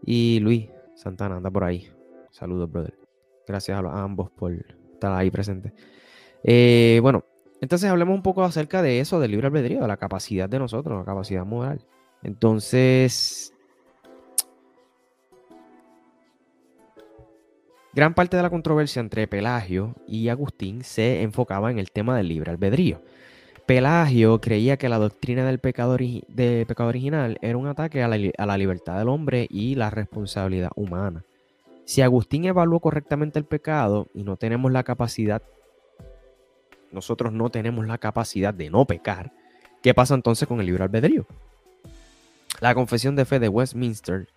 Y 0.05 0.39
Luis 0.39 0.69
Santana 0.95 1.37
anda 1.37 1.51
por 1.51 1.63
ahí. 1.63 1.87
Saludos, 2.31 2.71
brother. 2.71 2.97
Gracias 3.47 3.77
a, 3.77 4.03
ambos 4.03 4.31
por 4.31 4.53
estar 4.93 5.11
ahí 5.13 5.29
presentes. 5.29 5.73
Eh, 6.43 6.99
bueno, 7.01 7.25
entonces 7.63 7.89
hablemos 7.89 8.13
un 8.13 8.23
poco 8.23 8.43
acerca 8.43 8.81
de 8.81 8.99
eso, 8.99 9.21
del 9.21 9.31
libre 9.31 9.47
albedrío, 9.47 9.79
de 9.79 9.87
la 9.87 9.95
capacidad 9.95 10.49
de 10.49 10.59
nosotros, 10.59 10.99
la 10.99 11.05
capacidad 11.05 11.45
moral. 11.45 11.79
Entonces, 12.21 13.53
gran 17.93 18.15
parte 18.15 18.35
de 18.35 18.43
la 18.43 18.49
controversia 18.49 18.99
entre 18.99 19.29
Pelagio 19.29 19.95
y 20.05 20.27
Agustín 20.27 20.83
se 20.83 21.21
enfocaba 21.21 21.71
en 21.71 21.79
el 21.79 21.89
tema 21.91 22.17
del 22.17 22.27
libre 22.27 22.51
albedrío. 22.51 22.99
Pelagio 23.65 24.41
creía 24.41 24.75
que 24.75 24.89
la 24.89 24.99
doctrina 24.99 25.45
del 25.45 25.59
pecado, 25.59 25.95
de 25.95 26.65
pecado 26.67 26.89
original 26.89 27.37
era 27.41 27.55
un 27.57 27.67
ataque 27.67 28.03
a 28.03 28.09
la, 28.09 28.57
libertad 28.57 28.99
del 28.99 29.07
hombre 29.07 29.47
y 29.49 29.75
la 29.75 29.89
responsabilidad 29.89 30.71
humana. 30.75 31.23
Si 31.85 32.01
Agustín 32.01 32.43
evaluó 32.43 32.81
correctamente 32.81 33.39
el 33.39 33.45
pecado 33.45 34.07
y 34.13 34.23
no 34.23 34.35
tenemos 34.35 34.69
la 34.69 34.83
capacidad, 34.83 35.41
nosotros 36.93 37.33
no 37.33 37.49
tenemos 37.49 37.85
la 37.87 37.97
capacidad 37.97 38.53
de 38.53 38.69
no 38.69 38.85
pecar, 38.85 39.33
¿qué 39.81 39.93
pasa 39.93 40.15
entonces 40.15 40.47
con 40.47 40.59
el 40.59 40.67
libre 40.67 40.83
albedrío? 40.83 41.25
La 42.59 42.75
confesión 42.75 43.15
de 43.15 43.25
fe 43.25 43.39
de 43.39 43.49
Westminster 43.49 44.27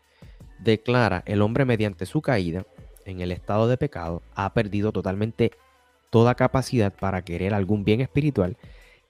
declara 0.59 1.23
el 1.27 1.43
hombre 1.43 1.65
mediante 1.65 2.07
su 2.07 2.23
caída 2.23 2.65
en 3.05 3.21
el 3.21 3.31
estado 3.31 3.69
de 3.69 3.77
pecado 3.77 4.23
ha 4.35 4.53
perdido 4.53 4.93
totalmente 4.93 5.53
toda 6.11 6.35
capacidad 6.35 6.93
para 6.93 7.23
querer 7.23 7.55
algún 7.55 7.85
bien 7.85 8.01
espiritual 8.01 8.57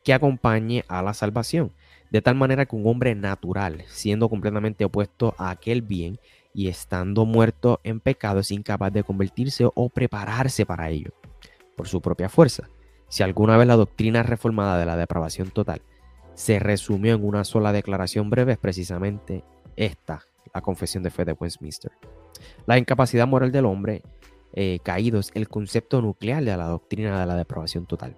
que 0.04 0.12
acompañe 0.12 0.84
a 0.88 1.02
la 1.02 1.14
salvación. 1.14 1.72
De 2.10 2.22
tal 2.22 2.36
manera 2.36 2.66
que 2.66 2.76
un 2.76 2.86
hombre 2.86 3.14
natural, 3.14 3.84
siendo 3.88 4.28
completamente 4.28 4.84
opuesto 4.84 5.34
a 5.38 5.50
aquel 5.50 5.82
bien 5.82 6.20
y 6.54 6.68
estando 6.68 7.24
muerto 7.24 7.80
en 7.82 8.00
pecado, 8.00 8.40
es 8.40 8.50
incapaz 8.50 8.92
de 8.92 9.02
convertirse 9.02 9.68
o 9.74 9.88
prepararse 9.88 10.64
para 10.64 10.90
ello 10.90 11.10
por 11.76 11.88
su 11.88 12.00
propia 12.00 12.28
fuerza. 12.28 12.68
Si 13.08 13.22
alguna 13.22 13.56
vez 13.56 13.66
la 13.66 13.76
doctrina 13.76 14.22
reformada 14.22 14.78
de 14.78 14.86
la 14.86 14.96
depravación 14.96 15.50
total 15.50 15.82
se 16.34 16.58
resumió 16.58 17.14
en 17.14 17.24
una 17.24 17.44
sola 17.44 17.72
declaración 17.72 18.30
breve, 18.30 18.52
es 18.52 18.58
precisamente 18.58 19.44
esta, 19.76 20.22
la 20.52 20.60
confesión 20.60 21.02
de 21.02 21.10
fe 21.10 21.24
de 21.24 21.32
Westminster. 21.32 21.92
La 22.66 22.78
incapacidad 22.78 23.26
moral 23.26 23.52
del 23.52 23.64
hombre 23.64 24.02
eh, 24.52 24.78
caído 24.82 25.20
es 25.20 25.30
el 25.34 25.48
concepto 25.48 26.02
nuclear 26.02 26.44
de 26.44 26.56
la 26.56 26.66
doctrina 26.66 27.20
de 27.20 27.26
la 27.26 27.36
depravación 27.36 27.86
total 27.86 28.16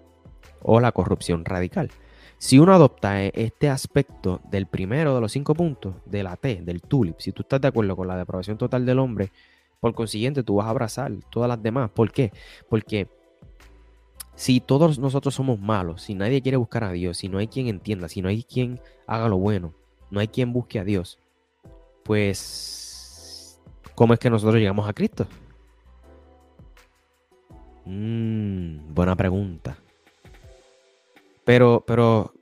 o 0.62 0.80
la 0.80 0.92
corrupción 0.92 1.44
radical. 1.44 1.90
Si 2.38 2.58
uno 2.58 2.72
adopta 2.72 3.22
e, 3.24 3.32
este 3.34 3.68
aspecto 3.68 4.40
del 4.50 4.66
primero 4.66 5.14
de 5.14 5.20
los 5.20 5.32
cinco 5.32 5.54
puntos, 5.54 5.96
de 6.06 6.22
la 6.22 6.36
T, 6.36 6.62
del 6.62 6.82
tulip, 6.82 7.18
si 7.18 7.32
tú 7.32 7.42
estás 7.42 7.60
de 7.60 7.68
acuerdo 7.68 7.96
con 7.96 8.06
la 8.06 8.16
depravación 8.16 8.56
total 8.56 8.86
del 8.86 9.00
hombre, 9.00 9.30
por 9.80 9.94
consiguiente 9.94 10.42
tú 10.42 10.56
vas 10.56 10.66
a 10.66 10.70
abrazar 10.70 11.12
todas 11.30 11.48
las 11.48 11.62
demás. 11.62 11.90
¿Por 11.90 12.12
qué? 12.12 12.32
Porque 12.68 13.08
si 14.38 14.60
todos 14.60 15.00
nosotros 15.00 15.34
somos 15.34 15.58
malos, 15.58 16.02
si 16.02 16.14
nadie 16.14 16.40
quiere 16.40 16.56
buscar 16.56 16.84
a 16.84 16.92
Dios, 16.92 17.18
si 17.18 17.28
no 17.28 17.38
hay 17.38 17.48
quien 17.48 17.66
entienda, 17.66 18.08
si 18.08 18.22
no 18.22 18.28
hay 18.28 18.44
quien 18.44 18.80
haga 19.08 19.28
lo 19.28 19.36
bueno, 19.36 19.74
no 20.12 20.20
hay 20.20 20.28
quien 20.28 20.52
busque 20.52 20.78
a 20.78 20.84
Dios, 20.84 21.18
pues, 22.04 23.60
¿cómo 23.96 24.14
es 24.14 24.20
que 24.20 24.30
nosotros 24.30 24.60
llegamos 24.60 24.88
a 24.88 24.92
Cristo? 24.92 25.26
Mm, 27.84 28.94
buena 28.94 29.16
pregunta. 29.16 29.76
Pero, 31.44 31.82
pero 31.84 32.32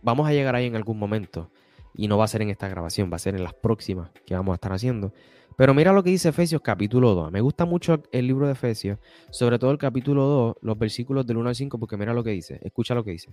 vamos 0.00 0.26
a 0.26 0.32
llegar 0.32 0.54
ahí 0.54 0.68
en 0.68 0.76
algún 0.76 0.98
momento. 0.98 1.50
Y 1.94 2.08
no 2.08 2.16
va 2.16 2.24
a 2.24 2.28
ser 2.28 2.40
en 2.40 2.48
esta 2.48 2.66
grabación, 2.68 3.12
va 3.12 3.16
a 3.16 3.18
ser 3.18 3.34
en 3.34 3.44
las 3.44 3.52
próximas 3.52 4.08
que 4.24 4.34
vamos 4.34 4.52
a 4.52 4.54
estar 4.54 4.72
haciendo. 4.72 5.12
Pero 5.56 5.74
mira 5.74 5.92
lo 5.92 6.02
que 6.02 6.10
dice 6.10 6.30
Efesios 6.30 6.62
capítulo 6.62 7.14
2. 7.14 7.32
Me 7.32 7.40
gusta 7.40 7.64
mucho 7.64 8.02
el 8.12 8.26
libro 8.26 8.46
de 8.46 8.52
Efesios, 8.52 8.98
sobre 9.30 9.58
todo 9.58 9.70
el 9.70 9.78
capítulo 9.78 10.24
2, 10.24 10.56
los 10.62 10.78
versículos 10.78 11.26
del 11.26 11.36
1 11.36 11.48
al 11.48 11.54
5, 11.54 11.78
porque 11.78 11.96
mira 11.96 12.14
lo 12.14 12.24
que 12.24 12.30
dice. 12.30 12.58
Escucha 12.62 12.94
lo 12.94 13.04
que 13.04 13.12
dice. 13.12 13.30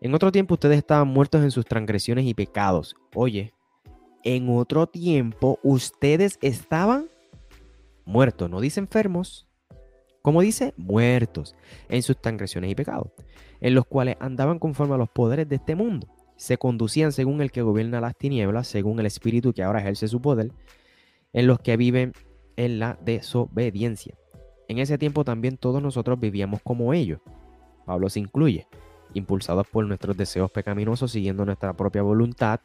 En 0.00 0.14
otro 0.14 0.32
tiempo 0.32 0.54
ustedes 0.54 0.78
estaban 0.78 1.08
muertos 1.08 1.42
en 1.42 1.50
sus 1.50 1.64
transgresiones 1.64 2.26
y 2.26 2.34
pecados. 2.34 2.94
Oye, 3.14 3.54
en 4.24 4.48
otro 4.48 4.86
tiempo 4.86 5.58
ustedes 5.62 6.38
estaban 6.42 7.06
muertos. 8.04 8.50
No 8.50 8.60
dice 8.60 8.80
enfermos. 8.80 9.46
¿Cómo 10.22 10.40
dice? 10.40 10.72
Muertos 10.76 11.56
en 11.88 12.02
sus 12.02 12.20
transgresiones 12.20 12.70
y 12.70 12.74
pecados 12.74 13.10
en 13.62 13.74
los 13.76 13.86
cuales 13.86 14.16
andaban 14.18 14.58
conforme 14.58 14.96
a 14.96 14.98
los 14.98 15.08
poderes 15.08 15.48
de 15.48 15.56
este 15.56 15.76
mundo. 15.76 16.08
Se 16.36 16.58
conducían 16.58 17.12
según 17.12 17.40
el 17.40 17.52
que 17.52 17.62
gobierna 17.62 18.00
las 18.00 18.16
tinieblas, 18.16 18.66
según 18.66 18.98
el 18.98 19.06
espíritu 19.06 19.52
que 19.52 19.62
ahora 19.62 19.78
ejerce 19.78 20.08
su 20.08 20.20
poder, 20.20 20.50
en 21.32 21.46
los 21.46 21.60
que 21.60 21.76
viven 21.76 22.12
en 22.56 22.78
la 22.78 22.98
desobediencia. 23.04 24.16
En 24.68 24.78
ese 24.78 24.98
tiempo 24.98 25.24
también 25.24 25.56
todos 25.56 25.82
nosotros 25.82 26.18
vivíamos 26.18 26.60
como 26.62 26.94
ellos. 26.94 27.20
Pablo 27.84 28.08
se 28.08 28.20
incluye, 28.20 28.66
impulsados 29.14 29.66
por 29.66 29.84
nuestros 29.86 30.16
deseos 30.16 30.50
pecaminosos, 30.50 31.12
siguiendo 31.12 31.44
nuestra 31.44 31.74
propia 31.74 32.02
voluntad, 32.02 32.60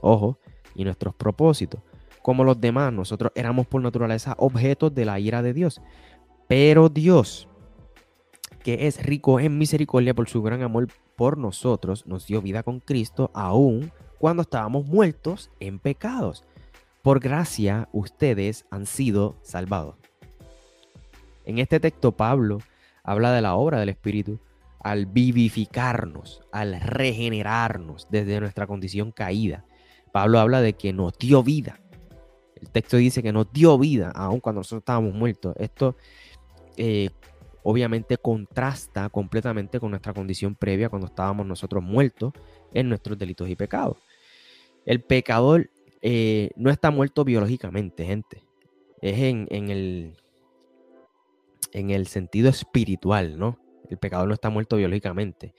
ojo, 0.00 0.38
y 0.74 0.84
nuestros 0.84 1.14
propósitos. 1.14 1.80
Como 2.22 2.44
los 2.44 2.60
demás, 2.60 2.92
nosotros 2.92 3.32
éramos 3.34 3.66
por 3.66 3.82
naturaleza 3.82 4.34
objetos 4.38 4.94
de 4.94 5.04
la 5.04 5.18
ira 5.18 5.42
de 5.42 5.52
Dios. 5.52 5.80
Pero 6.48 6.88
Dios, 6.88 7.48
que 8.62 8.86
es 8.86 9.02
rico 9.02 9.40
en 9.40 9.58
misericordia 9.58 10.14
por 10.14 10.28
su 10.28 10.42
gran 10.42 10.62
amor 10.62 10.88
por 11.16 11.36
nosotros 11.36 12.06
nos 12.06 12.26
dio 12.26 12.40
vida 12.40 12.62
con 12.62 12.80
Cristo 12.80 13.30
aún 13.34 13.92
cuando 14.18 14.42
estábamos 14.42 14.86
muertos 14.86 15.50
en 15.60 15.78
pecados. 15.78 16.44
Por 17.02 17.18
gracia 17.18 17.88
ustedes 17.92 18.64
han 18.70 18.86
sido 18.86 19.36
salvados. 19.42 19.96
En 21.44 21.58
este 21.58 21.80
texto 21.80 22.12
Pablo 22.12 22.58
habla 23.02 23.32
de 23.32 23.42
la 23.42 23.56
obra 23.56 23.80
del 23.80 23.88
Espíritu 23.88 24.38
al 24.78 25.06
vivificarnos, 25.06 26.42
al 26.52 26.80
regenerarnos 26.80 28.06
desde 28.08 28.38
nuestra 28.38 28.68
condición 28.68 29.10
caída. 29.10 29.64
Pablo 30.12 30.38
habla 30.38 30.60
de 30.60 30.74
que 30.74 30.92
nos 30.92 31.18
dio 31.18 31.42
vida. 31.42 31.80
El 32.54 32.70
texto 32.70 32.96
dice 32.96 33.20
que 33.20 33.32
nos 33.32 33.52
dio 33.52 33.76
vida 33.78 34.12
aun 34.14 34.38
cuando 34.38 34.60
nosotros 34.60 34.82
estábamos 34.82 35.12
muertos. 35.12 35.56
Esto 35.58 35.96
eh, 36.76 37.10
obviamente 37.64 38.16
contrasta 38.16 39.08
completamente 39.08 39.80
con 39.80 39.90
nuestra 39.90 40.14
condición 40.14 40.54
previa 40.54 40.88
cuando 40.88 41.08
estábamos 41.08 41.46
nosotros 41.46 41.82
muertos 41.82 42.32
en 42.72 42.88
nuestros 42.88 43.18
delitos 43.18 43.48
y 43.48 43.56
pecados. 43.56 43.96
El 44.84 45.00
pecador 45.00 45.68
eh, 46.02 46.50
no 46.56 46.70
está 46.70 46.90
muerto 46.90 47.24
biológicamente, 47.24 48.04
gente. 48.04 48.44
Es 49.00 49.18
en, 49.18 49.46
el, 49.50 50.16
en 51.72 51.90
el 51.90 52.06
sentido 52.06 52.50
espiritual, 52.50 53.38
¿no? 53.38 53.58
El 53.88 53.98
pecador 53.98 54.28
no 54.28 54.34
está 54.34 54.50
muerto 54.50 54.76
biológicamente. 54.76 55.54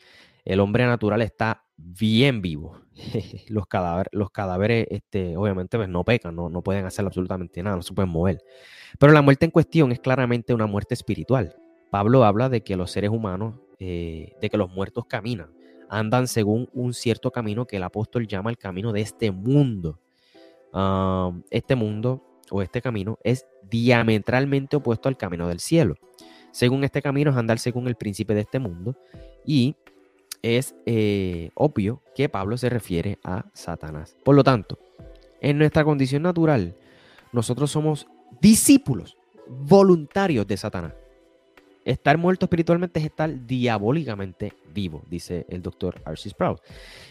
El 0.45 0.59
hombre 0.59 0.85
natural 0.85 1.21
está 1.21 1.63
bien 1.77 2.41
vivo. 2.41 2.79
los 3.47 3.65
cadáveres, 3.67 4.09
los 4.11 4.29
cadáveres 4.31 4.87
este, 4.89 5.35
obviamente, 5.37 5.77
pues 5.77 5.89
no 5.89 6.03
pecan, 6.03 6.35
no, 6.35 6.49
no 6.49 6.61
pueden 6.61 6.85
hacer 6.85 7.05
absolutamente 7.05 7.63
nada, 7.63 7.77
no 7.77 7.81
se 7.81 7.93
pueden 7.93 8.11
mover. 8.11 8.43
Pero 8.99 9.13
la 9.13 9.21
muerte 9.21 9.45
en 9.45 9.51
cuestión 9.51 9.91
es 9.91 9.99
claramente 9.99 10.53
una 10.53 10.67
muerte 10.67 10.93
espiritual. 10.93 11.55
Pablo 11.89 12.23
habla 12.23 12.49
de 12.49 12.61
que 12.61 12.75
los 12.75 12.91
seres 12.91 13.11
humanos, 13.11 13.55
eh, 13.79 14.33
de 14.41 14.49
que 14.49 14.57
los 14.57 14.69
muertos 14.69 15.05
caminan, 15.05 15.53
andan 15.89 16.27
según 16.27 16.69
un 16.73 16.93
cierto 16.93 17.31
camino 17.31 17.65
que 17.65 17.77
el 17.77 17.83
apóstol 17.83 18.27
llama 18.27 18.49
el 18.49 18.57
camino 18.57 18.91
de 18.91 19.01
este 19.01 19.31
mundo. 19.31 19.99
Este 21.49 21.75
mundo 21.75 22.23
o 22.49 22.61
este 22.61 22.81
camino 22.81 23.17
es 23.23 23.45
diametralmente 23.69 24.75
opuesto 24.75 25.09
al 25.09 25.17
camino 25.17 25.47
del 25.47 25.59
cielo. 25.59 25.95
Según 26.51 26.83
este 26.83 27.01
camino 27.01 27.31
es 27.31 27.37
andar 27.37 27.59
según 27.59 27.87
el 27.87 27.95
príncipe 27.95 28.35
de 28.35 28.41
este 28.41 28.59
mundo 28.59 28.95
y 29.45 29.75
es 30.41 30.75
eh, 30.85 31.49
obvio 31.55 32.01
que 32.15 32.29
Pablo 32.29 32.57
se 32.57 32.69
refiere 32.69 33.17
a 33.23 33.45
Satanás. 33.53 34.15
Por 34.23 34.35
lo 34.35 34.43
tanto, 34.43 34.77
en 35.41 35.57
nuestra 35.57 35.83
condición 35.83 36.21
natural, 36.21 36.75
nosotros 37.31 37.71
somos 37.71 38.07
discípulos 38.41 39.17
voluntarios 39.47 40.45
de 40.45 40.57
Satanás. 40.57 40.93
Estar 41.85 42.17
muerto 42.17 42.45
espiritualmente 42.45 42.99
es 42.99 43.05
estar 43.07 43.45
diabólicamente 43.45 44.53
vivo, 44.73 45.03
dice 45.09 45.45
el 45.49 45.61
doctor 45.61 46.01
Archie 46.05 46.29
Sprout. 46.29 46.61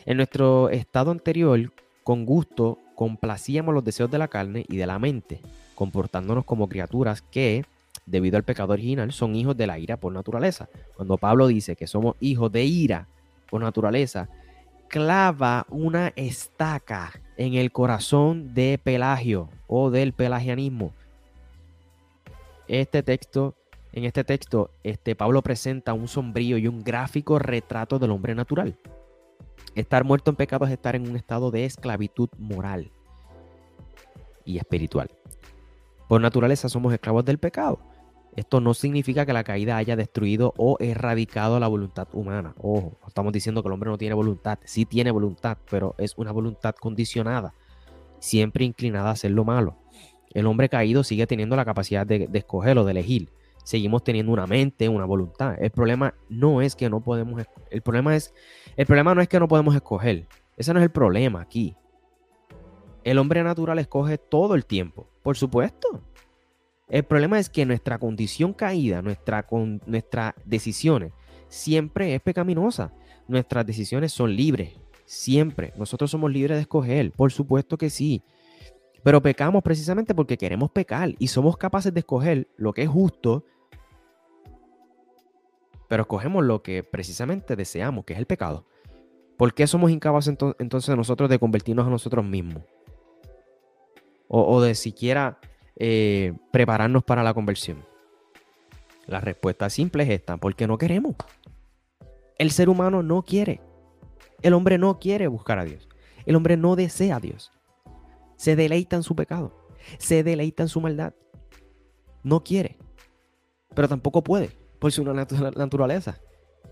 En 0.07 0.17
nuestro 0.17 0.71
estado 0.71 1.11
anterior, 1.11 1.73
con 2.05 2.25
gusto, 2.25 2.79
complacíamos 2.95 3.75
los 3.75 3.85
deseos 3.85 4.11
de 4.11 4.19
la 4.19 4.29
carne 4.29 4.65
y 4.69 4.77
de 4.77 4.87
la 4.87 4.99
mente, 4.99 5.41
comportándonos 5.75 6.45
como 6.45 6.69
criaturas 6.69 7.23
que, 7.23 7.65
debido 8.07 8.37
al 8.37 8.45
pecado 8.45 8.73
original, 8.73 9.13
son 9.13 9.35
hijos 9.35 9.57
de 9.57 9.67
la 9.67 9.79
ira 9.79 9.97
por 9.97 10.13
naturaleza. 10.13 10.69
Cuando 10.97 11.19
Pablo 11.19 11.47
dice 11.47 11.77
que 11.77 11.87
somos 11.87 12.17
hijos 12.21 12.51
de 12.53 12.65
ira 12.65 13.09
por 13.51 13.61
naturaleza, 13.61 14.29
clava 14.89 15.67
una 15.71 16.13
estaca 16.17 17.13
en 17.37 17.55
el 17.55 17.73
corazón 17.73 18.55
de 18.55 18.79
Pelagio 18.83 19.49
o 19.67 19.91
del 19.91 20.13
pelagianismo. 20.13 20.93
Este 22.69 23.03
texto 23.03 23.55
en 23.93 24.05
este 24.05 24.25
texto, 24.25 24.71
este, 24.83 25.15
Pablo 25.15 25.43
presenta 25.43 25.93
un 25.93 26.09
sombrío 26.09 26.57
y 26.57 26.67
un 26.67 26.83
gráfico 26.83 27.39
retrato 27.39 27.99
del 27.99 28.11
hombre 28.11 28.35
natural. 28.35 28.77
Estar 29.75 30.05
muerto 30.05 30.31
en 30.31 30.37
pecado 30.37 30.67
es 30.67 30.73
estar 30.73 30.97
en 30.97 31.09
un 31.09 31.17
estado 31.17 31.51
de 31.51 31.65
esclavitud 31.65 32.29
moral 32.39 32.91
y 34.45 34.59
espiritual. 34.59 35.11
Por 36.09 36.21
naturaleza 36.21 36.69
somos 36.69 36.93
esclavos 36.93 37.25
del 37.25 37.39
pecado. 37.39 37.79
Esto 38.37 38.61
no 38.61 38.75
significa 38.75 39.25
que 39.25 39.33
la 39.33 39.45
caída 39.45 39.77
haya 39.77 39.97
destruido 39.97 40.53
o 40.59 40.77
erradicado 40.79 41.59
la 41.59 41.69
voluntad 41.69 42.09
humana. 42.13 42.55
Ojo, 42.59 42.99
estamos 43.07 43.33
diciendo 43.33 43.63
que 43.63 43.69
el 43.69 43.73
hombre 43.73 43.91
no 43.91 43.99
tiene 43.99 44.15
voluntad. 44.15 44.59
Sí 44.65 44.85
tiene 44.85 45.11
voluntad, 45.11 45.57
pero 45.71 45.95
es 45.99 46.15
una 46.17 46.33
voluntad 46.33 46.75
condicionada, 46.75 47.55
siempre 48.21 48.65
inclinada 48.65 49.09
a 49.09 49.13
hacer 49.13 49.31
lo 49.31 49.45
malo. 49.45 49.77
El 50.35 50.47
hombre 50.47 50.69
caído 50.69 51.03
sigue 51.05 51.27
teniendo 51.27 51.57
la 51.57 51.65
capacidad 51.65 52.07
de, 52.07 52.27
de 52.29 52.39
escoger 52.39 52.77
o 52.79 52.85
de 52.85 52.91
elegir 52.91 53.31
seguimos 53.63 54.05
teniendo 54.05 54.33
una 54.33 54.47
mente, 54.47 54.89
una 54.89 55.05
voluntad. 55.05 55.57
El 55.61 55.71
problema 55.71 56.15
no 56.29 56.63
es 56.63 56.77
que 56.77 56.91
no 56.91 57.03
podemos, 57.03 57.43
el 57.71 57.83
problema 57.83 58.17
es, 58.17 58.35
el 58.77 58.87
problema 58.87 59.15
no 59.15 59.21
es 59.21 59.29
que 59.29 59.41
no 59.41 59.49
podemos 59.49 59.75
escoger. 59.75 60.27
Ese 60.57 60.73
no 60.73 60.81
es 60.81 60.85
el 60.85 60.91
problema 60.91 61.41
aquí. 61.41 61.77
El 63.05 63.19
hombre 63.19 63.43
natural 63.43 63.79
escoge 63.79 64.19
todo 64.19 64.55
el 64.55 64.65
tiempo, 64.65 65.09
por 65.23 65.37
supuesto. 65.37 66.03
El 66.89 67.05
problema 67.05 67.39
es 67.39 67.49
que 67.49 67.65
nuestra 67.65 67.99
condición 67.99 68.53
caída, 68.53 69.03
nuestra, 69.03 69.47
nuestras 69.87 70.35
decisiones, 70.45 71.13
siempre 71.49 72.15
es 72.15 72.21
pecaminosa. 72.21 72.93
Nuestras 73.29 73.65
decisiones 73.65 74.13
son 74.13 74.37
libres, 74.37 74.75
siempre. 75.05 75.73
Nosotros 75.77 76.11
somos 76.11 76.31
libres 76.31 76.57
de 76.57 76.63
escoger, 76.63 77.13
por 77.13 77.33
supuesto 77.33 77.79
que 77.79 77.91
sí. 77.91 78.23
Pero 79.03 79.23
pecamos 79.23 79.63
precisamente 79.63 80.15
porque 80.15 80.37
queremos 80.37 80.71
pecar 80.71 81.15
y 81.19 81.29
somos 81.29 81.57
capaces 81.57 81.93
de 81.93 82.01
escoger 82.01 82.49
lo 82.57 82.73
que 82.73 82.83
es 82.83 82.89
justo, 82.89 83.45
pero 85.93 86.05
escogemos 86.05 86.43
lo 86.43 86.63
que 86.63 86.83
precisamente 86.83 87.55
deseamos, 87.55 88.07
que 88.07 88.15
es 88.15 88.19
el 88.19 88.25
pecado. 88.25 88.65
¿Por 89.37 89.53
qué 89.53 89.67
somos 89.67 89.91
incapaces 89.91 90.35
entonces 90.59 90.97
nosotros 90.97 91.29
de 91.29 91.39
convertirnos 91.39 91.87
a 91.87 91.91
nosotros 91.91 92.25
mismos? 92.25 92.63
O, 94.27 94.63
de 94.63 94.75
siquiera 94.75 95.39
eh, 95.77 96.33
prepararnos 96.51 97.05
para 97.05 97.23
la 97.23 97.35
conversión. 97.35 97.85
La 99.05 99.21
respuesta 99.21 99.69
simple 99.69 100.05
es 100.05 100.09
esta, 100.09 100.39
porque 100.39 100.67
no 100.67 100.79
queremos. 100.79 101.15
El 102.39 102.53
ser 102.53 102.71
humano 102.71 103.03
no 103.03 103.21
quiere. 103.21 103.61
El 104.41 104.55
hombre 104.55 104.79
no 104.79 104.99
quiere 104.99 105.27
buscar 105.27 105.59
a 105.59 105.67
Dios. 105.67 105.91
El 106.25 106.37
hombre 106.37 106.57
no 106.57 106.75
desea 106.75 107.17
a 107.17 107.21
Dios 107.21 107.53
se 108.37 108.57
deleita 108.57 108.97
en 108.97 109.03
su 109.03 109.15
pecado, 109.15 109.53
se 109.99 110.25
deleita 110.25 110.63
en 110.63 110.71
su 110.71 110.81
maldad. 110.81 111.13
No 112.23 112.43
quiere, 112.43 112.79
pero 113.75 113.89
tampoco 113.89 114.25
puede 114.25 114.62
por 114.83 114.91
su 114.91 115.05
naturaleza. 115.05 116.19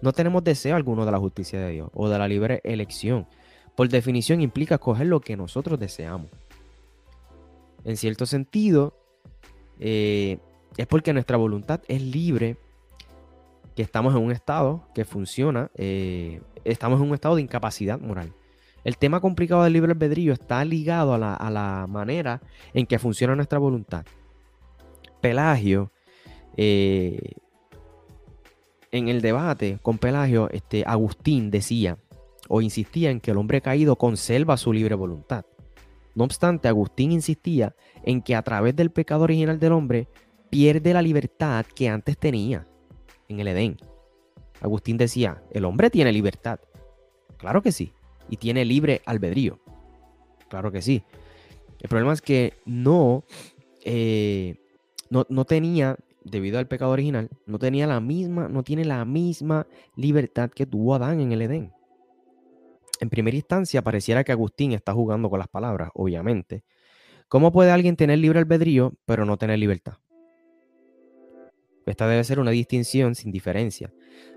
No 0.02 0.12
tenemos 0.12 0.42
deseo 0.42 0.74
alguno 0.74 1.06
de 1.06 1.12
la 1.12 1.18
justicia 1.18 1.60
de 1.60 1.70
Dios 1.70 1.90
o 1.94 2.08
de 2.08 2.18
la 2.18 2.26
libre 2.26 2.60
elección. 2.64 3.28
Por 3.76 3.88
definición 3.88 4.40
implica 4.40 4.74
escoger 4.74 5.06
lo 5.06 5.20
que 5.20 5.36
nosotros 5.36 5.78
deseamos. 5.78 6.28
En 7.84 7.96
cierto 7.96 8.26
sentido, 8.26 8.98
eh, 9.78 10.38
es 10.76 10.88
porque 10.88 11.12
nuestra 11.12 11.36
voluntad 11.36 11.82
es 11.86 12.02
libre, 12.02 12.56
que 13.76 13.82
estamos 13.82 14.12
en 14.16 14.22
un 14.24 14.32
estado 14.32 14.88
que 14.92 15.04
funciona, 15.04 15.70
eh, 15.76 16.40
estamos 16.64 17.00
en 17.00 17.06
un 17.06 17.14
estado 17.14 17.36
de 17.36 17.42
incapacidad 17.42 18.00
moral. 18.00 18.32
El 18.82 18.98
tema 18.98 19.20
complicado 19.20 19.62
del 19.62 19.74
libre 19.74 19.92
albedrío 19.92 20.32
está 20.32 20.64
ligado 20.64 21.14
a 21.14 21.18
la, 21.18 21.86
manera 21.88 22.42
en 22.74 22.86
que 22.86 22.98
funciona 22.98 23.36
nuestra 23.36 23.60
voluntad. 23.60 24.04
Pelagio, 25.20 25.92
eh, 26.56 27.34
en 28.92 29.09
el 29.09 29.20
debate 29.20 29.79
con 29.83 29.98
Pelagio, 29.98 30.48
este, 30.50 30.85
Agustín 30.87 31.50
decía 31.50 31.98
o 32.48 32.61
insistía 32.61 33.11
en 33.11 33.20
que 33.20 33.31
el 33.31 33.37
hombre 33.37 33.61
caído 33.61 33.96
conserva 33.96 34.57
su 34.57 34.72
libre 34.72 34.94
voluntad. 34.94 35.44
No 36.14 36.24
obstante, 36.24 36.68
Agustín 36.68 37.12
insistía 37.12 37.74
en 38.03 38.22
que 38.22 38.35
a 38.35 38.42
través 38.42 38.74
del 38.74 38.90
pecado 38.90 39.24
original 39.24 39.61
del 39.61 39.72
hombre 39.72 40.09
pierde 40.50 40.92
la 40.92 41.03
libertad 41.03 41.64
que 41.74 41.88
antes 41.88 42.18
tenía 42.18 42.66
en 43.29 43.38
el 43.38 43.48
Edén. 43.48 43.76
Agustín 44.61 44.96
decía, 44.96 45.42
el 45.53 45.64
hombre 45.64 45.90
tiene 45.90 46.12
libertad. 46.12 46.59
Claro 47.37 47.62
que 47.62 47.70
sí 47.70 47.92
y 48.31 48.37
tiene 48.37 48.64
libre 48.64 49.03
albedrío. 49.05 49.59
Claro 50.48 50.72
que 50.72 50.81
sí. 50.81 51.03
El 51.81 51.88
problema 51.88 52.12
es 52.12 52.22
que 52.22 52.55
no, 52.64 53.24
eh, 53.85 54.57
no, 55.11 55.26
no, 55.29 55.44
tenía, 55.44 55.96
debido 56.24 56.59
al 56.59 56.68
pecado 56.68 56.92
original, 56.92 57.30
no 57.46 57.59
tenía 57.59 57.87
la 57.87 58.00
misma, 58.00 58.48
no 58.48 58.62
tiene 58.62 58.85
la 58.85 59.04
misma 59.04 59.66
libertad 59.96 60.50
que 60.50 60.66
tuvo 60.66 60.94
Adán 60.94 61.20
en 61.20 61.33
el 61.33 61.42
Edén. 61.42 61.72
En 63.00 63.09
primera 63.09 63.37
instancia, 63.37 63.83
pareciera 63.83 64.24
que 64.24 64.33
Agustín 64.33 64.72
está 64.72 64.92
jugando 64.92 65.30
con 65.30 65.38
las 65.38 65.48
palabras, 65.48 65.90
obviamente. 65.94 66.64
¿Cómo 67.28 67.52
puede 67.52 67.70
alguien 67.70 67.96
tener 67.96 68.18
libre 68.18 68.40
albedrío 68.40 68.94
pero 69.06 69.24
no 69.24 69.38
tener 69.38 69.59
libertad? 69.59 69.94
Esta 71.87 72.06
debe 72.06 72.24
ser 72.24 72.38
una 72.38 72.50
distinción 72.50 73.14
sin 73.14 73.33
diferencia. 73.33 73.92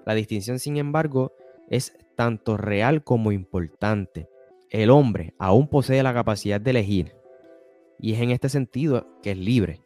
La 0.06 0.16
distinción, 0.16 0.60
sin 0.60 0.78
embargo, 0.78 1.34
es 1.70 1.94
tanto 2.16 2.58
real 2.58 3.04
como 3.04 3.32
importante. 3.32 4.28
El 4.70 4.90
hombre 4.90 5.34
aún 5.38 5.68
posee 5.68 6.02
la 6.02 6.14
capacidad 6.14 6.60
de 6.60 6.72
elegir 6.72 7.16
y 8.00 8.14
es 8.14 8.22
en 8.22 8.32
este 8.32 8.50
sentido 8.50 9.08
que 9.22 9.32
es 9.32 9.38
libre, 9.38 9.82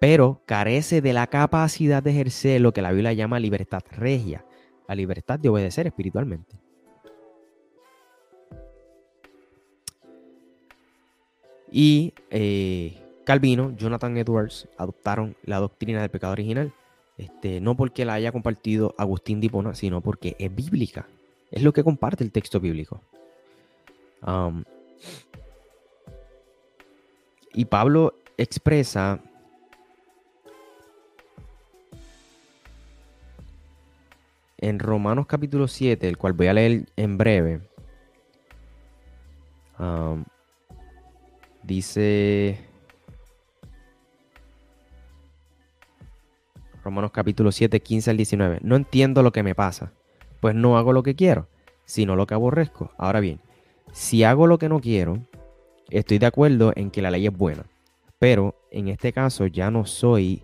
pero 0.00 0.40
carece 0.46 1.02
de 1.02 1.12
la 1.12 1.26
capacidad 1.26 2.02
de 2.02 2.10
ejercer 2.10 2.60
lo 2.62 2.72
que 2.72 2.82
la 2.82 2.90
Biblia 2.90 3.12
llama 3.12 3.38
libertad 3.38 3.82
regia. 3.92 4.44
la 4.88 4.96
libertad 4.96 5.38
de 5.38 5.48
obedecer 5.48 5.86
espiritualmente. 5.86 6.56
Y 11.70 12.12
eh, 12.30 13.00
Calvino, 13.24 13.76
Jonathan 13.76 14.16
Edwards 14.16 14.66
adoptaron 14.76 15.36
la 15.44 15.60
doctrina 15.60 16.00
del 16.00 16.10
pecado 16.10 16.32
original, 16.32 16.72
este, 17.16 17.60
no 17.60 17.76
porque 17.76 18.04
la 18.04 18.14
haya 18.14 18.32
compartido 18.32 18.96
Agustín 18.98 19.40
Dipona, 19.40 19.76
sino 19.76 20.00
porque 20.00 20.34
es 20.40 20.52
bíblica. 20.52 21.06
Es 21.52 21.62
lo 21.62 21.72
que 21.72 21.84
comparte 21.84 22.24
el 22.24 22.32
texto 22.32 22.58
bíblico. 22.58 23.00
y 27.54 27.64
Pablo 27.66 28.14
expresa 28.36 29.20
en 34.60 34.78
Romanos 34.78 35.26
capítulo 35.26 35.66
7, 35.66 36.06
el 36.06 36.18
cual 36.18 36.34
voy 36.34 36.46
a 36.48 36.54
leer 36.54 36.84
en 36.96 37.18
breve, 37.18 37.60
dice 41.62 42.58
Romanos 46.84 47.10
capítulo 47.12 47.50
7, 47.52 47.80
15 47.80 48.10
al 48.10 48.16
19, 48.18 48.58
no 48.62 48.76
entiendo 48.76 49.22
lo 49.22 49.32
que 49.32 49.42
me 49.42 49.54
pasa, 49.54 49.92
pues 50.40 50.54
no 50.54 50.76
hago 50.76 50.92
lo 50.92 51.02
que 51.02 51.14
quiero, 51.14 51.48
sino 51.84 52.14
lo 52.14 52.26
que 52.26 52.34
aborrezco. 52.34 52.92
Ahora 52.98 53.20
bien, 53.20 53.40
si 53.92 54.24
hago 54.24 54.46
lo 54.46 54.58
que 54.58 54.68
no 54.68 54.80
quiero, 54.80 55.18
estoy 55.88 56.18
de 56.18 56.26
acuerdo 56.26 56.72
en 56.76 56.90
que 56.90 57.00
la 57.02 57.10
ley 57.10 57.26
es 57.26 57.36
buena, 57.36 57.64
pero 58.18 58.54
en 58.70 58.88
este 58.88 59.12
caso 59.12 59.46
ya 59.46 59.70
no 59.70 59.86
soy 59.86 60.42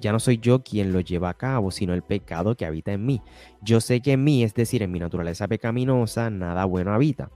ya 0.00 0.12
no 0.12 0.20
soy 0.20 0.38
yo 0.38 0.62
quien 0.62 0.92
lo 0.92 1.00
lleva 1.00 1.30
a 1.30 1.34
cabo, 1.34 1.70
sino 1.70 1.94
el 1.94 2.02
pecado 2.02 2.56
que 2.56 2.66
habita 2.66 2.92
en 2.92 3.04
mí. 3.04 3.20
Yo 3.62 3.80
sé 3.80 4.00
que 4.00 4.12
en 4.12 4.24
mí, 4.24 4.44
es 4.44 4.54
decir, 4.54 4.82
en 4.82 4.92
mi 4.92 4.98
naturaleza 4.98 5.48
pecaminosa, 5.48 6.30
nada 6.30 6.64
bueno 6.64 6.92
habita. 6.92 7.30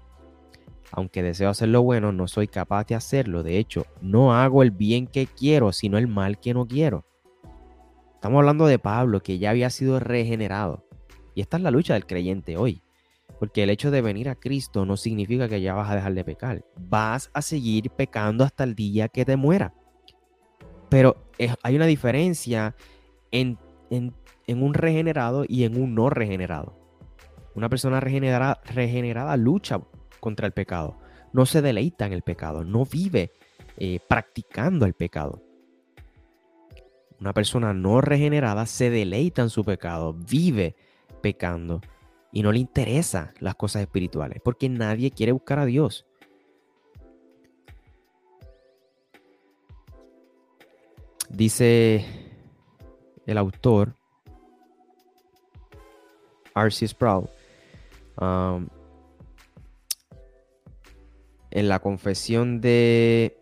Aunque 0.93 1.23
deseo 1.23 1.49
hacer 1.49 1.71
lo 1.71 1.83
bueno, 1.83 2.13
no 2.13 2.29
soy 2.29 2.49
capaz 2.49 2.87
de 2.87 2.95
hacerlo. 2.95 3.43
De 3.43 3.59
hecho, 3.59 3.87
no 4.01 4.35
hago 4.35 4.63
el 4.63 4.71
bien 4.71 5.07
que 5.07 5.27
quiero, 5.27 5.73
sino 5.73 5.99
el 5.99 6.07
mal 6.07 6.39
que 6.39 6.55
no 6.55 6.67
quiero. 6.67 7.07
Estamos 8.15 8.39
hablando 8.39 8.67
de 8.67 8.79
Pablo, 8.79 9.21
que 9.21 9.39
ya 9.39 9.51
había 9.51 9.71
sido 9.71 9.99
regenerado. 9.99 10.87
Y 11.35 11.41
esta 11.41 11.57
es 11.57 11.63
la 11.63 11.71
lucha 11.71 11.95
del 11.95 12.07
creyente 12.07 12.57
hoy. 12.57 12.83
Porque 13.41 13.65
el 13.65 13.71
hecho 13.71 13.91
de 13.91 14.03
venir 14.03 14.29
a 14.29 14.37
Cristo 14.37 14.85
no 14.85 14.97
significa 14.97 15.49
que 15.49 15.61
ya 15.61 15.75
vas 15.75 15.91
a 15.91 15.97
dejar 15.97 16.15
de 16.15 16.25
pecar. 16.25 16.65
Vas 16.79 17.31
a 17.33 17.43
seguir 17.43 17.91
pecando 17.91 18.45
hasta 18.45 18.63
el 18.63 18.75
día 18.75 19.09
que 19.09 19.25
te 19.25 19.37
muera. 19.37 19.75
Pero 20.93 21.17
hay 21.63 21.75
una 21.75 21.87
diferencia 21.87 22.77
en, 23.31 23.59
un 24.47 24.75
regenerado 24.75 25.47
y 25.49 25.65
en 25.65 25.81
un 25.81 25.95
no 25.95 26.11
regenerado. 26.11 26.77
Una 27.55 27.71
persona 27.71 27.99
regenerada, 27.99 28.61
regenerada 28.67 29.39
lucha 29.39 29.81
contra 30.21 30.47
el 30.47 30.53
pecado, 30.53 30.99
no 31.33 31.47
se 31.47 31.63
deleita 31.63 32.05
en 32.05 32.13
el 32.13 32.21
pecado, 32.21 32.63
no 32.63 32.85
vive 32.85 33.33
eh, 33.79 34.01
practicando 34.07 34.85
el 34.85 34.93
pecado. 34.93 35.43
Una 37.19 37.33
persona 37.33 37.73
no 37.73 38.03
regenerada 38.03 38.67
se 38.67 38.91
deleita 38.91 39.41
en 39.41 39.49
su 39.49 39.65
pecado, 39.65 40.13
vive 40.13 40.77
pecando 41.23 41.81
y 42.33 42.43
no 42.43 42.53
le 42.53 42.59
interesan 42.59 43.31
las 43.41 43.55
cosas 43.55 43.81
espirituales, 43.81 44.43
porque 44.45 44.69
nadie 44.69 45.11
quiere 45.11 45.33
buscar 45.33 45.59
a 45.59 45.65
Dios. 45.65 46.05
Dice 51.33 52.05
el 53.25 53.39
autor, 53.39 53.97
R.C. 56.55 56.89
Sproul, 56.89 57.31
um, 58.21 58.69
en 61.51 61.69
la 61.69 61.79
confesión 61.79 62.61
de, 62.61 63.39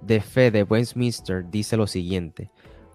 de 0.00 0.20
fe 0.20 0.52
de 0.52 0.62
Westminster, 0.62 1.50
dice 1.50 1.76
lo 1.76 1.88
siguiente. 1.88 2.52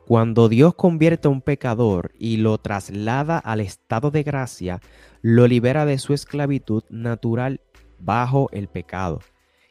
Cuando 0.07 0.47
Dios 0.47 0.73
convierte 0.75 1.27
a 1.27 1.31
un 1.31 1.41
pecador 1.41 2.13
y 2.17 2.37
lo 2.37 2.57
traslada 2.59 3.37
al 3.37 3.59
estado 3.59 4.09
de 4.09 4.23
gracia, 4.23 4.79
lo 5.21 5.47
libera 5.47 5.85
de 5.85 5.97
su 5.97 6.13
esclavitud 6.13 6.83
natural 6.89 7.59
bajo 7.99 8.49
el 8.53 8.69
pecado 8.69 9.19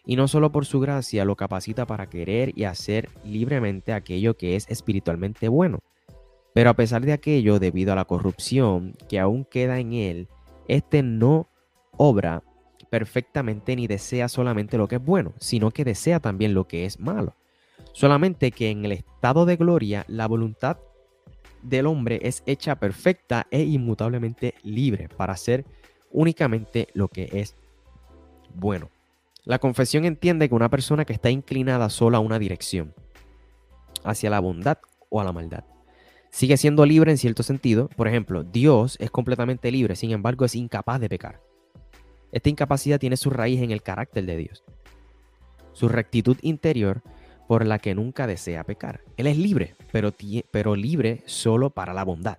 y 0.08 0.16
no 0.16 0.26
solo 0.26 0.50
por 0.50 0.64
su 0.64 0.80
gracia 0.80 1.26
lo 1.26 1.36
capacita 1.36 1.86
para 1.86 2.08
querer 2.08 2.58
y 2.58 2.64
hacer 2.64 3.10
libremente 3.24 3.92
aquello 3.92 4.38
que 4.38 4.56
es 4.56 4.66
espiritualmente 4.70 5.48
bueno. 5.48 5.80
Pero 6.54 6.70
a 6.70 6.74
pesar 6.74 7.02
de 7.02 7.12
aquello, 7.12 7.58
debido 7.58 7.92
a 7.92 7.96
la 7.96 8.06
corrupción 8.06 8.94
que 9.10 9.20
aún 9.20 9.44
queda 9.44 9.78
en 9.80 9.92
él, 9.92 10.28
éste 10.66 11.02
no 11.02 11.50
obra 11.98 12.42
perfectamente 12.88 13.76
ni 13.76 13.86
desea 13.86 14.28
solamente 14.28 14.78
lo 14.78 14.88
que 14.88 14.96
es 14.96 15.04
bueno, 15.04 15.34
sino 15.38 15.72
que 15.72 15.84
desea 15.84 16.20
también 16.20 16.54
lo 16.54 16.66
que 16.66 16.86
es 16.86 16.98
malo. 16.98 17.34
Solamente 17.92 18.50
que 18.50 18.70
en 18.70 18.86
el 18.86 18.92
estado 18.92 19.44
de 19.44 19.56
gloria 19.56 20.06
la 20.08 20.26
voluntad 20.26 20.78
del 21.62 21.84
hombre 21.84 22.18
es 22.22 22.42
hecha 22.46 22.76
perfecta 22.76 23.46
e 23.50 23.60
inmutablemente 23.60 24.54
libre 24.62 25.10
para 25.10 25.34
hacer 25.34 25.66
únicamente 26.10 26.88
lo 26.94 27.08
que 27.08 27.28
es 27.30 27.56
bueno. 28.54 28.88
La 29.48 29.58
confesión 29.58 30.04
entiende 30.04 30.46
que 30.46 30.54
una 30.54 30.68
persona 30.68 31.06
que 31.06 31.14
está 31.14 31.30
inclinada 31.30 31.88
solo 31.88 32.18
a 32.18 32.20
una 32.20 32.38
dirección, 32.38 32.92
hacia 34.04 34.28
la 34.28 34.40
bondad 34.40 34.76
o 35.08 35.22
a 35.22 35.24
la 35.24 35.32
maldad, 35.32 35.64
sigue 36.30 36.58
siendo 36.58 36.84
libre 36.84 37.12
en 37.12 37.16
cierto 37.16 37.42
sentido. 37.42 37.88
Por 37.96 38.08
ejemplo, 38.08 38.44
Dios 38.44 38.98
es 39.00 39.10
completamente 39.10 39.72
libre, 39.72 39.96
sin 39.96 40.10
embargo 40.10 40.44
es 40.44 40.54
incapaz 40.54 41.00
de 41.00 41.08
pecar. 41.08 41.40
Esta 42.30 42.50
incapacidad 42.50 43.00
tiene 43.00 43.16
su 43.16 43.30
raíz 43.30 43.62
en 43.62 43.70
el 43.70 43.80
carácter 43.80 44.26
de 44.26 44.36
Dios, 44.36 44.64
su 45.72 45.88
rectitud 45.88 46.36
interior 46.42 47.00
por 47.46 47.64
la 47.64 47.78
que 47.78 47.94
nunca 47.94 48.26
desea 48.26 48.64
pecar. 48.64 49.00
Él 49.16 49.28
es 49.28 49.38
libre, 49.38 49.76
pero, 49.90 50.12
pero 50.50 50.76
libre 50.76 51.22
solo 51.24 51.70
para 51.70 51.94
la 51.94 52.04
bondad 52.04 52.36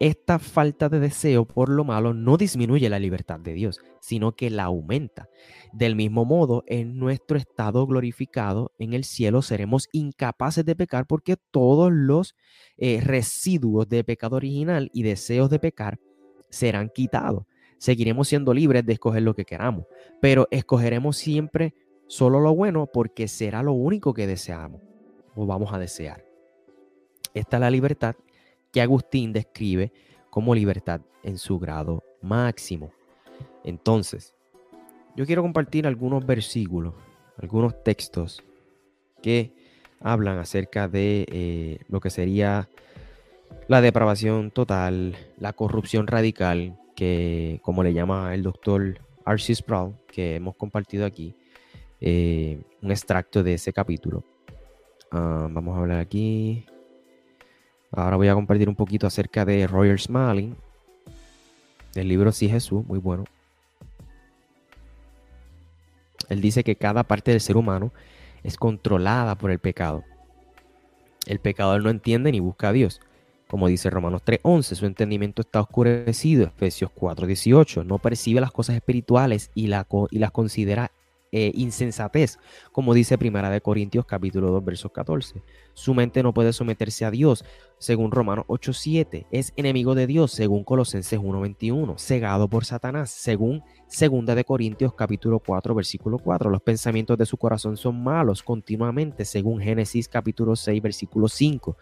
esta 0.00 0.40
falta 0.40 0.88
de 0.88 0.98
deseo 0.98 1.44
por 1.44 1.68
lo 1.68 1.84
malo 1.84 2.14
no 2.14 2.36
disminuye 2.36 2.88
la 2.88 2.98
libertad 2.98 3.38
de 3.38 3.52
Dios, 3.52 3.80
sino 4.00 4.32
que 4.32 4.50
la 4.50 4.64
aumenta. 4.64 5.28
Del 5.72 5.94
mismo 5.94 6.24
modo, 6.24 6.64
en 6.66 6.98
nuestro 6.98 7.38
estado 7.38 7.86
glorificado 7.86 8.72
en 8.78 8.92
el 8.92 9.04
cielo 9.04 9.40
seremos 9.40 9.88
incapaces 9.92 10.64
de 10.64 10.74
pecar 10.74 11.06
porque 11.06 11.36
todos 11.50 11.92
los 11.92 12.34
eh, 12.76 13.00
residuos 13.02 13.88
de 13.88 14.02
pecado 14.02 14.36
original 14.36 14.90
y 14.92 15.04
deseos 15.04 15.48
de 15.48 15.60
pecar 15.60 16.00
serán 16.50 16.90
quitados. 16.92 17.44
Seguiremos 17.78 18.28
siendo 18.28 18.52
libres 18.52 18.84
de 18.84 18.94
escoger 18.94 19.22
lo 19.22 19.34
que 19.34 19.44
queramos, 19.44 19.86
pero 20.20 20.48
escogeremos 20.50 21.16
siempre 21.16 21.74
solo 22.08 22.40
lo 22.40 22.54
bueno 22.54 22.86
porque 22.92 23.28
será 23.28 23.62
lo 23.62 23.72
único 23.72 24.12
que 24.12 24.26
deseamos 24.26 24.82
o 25.36 25.46
vamos 25.46 25.72
a 25.72 25.78
desear. 25.78 26.24
Esta 27.32 27.56
es 27.56 27.60
la 27.60 27.70
libertad 27.70 28.14
que 28.74 28.82
Agustín 28.82 29.32
describe 29.32 29.92
como 30.30 30.52
libertad 30.52 31.00
en 31.22 31.38
su 31.38 31.60
grado 31.60 32.02
máximo. 32.20 32.90
Entonces, 33.62 34.34
yo 35.14 35.24
quiero 35.26 35.42
compartir 35.42 35.86
algunos 35.86 36.26
versículos, 36.26 36.92
algunos 37.40 37.84
textos 37.84 38.42
que 39.22 39.52
hablan 40.00 40.38
acerca 40.38 40.88
de 40.88 41.24
eh, 41.30 41.78
lo 41.88 42.00
que 42.00 42.10
sería 42.10 42.68
la 43.68 43.80
depravación 43.80 44.50
total, 44.50 45.16
la 45.38 45.52
corrupción 45.52 46.08
radical, 46.08 46.76
que 46.96 47.60
como 47.62 47.84
le 47.84 47.94
llama 47.94 48.34
el 48.34 48.42
doctor 48.42 48.98
R.C. 49.24 49.54
Sproul, 49.54 49.94
que 50.08 50.34
hemos 50.34 50.56
compartido 50.56 51.06
aquí, 51.06 51.36
eh, 52.00 52.60
un 52.82 52.90
extracto 52.90 53.44
de 53.44 53.54
ese 53.54 53.72
capítulo. 53.72 54.24
Ah, 55.12 55.46
vamos 55.48 55.76
a 55.76 55.80
hablar 55.80 56.00
aquí. 56.00 56.66
Ahora 57.96 58.16
voy 58.16 58.28
a 58.28 58.34
compartir 58.34 58.68
un 58.68 58.74
poquito 58.74 59.06
acerca 59.06 59.44
de 59.44 59.66
Roger 59.66 60.00
Smalling, 60.00 60.56
del 61.94 62.08
libro 62.08 62.32
Sí 62.32 62.48
Jesús, 62.48 62.84
muy 62.86 62.98
bueno. 62.98 63.24
Él 66.28 66.40
dice 66.40 66.64
que 66.64 66.74
cada 66.74 67.04
parte 67.04 67.30
del 67.30 67.40
ser 67.40 67.56
humano 67.56 67.92
es 68.42 68.56
controlada 68.56 69.36
por 69.36 69.50
el 69.50 69.60
pecado. 69.60 70.02
El 71.26 71.38
pecador 71.38 71.82
no 71.82 71.90
entiende 71.90 72.32
ni 72.32 72.40
busca 72.40 72.68
a 72.68 72.72
Dios. 72.72 73.00
Como 73.46 73.68
dice 73.68 73.90
Romanos 73.90 74.22
3:11, 74.24 74.74
su 74.74 74.86
entendimiento 74.86 75.42
está 75.42 75.60
oscurecido. 75.60 76.46
Efesios 76.46 76.90
4:18, 76.90 77.84
no 77.84 77.98
percibe 77.98 78.40
las 78.40 78.50
cosas 78.50 78.74
espirituales 78.74 79.50
y, 79.54 79.66
y 79.66 80.18
las 80.18 80.30
considera 80.32 80.90
eh, 81.36 81.50
insensatez, 81.56 82.38
como 82.70 82.94
dice 82.94 83.18
Primera 83.18 83.50
de 83.50 83.60
Corintios 83.60 84.06
capítulo 84.06 84.52
2 84.52 84.64
versos 84.64 84.92
14. 84.92 85.42
Su 85.72 85.92
mente 85.92 86.22
no 86.22 86.32
puede 86.32 86.52
someterse 86.52 87.04
a 87.04 87.10
Dios, 87.10 87.44
según 87.78 88.12
Romanos 88.12 88.44
8:7. 88.46 89.26
Es 89.32 89.52
enemigo 89.56 89.96
de 89.96 90.06
Dios, 90.06 90.30
según 90.30 90.62
Colosenses 90.62 91.18
1:21. 91.18 91.98
Cegado 91.98 92.46
por 92.46 92.64
Satanás, 92.64 93.10
según 93.10 93.64
Segunda 93.88 94.36
de 94.36 94.44
Corintios 94.44 94.94
capítulo 94.94 95.40
4 95.40 95.74
versículo 95.74 96.18
4. 96.18 96.50
Los 96.50 96.62
pensamientos 96.62 97.18
de 97.18 97.26
su 97.26 97.36
corazón 97.36 97.76
son 97.76 98.00
malos 98.04 98.40
continuamente, 98.40 99.24
según 99.24 99.60
Génesis 99.60 100.08
capítulo 100.08 100.54
6 100.54 100.80
versículo 100.80 101.26
5. 101.26 101.76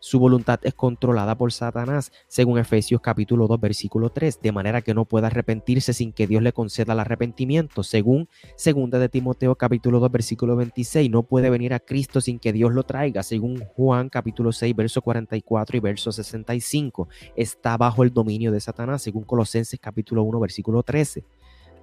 Su 0.00 0.18
voluntad 0.18 0.60
es 0.62 0.74
controlada 0.74 1.36
por 1.36 1.52
Satanás, 1.52 2.12
según 2.28 2.58
Efesios 2.58 3.00
capítulo 3.00 3.46
2, 3.48 3.60
versículo 3.60 4.10
3, 4.10 4.40
de 4.40 4.52
manera 4.52 4.82
que 4.82 4.94
no 4.94 5.04
pueda 5.04 5.28
arrepentirse 5.28 5.92
sin 5.92 6.12
que 6.12 6.26
Dios 6.26 6.42
le 6.42 6.52
conceda 6.52 6.92
el 6.92 7.00
arrepentimiento. 7.00 7.82
Según 7.82 8.28
2 8.56 8.90
de 8.90 9.08
Timoteo 9.08 9.54
capítulo 9.56 9.98
2, 10.00 10.12
versículo 10.12 10.56
26, 10.56 11.10
no 11.10 11.22
puede 11.22 11.50
venir 11.50 11.74
a 11.74 11.80
Cristo 11.80 12.20
sin 12.20 12.38
que 12.38 12.52
Dios 12.52 12.72
lo 12.72 12.82
traiga. 12.82 13.22
Según 13.22 13.64
Juan 13.74 14.08
capítulo 14.08 14.52
6, 14.52 14.76
verso 14.76 15.02
44 15.02 15.76
y 15.76 15.80
verso 15.80 16.12
65, 16.12 17.08
está 17.34 17.76
bajo 17.76 18.02
el 18.02 18.12
dominio 18.12 18.52
de 18.52 18.60
Satanás, 18.60 19.02
según 19.02 19.24
Colosenses 19.24 19.80
capítulo 19.80 20.22
1, 20.22 20.40
versículo 20.40 20.82
13. 20.82 21.24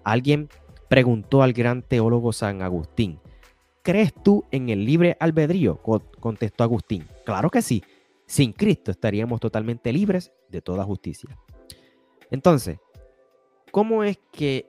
Alguien 0.03 0.49
preguntó 0.87 1.41
al 1.41 1.53
gran 1.53 1.81
teólogo 1.81 2.31
San 2.31 2.61
Agustín, 2.61 3.19
¿crees 3.81 4.13
tú 4.13 4.45
en 4.51 4.69
el 4.69 4.85
libre 4.85 5.17
albedrío? 5.19 5.81
Contestó 6.19 6.63
Agustín. 6.63 7.05
Claro 7.25 7.49
que 7.49 7.61
sí. 7.61 7.83
Sin 8.33 8.51
Cristo 8.51 8.89
estaríamos 8.89 9.39
totalmente 9.39 9.93
libres 9.93 10.33
de 10.49 10.59
toda 10.59 10.83
justicia. 10.83 11.37
Entonces, 12.31 12.79
¿cómo 13.69 14.03
es 14.03 14.17
que 14.31 14.67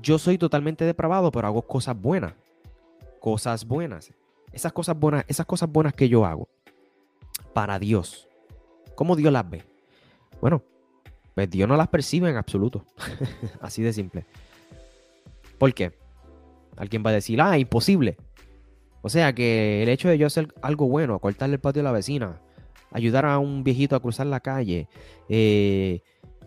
yo 0.00 0.20
soy 0.20 0.38
totalmente 0.38 0.84
depravado, 0.84 1.32
pero 1.32 1.48
hago 1.48 1.62
cosas 1.62 2.00
buenas? 2.00 2.32
Cosas 3.18 3.66
buenas. 3.66 4.12
Esas 4.52 4.72
cosas 4.72 4.96
buenas, 4.96 5.24
esas 5.26 5.46
cosas 5.46 5.68
buenas 5.68 5.94
que 5.94 6.08
yo 6.08 6.24
hago 6.24 6.48
para 7.54 7.80
Dios. 7.80 8.28
¿Cómo 8.94 9.16
Dios 9.16 9.32
las 9.32 9.50
ve? 9.50 9.64
Bueno, 10.40 10.62
pues 11.34 11.50
Dios 11.50 11.68
no 11.68 11.76
las 11.76 11.88
percibe 11.88 12.30
en 12.30 12.36
absoluto. 12.36 12.84
Así 13.62 13.82
de 13.82 13.92
simple. 13.92 14.26
¿Por 15.58 15.74
qué? 15.74 15.92
Alguien 16.76 17.02
va 17.04 17.10
a 17.10 17.14
decir, 17.14 17.40
ah, 17.40 17.58
imposible. 17.58 18.16
O 19.04 19.10
sea 19.10 19.34
que 19.34 19.82
el 19.82 19.90
hecho 19.90 20.08
de 20.08 20.16
yo 20.16 20.26
hacer 20.26 20.48
algo 20.62 20.88
bueno, 20.88 21.18
cortarle 21.18 21.56
el 21.56 21.60
patio 21.60 21.82
a 21.82 21.84
la 21.84 21.92
vecina, 21.92 22.40
ayudar 22.90 23.26
a 23.26 23.38
un 23.38 23.62
viejito 23.62 23.94
a 23.94 24.00
cruzar 24.00 24.26
la 24.26 24.40
calle, 24.40 24.88
eh, 25.28 26.00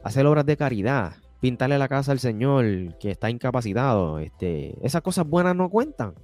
hacer 0.03 0.25
obras 0.25 0.43
de 0.43 0.57
caridad, 0.57 1.17
pintarle 1.39 1.77
la 1.77 1.87
casa 1.87 2.13
al 2.13 2.19
Señor 2.19 2.97
que 2.97 3.11
está 3.11 3.29
incapacitado, 3.29 4.17
este, 4.17 4.75
esas 4.83 5.03
cosas 5.03 5.27
buenas 5.27 5.55
no 5.55 5.69
cuentan. 5.69 6.15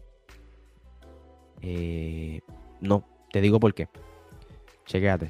Eh, 1.61 2.41
no, 2.81 3.05
te 3.31 3.39
digo 3.39 3.59
por 3.59 3.75
qué. 3.75 3.87
Chequéate. 4.87 5.29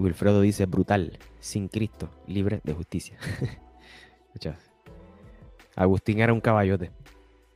Wilfredo 0.00 0.40
dice 0.40 0.66
brutal, 0.66 1.16
sin 1.38 1.68
Cristo, 1.68 2.10
libre 2.26 2.60
de 2.64 2.72
justicia. 2.72 3.16
Agustín 5.76 6.20
era 6.20 6.32
un 6.32 6.40
caballote. 6.40 6.90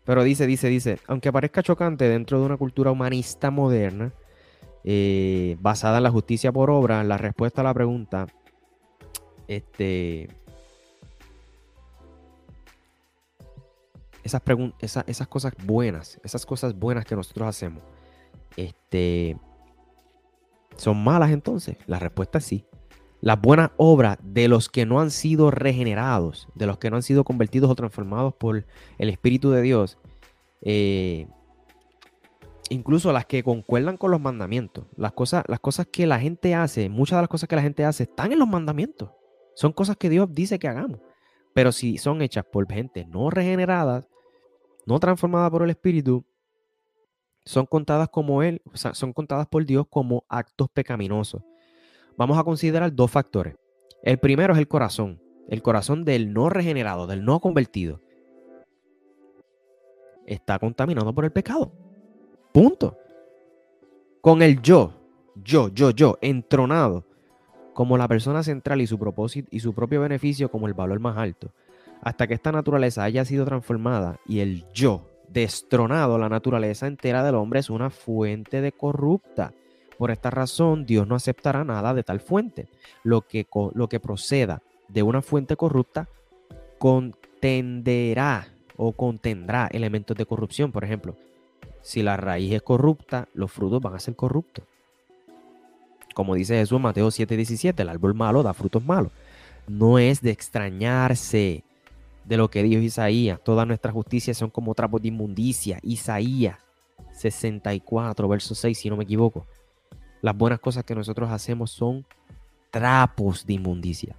Pero 0.05 0.23
dice, 0.23 0.47
dice, 0.47 0.69
dice, 0.69 0.99
aunque 1.07 1.33
parezca 1.33 1.62
chocante 1.62 2.09
dentro 2.09 2.41
de 2.41 2.47
una 2.47 2.57
cultura 2.57 2.91
humanista 2.91 3.51
moderna, 3.51 4.12
eh, 4.85 5.57
basada 5.61 5.99
en 5.99 6.05
la 6.05 6.11
justicia 6.11 6.51
por 6.51 6.71
obra, 6.71 7.05
la 7.05 7.19
respuesta 7.19 7.61
a 7.61 7.64
la 7.64 7.75
pregunta, 7.75 8.27
este, 9.47 10.29
esas, 14.25 14.43
esas, 14.81 15.05
esas 15.07 15.29
cosas 15.29 15.53
buenas, 15.64 16.19
esas 16.25 16.47
cosas 16.47 16.79
buenas 16.79 17.05
que 17.05 17.14
nosotros 17.14 17.49
hacemos, 17.49 17.83
este, 18.57 19.37
son 20.77 21.03
malas 21.05 21.31
entonces. 21.31 21.77
La 21.87 21.99
respuesta 21.99 22.39
es 22.39 22.45
sí 22.45 22.64
las 23.21 23.41
buenas 23.41 23.71
obras 23.77 24.19
de 24.23 24.49
los 24.49 24.69
que 24.69 24.87
no 24.87 25.01
han 25.01 25.11
sido 25.11 25.51
regenerados, 25.51 26.49
de 26.55 26.66
los 26.66 26.79
que 26.79 26.91
no 26.91 26.97
han 26.97 27.03
sido 27.03 27.25
convertidos 27.25 27.71
o 27.71 27.75
transformados 27.75 28.35
por 28.35 28.64
el 28.99 29.09
Espíritu 29.09 29.51
de 29.51 29.62
Dios, 29.62 29.99
eh, 30.62 31.27
incluso 32.71 33.12
las 33.12 33.27
que 33.27 33.43
concuerdan 33.43 33.97
con 33.97 34.11
los 34.11 34.21
mandamientos, 34.21 34.87
las 34.97 35.12
cosas, 35.12 35.45
las 35.49 35.61
cosas 35.61 35.87
que 35.91 36.07
la 36.07 36.21
gente 36.21 36.55
hace, 36.55 36.89
muchas 36.89 37.19
de 37.19 37.23
las 37.23 37.29
cosas 37.29 37.49
que 37.49 37.57
la 37.57 37.62
gente 37.62 37.85
hace 37.85 38.05
están 38.05 38.33
en 38.33 38.39
los 38.39 38.49
mandamientos, 38.49 39.11
son 39.55 39.73
cosas 39.73 39.97
que 39.97 40.09
Dios 40.09 40.29
dice 40.33 40.59
que 40.59 40.69
hagamos, 40.69 41.01
pero 41.55 41.73
si 41.73 41.99
son 41.99 42.23
hechas 42.23 42.45
por 42.45 42.71
gente 42.73 43.05
no 43.07 43.31
regenerada, 43.31 44.07
no 44.87 45.01
transformada 45.01 45.51
por 45.51 45.62
el 45.62 45.71
Espíritu, 45.71 46.25
son 47.45 47.66
contadas 47.66 48.11
como 48.11 48.43
Él, 48.43 48.62
son 48.75 49.12
contadas 49.12 49.49
por 49.49 49.64
Dios 49.64 49.87
como 49.91 50.25
actos 50.29 50.69
pecaminosos 50.71 51.43
vamos 52.19 52.37
a 52.37 52.45
considerar 52.45 52.95
dos 52.95 53.11
factores. 53.11 53.55
El 54.03 54.19
primero 54.19 54.53
es 54.53 54.59
el 54.59 54.69
corazón, 54.69 55.23
el 55.49 55.62
corazón 55.62 56.05
del 56.05 56.35
no 56.35 56.51
regenerado, 56.51 57.07
del 57.07 57.25
no 57.25 57.41
convertido. 57.41 58.01
Está 60.27 60.59
contaminado 60.59 61.14
por 61.14 61.25
el 61.25 61.31
pecado. 61.31 61.73
Punto. 62.53 62.99
Con 64.21 64.43
el 64.43 64.61
yo, 64.61 64.93
yo, 65.43 65.69
yo, 65.69 65.91
yo, 65.91 66.19
entronado 66.21 67.07
como 67.73 67.97
la 67.97 68.09
persona 68.09 68.43
central 68.43 68.81
y 68.81 68.89
su 68.89 68.99
propósito 68.99 69.49
y 69.53 69.61
su 69.61 69.73
propio 69.73 70.01
beneficio 70.01 70.51
como 70.51 70.66
el 70.66 70.75
valor 70.75 70.99
más 70.99 71.16
alto, 71.16 71.53
hasta 72.03 72.27
que 72.27 72.35
esta 72.35 72.51
naturaleza 72.51 73.05
haya 73.05 73.25
sido 73.25 73.45
transformada 73.45 74.19
y 74.27 74.41
el 74.41 74.64
yo 74.73 75.09
destronado, 75.29 76.19
la 76.19 76.29
naturaleza 76.29 76.89
entera 76.89 77.23
del 77.23 77.37
hombre 77.37 77.61
es 77.61 77.71
una 77.71 77.91
fuente 77.91 78.61
de 78.61 78.73
corrupta 78.73 79.53
por 79.99 80.12
esta 80.12 80.30
razón, 80.30 80.86
Dios 80.86 81.09
no 81.09 81.16
aceptará 81.16 81.64
nada 81.64 81.92
de 81.92 82.05
tal 82.05 82.20
fuente. 82.20 82.68
Lo 83.03 83.22
que, 83.22 83.46
lo 83.74 83.88
que 83.88 83.99
proceda 83.99 84.62
de 84.86 85.03
una 85.03 85.22
fuente 85.22 85.57
corrupta 85.57 86.09
contenderá 86.78 88.49
o 88.76 88.92
contendrá 88.92 89.68
elementos 89.72 90.16
de 90.16 90.24
corrupción. 90.24 90.70
Por 90.70 90.84
ejemplo, 90.84 91.16
si 91.82 92.03
la 92.03 92.16
raíz 92.16 92.53
es 92.53 92.62
corrupta, 92.62 93.28
los 93.34 93.51
frutos 93.51 93.82
van 93.82 93.96
a 93.96 94.01
ser 94.01 94.14
corruptos. 94.14 94.64
Como 96.14 96.36
dice 96.36 96.55
Jesús 96.55 96.76
en 96.76 96.82
Mateo 96.82 97.11
7:17, 97.11 97.82
el 97.82 97.88
árbol 97.88 98.14
malo 98.14 98.42
da 98.42 98.55
frutos 98.55 98.84
malos. 98.84 99.11
No 99.66 99.99
es 99.99 100.22
de 100.22 100.30
extrañarse 100.30 101.64
de 102.24 102.36
lo 102.36 102.51
que 102.51 102.62
dijo 102.62 102.80
Isaías. 102.80 103.40
Todas 103.42 103.66
nuestras 103.66 103.92
justicias 103.92 104.36
son 104.36 104.51
como 104.51 104.74
trapos 104.74 105.03
de 105.03 105.09
inmundicia. 105.09 105.80
Isaías 105.82 106.57
64, 107.12 108.28
verso 108.28 108.55
6, 108.55 108.78
si 108.78 108.88
no 108.88 108.96
me 108.96 109.05
equivoco. 109.05 109.46
Las 110.21 110.37
buenas 110.37 110.61
cosas 110.61 110.85
que 110.85 110.95
nosotros 110.95 111.31
hacemos 111.31 111.71
son 111.71 112.05
trapos 112.71 113.47
de 113.47 113.55
inmundicia. 113.55 114.16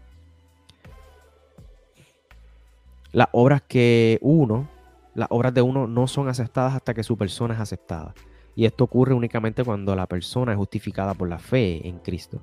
Las 3.12 3.28
obras 3.32 3.62
que 3.68 4.20
uno, 4.22 4.70
las 5.16 5.28
obras 5.32 5.54
de 5.54 5.62
uno 5.62 5.88
no 5.88 6.08
son 6.08 6.30
aceptadas 6.30 6.76
hasta 6.76 6.94
que 6.94 7.04
su 7.04 7.18
persona 7.18 7.56
es 7.56 7.60
aceptada. 7.60 8.14
Y 8.56 8.66
esto 8.66 8.84
ocurre 8.84 9.14
únicamente 9.14 9.64
cuando 9.64 9.96
la 9.96 10.06
persona 10.06 10.52
es 10.52 10.58
justificada 10.58 11.14
por 11.14 11.28
la 11.28 11.40
fe 11.40 11.88
en 11.88 12.00
Cristo. 12.00 12.42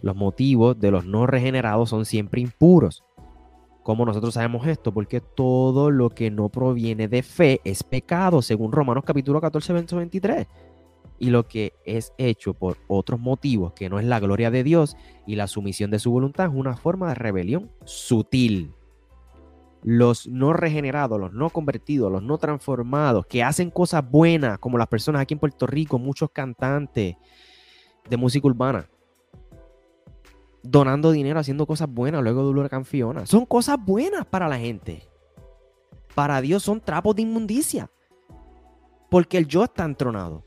Los 0.00 0.14
motivos 0.14 0.78
de 0.78 0.90
los 0.90 1.06
no 1.06 1.26
regenerados 1.26 1.90
son 1.90 2.04
siempre 2.04 2.40
impuros. 2.40 3.02
¿Cómo 3.82 4.04
nosotros 4.04 4.34
sabemos 4.34 4.66
esto? 4.66 4.92
Porque 4.92 5.20
todo 5.20 5.90
lo 5.90 6.10
que 6.10 6.30
no 6.30 6.48
proviene 6.48 7.08
de 7.08 7.22
fe 7.22 7.60
es 7.64 7.82
pecado, 7.82 8.42
según 8.42 8.72
Romanos 8.72 9.04
capítulo 9.06 9.40
14, 9.40 9.72
verso 9.72 9.96
23 9.96 10.46
y 11.18 11.30
lo 11.30 11.48
que 11.48 11.72
es 11.84 12.12
hecho 12.18 12.54
por 12.54 12.76
otros 12.88 13.20
motivos 13.20 13.72
que 13.72 13.88
no 13.88 13.98
es 13.98 14.06
la 14.06 14.20
gloria 14.20 14.50
de 14.50 14.62
Dios 14.62 14.96
y 15.26 15.36
la 15.36 15.46
sumisión 15.46 15.90
de 15.90 15.98
su 15.98 16.10
voluntad 16.10 16.46
es 16.46 16.52
una 16.54 16.76
forma 16.76 17.08
de 17.08 17.14
rebelión 17.14 17.70
sutil. 17.84 18.72
Los 19.82 20.26
no 20.26 20.52
regenerados, 20.52 21.20
los 21.20 21.32
no 21.32 21.50
convertidos, 21.50 22.10
los 22.10 22.22
no 22.22 22.38
transformados, 22.38 23.26
que 23.26 23.42
hacen 23.42 23.70
cosas 23.70 24.08
buenas, 24.08 24.58
como 24.58 24.78
las 24.78 24.88
personas 24.88 25.22
aquí 25.22 25.34
en 25.34 25.40
Puerto 25.40 25.66
Rico, 25.66 25.98
muchos 25.98 26.30
cantantes 26.30 27.16
de 28.08 28.16
música 28.16 28.46
urbana, 28.46 28.88
donando 30.62 31.12
dinero, 31.12 31.38
haciendo 31.38 31.66
cosas 31.66 31.88
buenas 31.88 32.22
luego 32.22 32.42
de 32.42 32.48
huracán 32.48 32.84
Fiona. 32.84 33.26
Son 33.26 33.46
cosas 33.46 33.78
buenas 33.80 34.26
para 34.26 34.48
la 34.48 34.58
gente. 34.58 35.08
Para 36.14 36.40
Dios 36.40 36.62
son 36.62 36.80
trapos 36.80 37.14
de 37.14 37.22
inmundicia. 37.22 37.90
Porque 39.08 39.38
el 39.38 39.46
yo 39.46 39.64
está 39.64 39.84
entronado. 39.84 40.44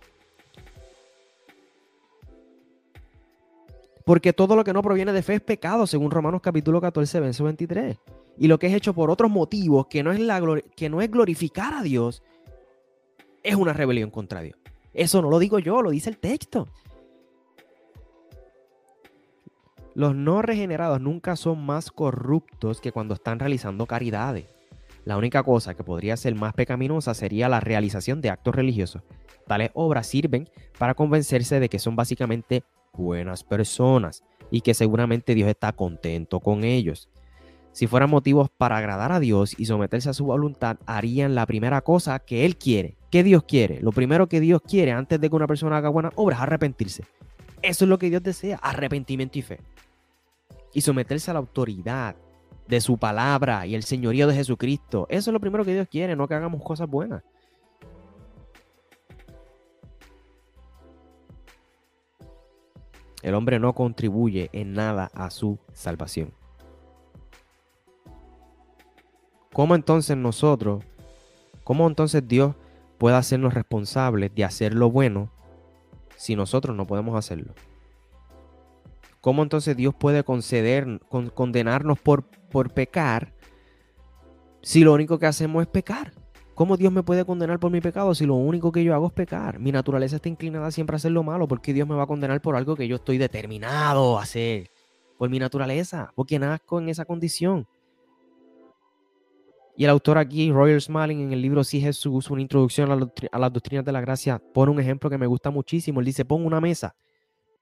Porque 4.09 4.33
todo 4.33 4.55
lo 4.55 4.63
que 4.63 4.73
no 4.73 4.81
proviene 4.81 5.13
de 5.13 5.21
fe 5.21 5.35
es 5.35 5.41
pecado, 5.41 5.85
según 5.85 6.09
Romanos 6.09 6.41
capítulo 6.41 6.81
14, 6.81 7.19
verso 7.19 7.43
23. 7.43 7.95
Y 8.39 8.47
lo 8.47 8.57
que 8.57 8.65
es 8.65 8.73
hecho 8.73 8.95
por 8.95 9.11
otros 9.11 9.29
motivos, 9.29 9.85
que 9.85 10.01
no 10.01 10.11
es, 10.11 10.19
la 10.19 10.41
que 10.75 10.89
no 10.89 10.99
es 10.99 11.11
glorificar 11.11 11.75
a 11.75 11.83
Dios, 11.83 12.23
es 13.43 13.53
una 13.53 13.71
rebelión 13.71 14.09
contra 14.09 14.41
Dios. 14.41 14.57
Eso 14.95 15.21
no 15.21 15.29
lo 15.29 15.37
digo 15.37 15.59
yo, 15.59 15.83
lo 15.83 15.91
dice 15.91 16.09
el 16.09 16.17
texto. 16.17 16.67
Los 19.93 20.15
no 20.15 20.41
regenerados 20.41 20.99
nunca 20.99 21.35
son 21.35 21.63
más 21.63 21.91
corruptos 21.91 22.81
que 22.81 22.91
cuando 22.91 23.13
están 23.13 23.37
realizando 23.37 23.85
caridades. 23.85 24.47
La 25.05 25.17
única 25.17 25.43
cosa 25.43 25.75
que 25.75 25.83
podría 25.83 26.17
ser 26.17 26.33
más 26.33 26.55
pecaminosa 26.55 27.13
sería 27.13 27.47
la 27.47 27.59
realización 27.59 28.21
de 28.21 28.31
actos 28.31 28.55
religiosos. 28.55 29.03
Tales 29.45 29.69
obras 29.75 30.07
sirven 30.07 30.49
para 30.79 30.95
convencerse 30.95 31.59
de 31.59 31.69
que 31.69 31.77
son 31.77 31.95
básicamente 31.95 32.63
buenas 32.93 33.43
personas 33.43 34.23
y 34.51 34.61
que 34.61 34.73
seguramente 34.73 35.35
Dios 35.35 35.49
está 35.49 35.71
contento 35.73 36.39
con 36.39 36.63
ellos. 36.63 37.09
Si 37.71 37.87
fueran 37.87 38.09
motivos 38.09 38.49
para 38.49 38.77
agradar 38.77 39.11
a 39.11 39.19
Dios 39.19 39.55
y 39.57 39.65
someterse 39.65 40.09
a 40.09 40.13
su 40.13 40.25
voluntad, 40.25 40.77
harían 40.85 41.35
la 41.35 41.45
primera 41.45 41.81
cosa 41.81 42.19
que 42.19 42.45
Él 42.45 42.57
quiere, 42.57 42.97
¿Qué 43.09 43.23
Dios 43.23 43.43
quiere? 43.43 43.81
Lo 43.81 43.91
primero 43.91 44.27
que 44.27 44.39
Dios 44.39 44.61
quiere 44.61 44.91
antes 44.91 45.19
de 45.19 45.29
que 45.29 45.35
una 45.35 45.47
persona 45.47 45.77
haga 45.77 45.89
buenas 45.89 46.13
obras 46.15 46.39
es 46.39 46.43
arrepentirse. 46.43 47.03
Eso 47.61 47.85
es 47.85 47.89
lo 47.89 47.97
que 47.97 48.09
Dios 48.09 48.21
desea, 48.21 48.57
arrepentimiento 48.61 49.39
y 49.39 49.41
fe. 49.41 49.59
Y 50.73 50.81
someterse 50.81 51.31
a 51.31 51.33
la 51.33 51.39
autoridad 51.39 52.15
de 52.67 52.81
su 52.81 52.99
palabra 52.99 53.65
y 53.65 53.73
el 53.73 53.81
señorío 53.81 54.27
de 54.27 54.35
Jesucristo. 54.35 55.07
Eso 55.09 55.31
es 55.31 55.33
lo 55.33 55.39
primero 55.39 55.65
que 55.65 55.73
Dios 55.73 55.87
quiere, 55.89 56.15
no 56.15 56.27
que 56.27 56.35
hagamos 56.35 56.61
cosas 56.61 56.87
buenas. 56.87 57.23
El 63.21 63.33
hombre 63.33 63.59
no 63.59 63.73
contribuye 63.73 64.49
en 64.53 64.73
nada 64.73 65.11
a 65.13 65.29
su 65.29 65.59
salvación. 65.73 66.31
¿Cómo 69.51 69.75
entonces 69.75 70.15
nosotros, 70.15 70.83
cómo 71.63 71.87
entonces 71.87 72.25
Dios 72.27 72.55
puede 72.97 73.15
hacernos 73.15 73.53
responsables 73.53 74.33
de 74.33 74.45
hacer 74.45 74.73
lo 74.73 74.89
bueno 74.91 75.29
si 76.15 76.35
nosotros 76.35 76.75
no 76.77 76.85
podemos 76.85 77.17
hacerlo? 77.17 77.53
¿Cómo 79.21 79.43
entonces 79.43 79.75
Dios 79.75 79.93
puede 79.93 80.23
conceder, 80.23 81.01
condenarnos 81.33 81.99
por, 81.99 82.23
por 82.23 82.71
pecar 82.73 83.33
si 84.61 84.83
lo 84.83 84.93
único 84.93 85.19
que 85.19 85.25
hacemos 85.25 85.63
es 85.63 85.67
pecar? 85.67 86.13
¿Cómo 86.59 86.75
Dios 86.75 86.91
me 86.91 87.03
puede 87.03 87.23
condenar 87.23 87.57
por 87.57 87.71
mi 87.71 87.79
pecado 87.79 88.13
si 88.13 88.25
lo 88.25 88.35
único 88.35 88.73
que 88.73 88.83
yo 88.83 88.93
hago 88.93 89.07
es 89.07 89.13
pecar? 89.13 89.59
Mi 89.59 89.71
naturaleza 89.71 90.17
está 90.17 90.27
inclinada 90.27 90.71
siempre 90.71 90.95
a 90.95 90.97
hacer 90.97 91.13
lo 91.13 91.23
malo. 91.23 91.47
¿Por 91.47 91.61
qué 91.61 91.71
Dios 91.71 91.87
me 91.87 91.95
va 91.95 92.03
a 92.03 92.05
condenar 92.05 92.41
por 92.41 92.57
algo 92.57 92.75
que 92.75 92.85
yo 92.85 92.97
estoy 92.97 93.17
determinado 93.17 94.19
a 94.19 94.23
hacer? 94.23 94.69
Por 95.17 95.29
mi 95.29 95.39
naturaleza, 95.39 96.11
porque 96.15 96.37
nazco 96.37 96.81
en 96.81 96.89
esa 96.89 97.05
condición. 97.05 97.65
Y 99.77 99.85
el 99.85 99.89
autor 99.89 100.17
aquí, 100.17 100.51
Roger 100.51 100.81
Smalling, 100.81 101.21
en 101.21 101.31
el 101.31 101.41
libro 101.41 101.63
Sí 101.63 101.79
Jesús, 101.79 102.29
una 102.29 102.41
introducción 102.41 102.91
a, 102.91 103.39
las 103.39 103.53
doctrinas 103.53 103.85
de 103.85 103.93
la 103.93 104.01
gracia, 104.01 104.37
pone 104.53 104.69
un 104.73 104.81
ejemplo 104.81 105.09
que 105.09 105.17
me 105.17 105.27
gusta 105.27 105.51
muchísimo. 105.51 106.01
Él 106.01 106.07
dice, 106.07 106.25
pon 106.25 106.45
una 106.45 106.59
mesa, 106.59 106.93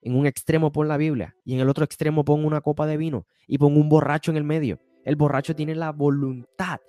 en 0.01 0.15
un 0.15 0.25
extremo 0.25 0.71
pon 0.71 0.87
la 0.87 0.97
Biblia 0.97 1.35
y 1.45 1.53
en 1.53 1.59
el 1.59 1.69
otro 1.69 1.85
extremo 1.85 2.25
pon 2.25 2.43
una 2.43 2.61
copa 2.61 2.87
de 2.87 2.97
vino 2.97 3.27
y 3.45 3.59
pon 3.59 3.77
un 3.77 3.89
borracho 3.89 4.31
en 4.31 4.37
el 4.37 4.43
medio. 4.43 4.79
El 5.05 5.17
borracho 5.17 5.55
tiene 5.55 5.75
la 5.75 5.91
voluntad, 5.91 6.79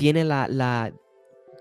tiene 0.00 0.24
la, 0.24 0.92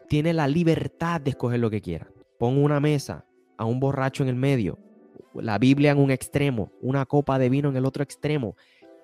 tiene 0.07 0.33
la 0.33 0.47
libertad 0.47 1.19
de 1.19 1.31
escoger 1.31 1.59
lo 1.59 1.69
que 1.69 1.81
quiera. 1.81 2.07
Pon 2.39 2.57
una 2.57 2.79
mesa 2.79 3.25
a 3.57 3.65
un 3.65 3.79
borracho 3.79 4.23
en 4.23 4.29
el 4.29 4.35
medio, 4.35 4.79
la 5.35 5.57
Biblia 5.59 5.91
en 5.91 5.99
un 5.99 6.09
extremo, 6.09 6.71
una 6.81 7.05
copa 7.05 7.37
de 7.37 7.49
vino 7.49 7.67
en 7.67 7.75
el 7.75 7.85
otro 7.85 8.01
extremo. 8.01 8.55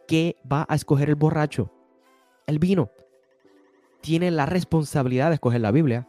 ¿Qué 0.08 0.38
va 0.50 0.66
a 0.70 0.76
escoger 0.76 1.10
el 1.10 1.16
borracho? 1.16 1.70
el 2.48 2.60
vino. 2.60 2.90
Tiene 4.02 4.32
la 4.32 4.46
responsabilidad 4.46 5.30
de 5.30 5.36
escoger 5.36 5.62
la 5.62 5.72
Biblia, 5.72 6.08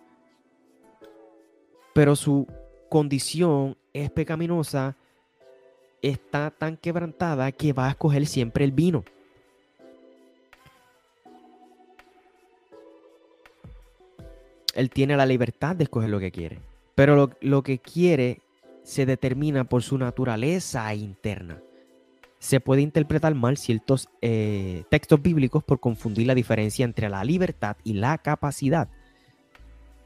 pero 1.94 2.14
su 2.14 2.46
condición 2.90 3.76
es 3.92 4.10
pecaminosa, 4.10 4.96
está 6.02 6.50
tan 6.50 6.76
quebrantada 6.76 7.50
que 7.52 7.72
va 7.72 7.86
a 7.86 7.90
escoger 7.90 8.26
siempre 8.26 8.64
el 8.64 8.72
vino. 8.72 9.04
Él 14.76 14.90
tiene 14.90 15.16
la 15.16 15.26
libertad 15.26 15.74
de 15.74 15.84
escoger 15.84 16.10
lo 16.10 16.20
que 16.20 16.30
quiere, 16.30 16.60
pero 16.94 17.30
lo, 17.40 17.62
que 17.62 17.78
quiere 17.78 18.40
se 18.84 19.06
determina 19.06 19.64
por 19.64 19.82
su 19.82 19.98
naturaleza 19.98 20.94
interna 20.94 21.60
se 22.38 22.60
puede 22.60 22.82
interpretar 22.82 23.34
mal 23.34 23.56
ciertos 23.56 24.08
eh, 24.20 24.84
textos 24.88 25.20
bíblicos 25.20 25.64
por 25.64 25.80
confundir 25.80 26.26
la 26.28 26.34
diferencia 26.34 26.84
entre 26.84 27.08
la 27.08 27.24
libertad 27.24 27.76
y 27.82 27.94
la 27.94 28.18
capacidad. 28.18 28.88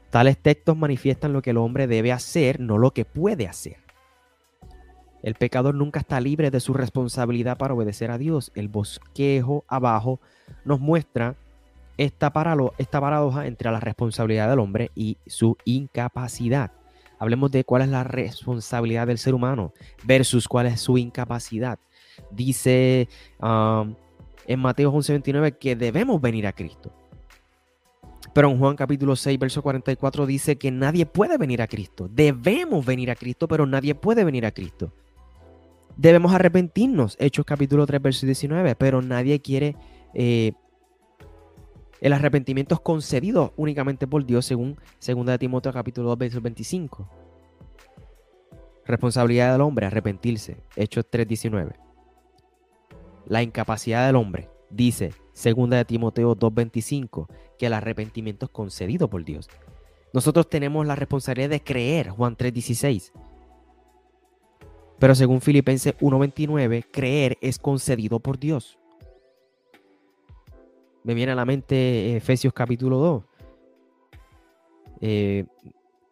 Tales 0.09 0.37
textos 0.37 0.75
manifiestan 0.75 1.33
lo 1.33 1.41
que 1.41 1.51
el 1.51 1.57
hombre 1.57 1.87
debe 1.87 2.11
hacer, 2.11 2.59
no 2.59 2.77
lo 2.77 2.91
que 2.91 3.05
puede 3.05 3.47
hacer. 3.47 3.77
El 5.21 5.35
pecador 5.35 5.75
nunca 5.75 5.99
está 5.99 6.19
libre 6.19 6.49
de 6.49 6.59
su 6.59 6.73
responsabilidad 6.73 7.57
para 7.57 7.75
obedecer 7.75 8.09
a 8.09 8.17
Dios. 8.17 8.51
El 8.55 8.69
bosquejo 8.69 9.63
abajo 9.67 10.19
nos 10.65 10.79
muestra 10.79 11.35
esta, 11.97 12.31
paradoja 12.31 13.47
entre 13.47 13.71
la 13.71 13.79
responsabilidad 13.79 14.49
del 14.49 14.59
hombre 14.59 14.91
y 14.95 15.17
su 15.27 15.57
incapacidad. 15.65 16.71
Hablemos 17.19 17.51
de 17.51 17.63
cuál 17.63 17.83
es 17.83 17.89
la 17.89 18.03
responsabilidad 18.03 19.07
del 19.07 19.17
ser 19.17 19.35
humano 19.35 19.73
versus 20.03 20.47
cuál 20.47 20.67
es 20.67 20.81
su 20.81 20.97
incapacidad 20.97 21.79
dice 22.29 23.07
um, 23.41 23.95
en 24.47 24.59
Mateo 24.59 24.91
11:29 24.91 25.57
que 25.57 25.75
debemos 25.75 26.21
venir 26.21 26.47
a 26.47 26.53
Cristo. 26.53 26.91
Pero 28.33 28.49
en 28.49 28.59
Juan 28.59 28.75
capítulo 28.75 29.15
6, 29.15 29.37
verso 29.39 29.61
44 29.61 30.25
dice 30.25 30.55
que 30.55 30.71
nadie 30.71 31.05
puede 31.05 31.37
venir 31.37 31.61
a 31.61 31.67
Cristo. 31.67 32.07
Debemos 32.09 32.85
venir 32.85 33.11
a 33.11 33.15
Cristo, 33.15 33.47
pero 33.47 33.65
nadie 33.65 33.93
puede 33.93 34.23
venir 34.23 34.45
a 34.45 34.51
Cristo. 34.51 34.93
Debemos 35.97 36.33
arrepentirnos. 36.33 37.17
Hechos 37.19 37.43
capítulo 37.45 37.85
3, 37.85 38.01
verso 38.01 38.25
19. 38.25 38.75
Pero 38.75 39.01
nadie 39.01 39.41
quiere... 39.41 39.75
Eh, 40.13 40.53
el 42.01 42.13
arrepentimiento 42.13 42.75
es 42.75 42.81
concedido 42.81 43.53
únicamente 43.55 44.07
por 44.07 44.25
Dios 44.25 44.45
según 44.45 44.77
2 45.05 45.39
Timoteo 45.39 45.71
capítulo 45.71 46.09
2, 46.09 46.17
verso 46.17 46.41
25. 46.41 47.07
Responsabilidad 48.85 49.53
del 49.53 49.61
hombre, 49.61 49.85
arrepentirse. 49.85 50.57
Hechos 50.75 51.05
3, 51.09 51.25
19 51.27 51.91
la 53.31 53.41
incapacidad 53.41 54.07
del 54.07 54.17
hombre. 54.17 54.49
Dice 54.69 55.13
2 55.33 55.69
de 55.69 55.85
Timoteo 55.85 56.35
2:25 56.35 57.27
que 57.57 57.67
el 57.67 57.73
arrepentimiento 57.73 58.47
es 58.47 58.51
concedido 58.51 59.09
por 59.09 59.23
Dios. 59.23 59.49
Nosotros 60.13 60.49
tenemos 60.49 60.85
la 60.85 60.97
responsabilidad 60.97 61.49
de 61.49 61.63
creer, 61.63 62.09
Juan 62.09 62.35
3:16. 62.35 63.13
Pero 64.99 65.15
según 65.15 65.39
Filipenses 65.39 65.95
1:29, 66.01 66.85
creer 66.91 67.37
es 67.39 67.57
concedido 67.57 68.19
por 68.19 68.37
Dios. 68.37 68.77
Me 71.03 71.13
viene 71.15 71.31
a 71.31 71.35
la 71.35 71.45
mente 71.45 72.15
Efesios 72.15 72.53
capítulo 72.53 72.97
2. 72.97 73.23
en 74.99 74.99
eh, 75.01 75.45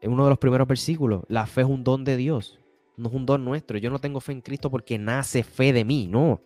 uno 0.03 0.23
de 0.23 0.29
los 0.29 0.39
primeros 0.39 0.67
versículos, 0.67 1.23
la 1.27 1.45
fe 1.45 1.61
es 1.61 1.67
un 1.67 1.83
don 1.83 2.03
de 2.03 2.17
Dios, 2.17 2.59
no 2.97 3.09
es 3.09 3.15
un 3.15 3.25
don 3.25 3.45
nuestro. 3.45 3.77
Yo 3.77 3.91
no 3.91 3.99
tengo 3.99 4.19
fe 4.19 4.31
en 4.31 4.41
Cristo 4.41 4.71
porque 4.71 4.97
nace 4.97 5.43
fe 5.43 5.73
de 5.73 5.85
mí, 5.85 6.07
no. 6.07 6.41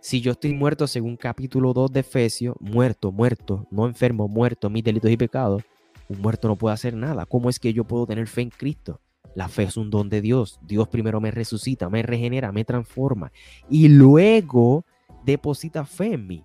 Si 0.00 0.20
yo 0.20 0.32
estoy 0.32 0.52
muerto 0.54 0.86
según 0.86 1.16
capítulo 1.16 1.72
2 1.72 1.92
de 1.92 2.00
Efesios, 2.00 2.56
muerto, 2.60 3.12
muerto, 3.12 3.66
no 3.70 3.86
enfermo, 3.86 4.28
muerto, 4.28 4.70
mis 4.70 4.84
delitos 4.84 5.10
y 5.10 5.16
pecados, 5.16 5.62
un 6.08 6.20
muerto 6.20 6.48
no 6.48 6.56
puede 6.56 6.74
hacer 6.74 6.94
nada. 6.94 7.26
¿Cómo 7.26 7.50
es 7.50 7.58
que 7.58 7.72
yo 7.72 7.84
puedo 7.84 8.06
tener 8.06 8.26
fe 8.28 8.42
en 8.42 8.50
Cristo? 8.50 9.00
La 9.34 9.48
fe 9.48 9.64
es 9.64 9.76
un 9.76 9.90
don 9.90 10.08
de 10.08 10.20
Dios. 10.20 10.58
Dios 10.62 10.88
primero 10.88 11.20
me 11.20 11.30
resucita, 11.30 11.88
me 11.90 12.02
regenera, 12.02 12.52
me 12.52 12.64
transforma 12.64 13.32
y 13.68 13.88
luego 13.88 14.84
deposita 15.24 15.84
fe 15.84 16.14
en 16.14 16.26
mí. 16.26 16.44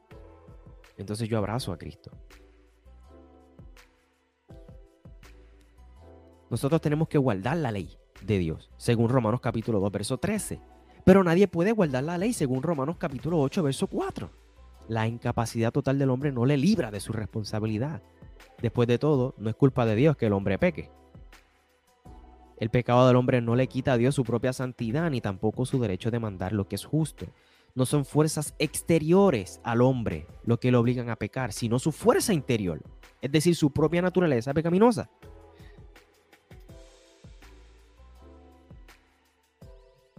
Entonces 1.00 1.30
yo 1.30 1.38
abrazo 1.38 1.72
a 1.72 1.78
Cristo. 1.78 2.12
Nosotros 6.50 6.82
tenemos 6.82 7.08
que 7.08 7.18
guardar 7.18 7.58
la 7.58 7.72
ley 7.72 7.98
de 8.22 8.38
Dios, 8.38 8.70
según 8.76 9.10
Romanos 9.10 9.40
capítulo 9.40 9.80
2, 9.80 9.92
verso 9.92 10.18
13. 10.18 10.60
Pero 11.06 11.24
nadie 11.24 11.48
puede 11.48 11.72
guardar 11.72 12.04
la 12.04 12.18
ley 12.18 12.34
según 12.34 12.62
Romanos 12.62 12.98
capítulo 12.98 13.40
8, 13.40 13.64
verso 13.64 13.88
4. 13.88 14.30
La 14.90 15.08
incapacidad 15.08 15.72
total 15.72 15.98
del 16.00 16.10
hombre 16.10 16.34
no 16.34 16.46
le 16.46 16.58
libra 16.58 16.92
de 16.92 17.00
su 17.00 17.14
responsabilidad. 17.14 18.02
Después 18.62 18.88
de 18.88 18.98
todo, 18.98 19.36
no 19.38 19.50
es 19.50 19.56
culpa 19.56 19.86
de 19.86 19.96
Dios 19.96 20.18
que 20.18 20.26
el 20.26 20.34
hombre 20.34 20.60
peque. 20.60 20.92
El 22.58 22.70
pecado 22.70 23.08
del 23.08 23.16
hombre 23.16 23.40
no 23.40 23.56
le 23.56 23.68
quita 23.68 23.94
a 23.94 23.98
Dios 23.98 24.16
su 24.16 24.26
propia 24.26 24.52
santidad 24.52 25.10
ni 25.10 25.22
tampoco 25.22 25.66
su 25.66 25.80
derecho 25.80 26.12
de 26.12 26.20
mandar 26.20 26.52
lo 26.52 26.68
que 26.68 26.76
es 26.76 26.84
justo. 26.84 27.28
No 27.76 27.86
son 27.86 28.06
fuerzas 28.06 28.56
exteriores 28.60 29.62
al 29.64 29.82
hombre 29.82 30.28
lo 30.44 30.60
que 30.60 30.72
le 30.72 30.78
obligan 30.78 31.10
a 31.10 31.16
pecar, 31.16 31.54
sino 31.54 31.80
su 31.80 31.92
fuerza 31.92 32.34
interior, 32.34 32.82
es 33.22 33.32
decir, 33.32 33.56
su 33.56 33.72
propia 33.72 34.02
naturaleza 34.02 34.54
pecaminosa. 34.54 35.10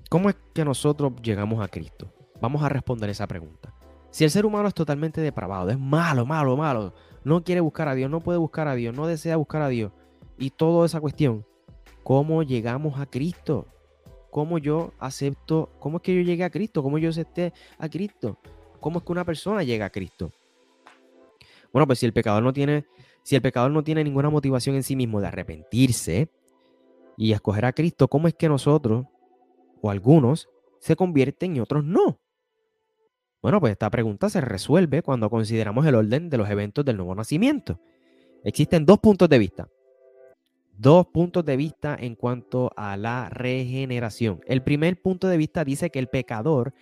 ¿Cómo 0.08 0.28
es 0.28 0.36
que 0.52 0.64
nosotros 0.64 1.12
llegamos 1.22 1.62
a 1.62 1.68
Cristo? 1.68 2.12
Vamos 2.40 2.62
a 2.62 2.68
responder 2.68 3.10
esa 3.10 3.28
pregunta. 3.28 3.72
Si 4.10 4.24
el 4.24 4.30
ser 4.30 4.44
humano 4.44 4.66
es 4.66 4.74
totalmente 4.74 5.20
depravado, 5.20 5.70
es 5.70 5.78
malo, 5.78 6.26
malo, 6.26 6.56
malo, 6.56 6.94
no 7.22 7.44
quiere 7.44 7.60
buscar 7.60 7.86
a 7.86 7.94
Dios, 7.94 8.10
no 8.10 8.20
puede 8.20 8.38
buscar 8.38 8.66
a 8.66 8.74
Dios, 8.74 8.94
no 8.94 9.06
desea 9.06 9.36
buscar 9.36 9.62
a 9.62 9.68
Dios, 9.68 9.92
y 10.36 10.50
toda 10.50 10.84
esa 10.84 11.00
cuestión, 11.00 11.46
¿cómo 12.02 12.42
llegamos 12.42 12.98
a 12.98 13.06
Cristo? 13.06 13.68
¿Cómo 14.30 14.58
yo 14.58 14.92
acepto, 14.98 15.70
cómo 15.78 15.98
es 15.98 16.02
que 16.02 16.14
yo 16.14 16.22
llegué 16.22 16.44
a 16.44 16.50
Cristo? 16.50 16.82
¿Cómo 16.82 16.98
yo 16.98 17.10
acepté 17.10 17.52
a 17.78 17.88
Cristo? 17.88 18.38
¿Cómo 18.78 18.98
es 18.98 19.04
que 19.04 19.12
una 19.12 19.24
persona 19.24 19.62
llega 19.62 19.86
a 19.86 19.90
Cristo? 19.90 20.32
Bueno, 21.72 21.86
pues 21.86 21.98
si 21.98 22.06
el 22.06 22.12
pecador 22.12 22.42
no 22.42 22.52
tiene, 22.52 22.86
si 23.22 23.36
el 23.36 23.42
pecador 23.42 23.70
no 23.70 23.82
tiene 23.82 24.04
ninguna 24.04 24.30
motivación 24.30 24.76
en 24.76 24.82
sí 24.82 24.96
mismo 24.96 25.20
de 25.20 25.28
arrepentirse 25.28 26.30
y 27.16 27.32
escoger 27.32 27.64
a 27.64 27.72
Cristo, 27.72 28.08
¿cómo 28.08 28.28
es 28.28 28.34
que 28.34 28.48
nosotros 28.48 29.06
o 29.82 29.90
algunos 29.90 30.48
se 30.78 30.96
convierten 30.96 31.56
y 31.56 31.60
otros 31.60 31.84
no? 31.84 32.20
Bueno, 33.42 33.60
pues 33.60 33.72
esta 33.72 33.90
pregunta 33.90 34.28
se 34.28 34.40
resuelve 34.40 35.02
cuando 35.02 35.30
consideramos 35.30 35.86
el 35.86 35.94
orden 35.94 36.28
de 36.28 36.36
los 36.36 36.48
eventos 36.50 36.84
del 36.84 36.96
nuevo 36.96 37.14
nacimiento. 37.14 37.80
Existen 38.44 38.84
dos 38.84 38.98
puntos 38.98 39.28
de 39.28 39.38
vista. 39.38 39.68
Dos 40.80 41.06
puntos 41.08 41.44
de 41.44 41.56
vista 41.56 41.96
en 41.98 42.14
cuanto 42.14 42.72
a 42.74 42.96
la 42.96 43.28
regeneración. 43.28 44.40
El 44.46 44.62
primer 44.62 45.00
punto 45.00 45.28
de 45.28 45.36
vista 45.36 45.62
dice 45.64 45.90
que 45.90 45.98
el 45.98 46.08
pecador 46.08 46.72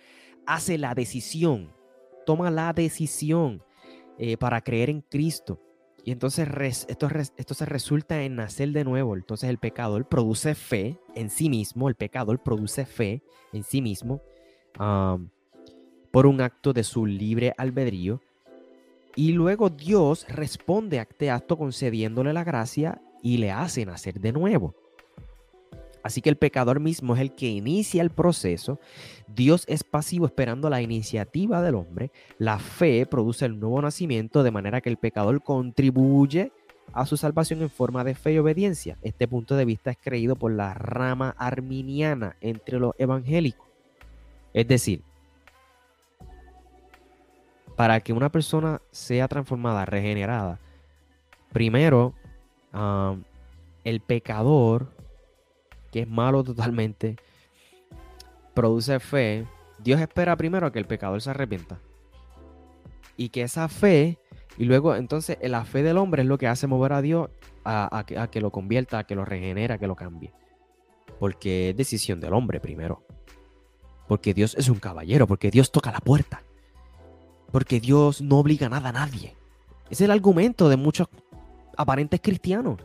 hace 0.45 0.77
la 0.77 0.95
decisión, 0.95 1.71
toma 2.25 2.49
la 2.49 2.71
decisión 2.71 3.61
eh, 4.17 4.37
para 4.37 4.61
creer 4.61 4.89
en 4.89 5.01
Cristo. 5.01 5.59
Y 6.05 6.11
entonces 6.11 6.47
esto, 6.87 7.53
se 7.53 7.65
resulta 7.65 8.23
en 8.23 8.37
nacer 8.37 8.69
de 8.69 8.85
nuevo. 8.85 9.15
Entonces 9.15 9.49
el 9.49 9.57
pecador 9.57 10.07
produce 10.07 10.55
fe 10.55 10.97
en 11.13 11.29
sí 11.29 11.49
mismo, 11.49 11.89
el 11.89 11.95
pecador 11.95 12.41
produce 12.41 12.85
fe 12.85 13.21
en 13.51 13.63
sí 13.63 13.81
mismo 13.81 14.21
por 16.11 16.25
un 16.25 16.39
acto 16.39 16.71
de 16.71 16.85
su 16.85 17.05
libre 17.05 17.53
albedrío. 17.57 18.21
Y 19.15 19.33
luego 19.33 19.69
Dios 19.69 20.25
responde 20.29 20.99
a 20.99 21.01
este 21.01 21.29
acto 21.29 21.57
concediéndole 21.57 22.31
la 22.31 22.45
gracia 22.45 23.01
y 23.21 23.37
le 23.37 23.51
hace 23.51 23.85
nacer 23.85 24.19
de 24.19 24.31
nuevo. 24.31 24.75
Así 26.03 26.21
que 26.21 26.29
el 26.29 26.37
pecador 26.37 26.79
mismo 26.79 27.15
es 27.15 27.21
el 27.21 27.33
que 27.33 27.47
inicia 27.47 28.01
el 28.01 28.09
proceso. 28.09 28.79
Dios 29.27 29.65
es 29.67 29.83
pasivo 29.83 30.25
esperando 30.25 30.69
la 30.69 30.81
iniciativa 30.81 31.61
del 31.61 31.75
hombre. 31.75 32.11
La 32.37 32.57
fe 32.57 33.05
produce 33.05 33.45
el 33.45 33.59
nuevo 33.59 33.81
nacimiento 33.81 34.43
de 34.43 34.51
manera 34.51 34.81
que 34.81 34.89
el 34.89 34.97
pecador 34.97 35.43
contribuye 35.43 36.51
a 36.93 37.05
su 37.05 37.17
salvación 37.17 37.61
en 37.61 37.69
forma 37.69 38.03
de 38.03 38.15
fe 38.15 38.33
y 38.33 38.37
obediencia. 38.39 38.97
Este 39.01 39.27
punto 39.27 39.55
de 39.55 39.65
vista 39.65 39.91
es 39.91 39.97
creído 40.01 40.35
por 40.35 40.51
la 40.51 40.73
rama 40.73 41.35
arminiana 41.37 42.35
entre 42.41 42.79
los 42.79 42.95
evangélicos. 42.97 43.67
Es 44.53 44.67
decir, 44.67 45.03
para 47.75 47.99
que 47.99 48.13
una 48.13 48.29
persona 48.29 48.81
sea 48.91 49.27
transformada, 49.27 49.85
regenerada, 49.85 50.59
primero 51.51 52.13
el 52.73 54.01
pecador, 54.01 54.87
que 55.91 56.01
es 56.01 56.07
malo 56.07 56.43
totalmente, 56.43 57.17
produce 58.53 58.99
fe. 58.99 59.45
Dios 59.79 59.99
espera 60.01 60.35
primero 60.35 60.67
a 60.67 60.71
que 60.71 60.79
el 60.79 60.85
pecador 60.85 61.21
se 61.21 61.29
arrepienta. 61.29 61.79
Y 63.17 63.29
que 63.29 63.41
esa 63.41 63.67
fe, 63.67 64.17
y 64.57 64.65
luego 64.65 64.95
entonces 64.95 65.37
la 65.41 65.65
fe 65.65 65.83
del 65.83 65.97
hombre 65.97 66.21
es 66.23 66.27
lo 66.27 66.37
que 66.37 66.47
hace 66.47 66.67
mover 66.67 66.93
a 66.93 67.01
Dios 67.01 67.29
a, 67.63 68.05
que, 68.31 68.41
lo 68.41 68.51
convierta, 68.51 68.99
a 68.99 69.03
que 69.03 69.15
lo 69.15 69.25
regenere, 69.25 69.73
a 69.73 69.77
que 69.77 69.87
lo 69.87 69.95
cambie. 69.95 70.33
Porque 71.19 71.71
es 71.71 71.77
decisión 71.77 72.19
del 72.19 72.33
hombre 72.33 72.59
primero. 72.59 73.03
Porque 74.07 74.33
Dios 74.33 74.55
es 74.57 74.69
un 74.69 74.79
caballero, 74.79 75.27
porque 75.27 75.51
Dios 75.51 75.71
toca 75.71 75.91
la 75.91 75.99
puerta. 75.99 76.43
Porque 77.51 77.79
Dios 77.79 78.21
no 78.21 78.39
obliga 78.39 78.69
nada 78.69 78.89
a 78.89 78.93
nadie. 78.93 79.35
Es 79.89 80.01
el 80.01 80.11
argumento 80.11 80.69
de 80.69 80.77
muchos 80.77 81.07
aparentes 81.79 82.19
cristianos. 82.19 82.77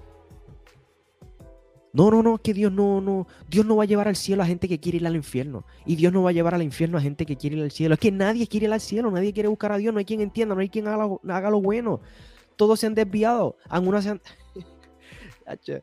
No, 1.92 2.10
no, 2.10 2.22
no, 2.22 2.38
que 2.38 2.54
Dios 2.54 2.72
no, 2.72 3.00
no, 3.00 3.26
Dios 3.48 3.66
no 3.66 3.76
va 3.76 3.84
a 3.84 3.86
llevar 3.86 4.08
al 4.08 4.16
cielo 4.16 4.42
a 4.42 4.46
gente 4.46 4.68
que 4.68 4.78
quiere 4.78 4.98
ir 4.98 5.06
al 5.06 5.16
infierno. 5.16 5.64
Y 5.84 5.96
Dios 5.96 6.12
no 6.12 6.22
va 6.22 6.30
a 6.30 6.32
llevar 6.32 6.54
al 6.54 6.62
infierno 6.62 6.96
a 6.96 7.00
gente 7.00 7.26
que 7.26 7.36
quiere 7.36 7.56
ir 7.56 7.62
al 7.62 7.70
cielo. 7.72 7.94
Es 7.94 8.00
que 8.00 8.12
nadie 8.12 8.46
quiere 8.46 8.66
ir 8.66 8.72
al 8.72 8.80
cielo, 8.80 9.10
nadie 9.10 9.32
quiere 9.32 9.48
buscar 9.48 9.72
a 9.72 9.76
Dios, 9.76 9.92
no 9.92 9.98
hay 9.98 10.04
quien 10.04 10.20
entienda, 10.20 10.54
no 10.54 10.60
hay 10.60 10.68
quien 10.68 10.86
haga 10.86 11.06
lo, 11.06 11.20
haga 11.28 11.50
lo 11.50 11.60
bueno. 11.60 12.00
Todos 12.56 12.80
se 12.80 12.86
han 12.86 12.94
desviado, 12.94 13.56
algunos 13.68 14.04
se 14.04 14.10
han... 14.10 14.20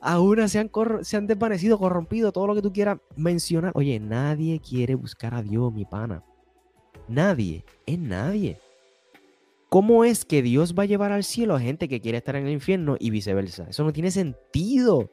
Algunas 0.00 0.52
se 0.52 0.58
han, 0.58 0.70
se 1.00 1.16
han 1.16 1.26
desvanecido, 1.26 1.78
corrompido, 1.78 2.30
todo 2.30 2.46
lo 2.46 2.54
que 2.54 2.60
tú 2.60 2.70
quieras 2.70 2.98
mencionar. 3.16 3.72
Oye, 3.74 3.98
nadie 3.98 4.60
quiere 4.60 4.94
buscar 4.96 5.34
a 5.34 5.42
Dios, 5.42 5.72
mi 5.72 5.86
pana. 5.86 6.22
Nadie, 7.08 7.64
es 7.86 7.98
nadie. 7.98 8.58
¿Cómo 9.74 10.04
es 10.04 10.24
que 10.24 10.40
Dios 10.40 10.76
va 10.78 10.84
a 10.84 10.86
llevar 10.86 11.10
al 11.10 11.24
cielo 11.24 11.56
a 11.56 11.60
gente 11.60 11.88
que 11.88 12.00
quiere 12.00 12.18
estar 12.18 12.36
en 12.36 12.46
el 12.46 12.52
infierno 12.52 12.94
y 13.00 13.10
viceversa? 13.10 13.66
Eso 13.68 13.82
no 13.82 13.92
tiene 13.92 14.12
sentido. 14.12 15.10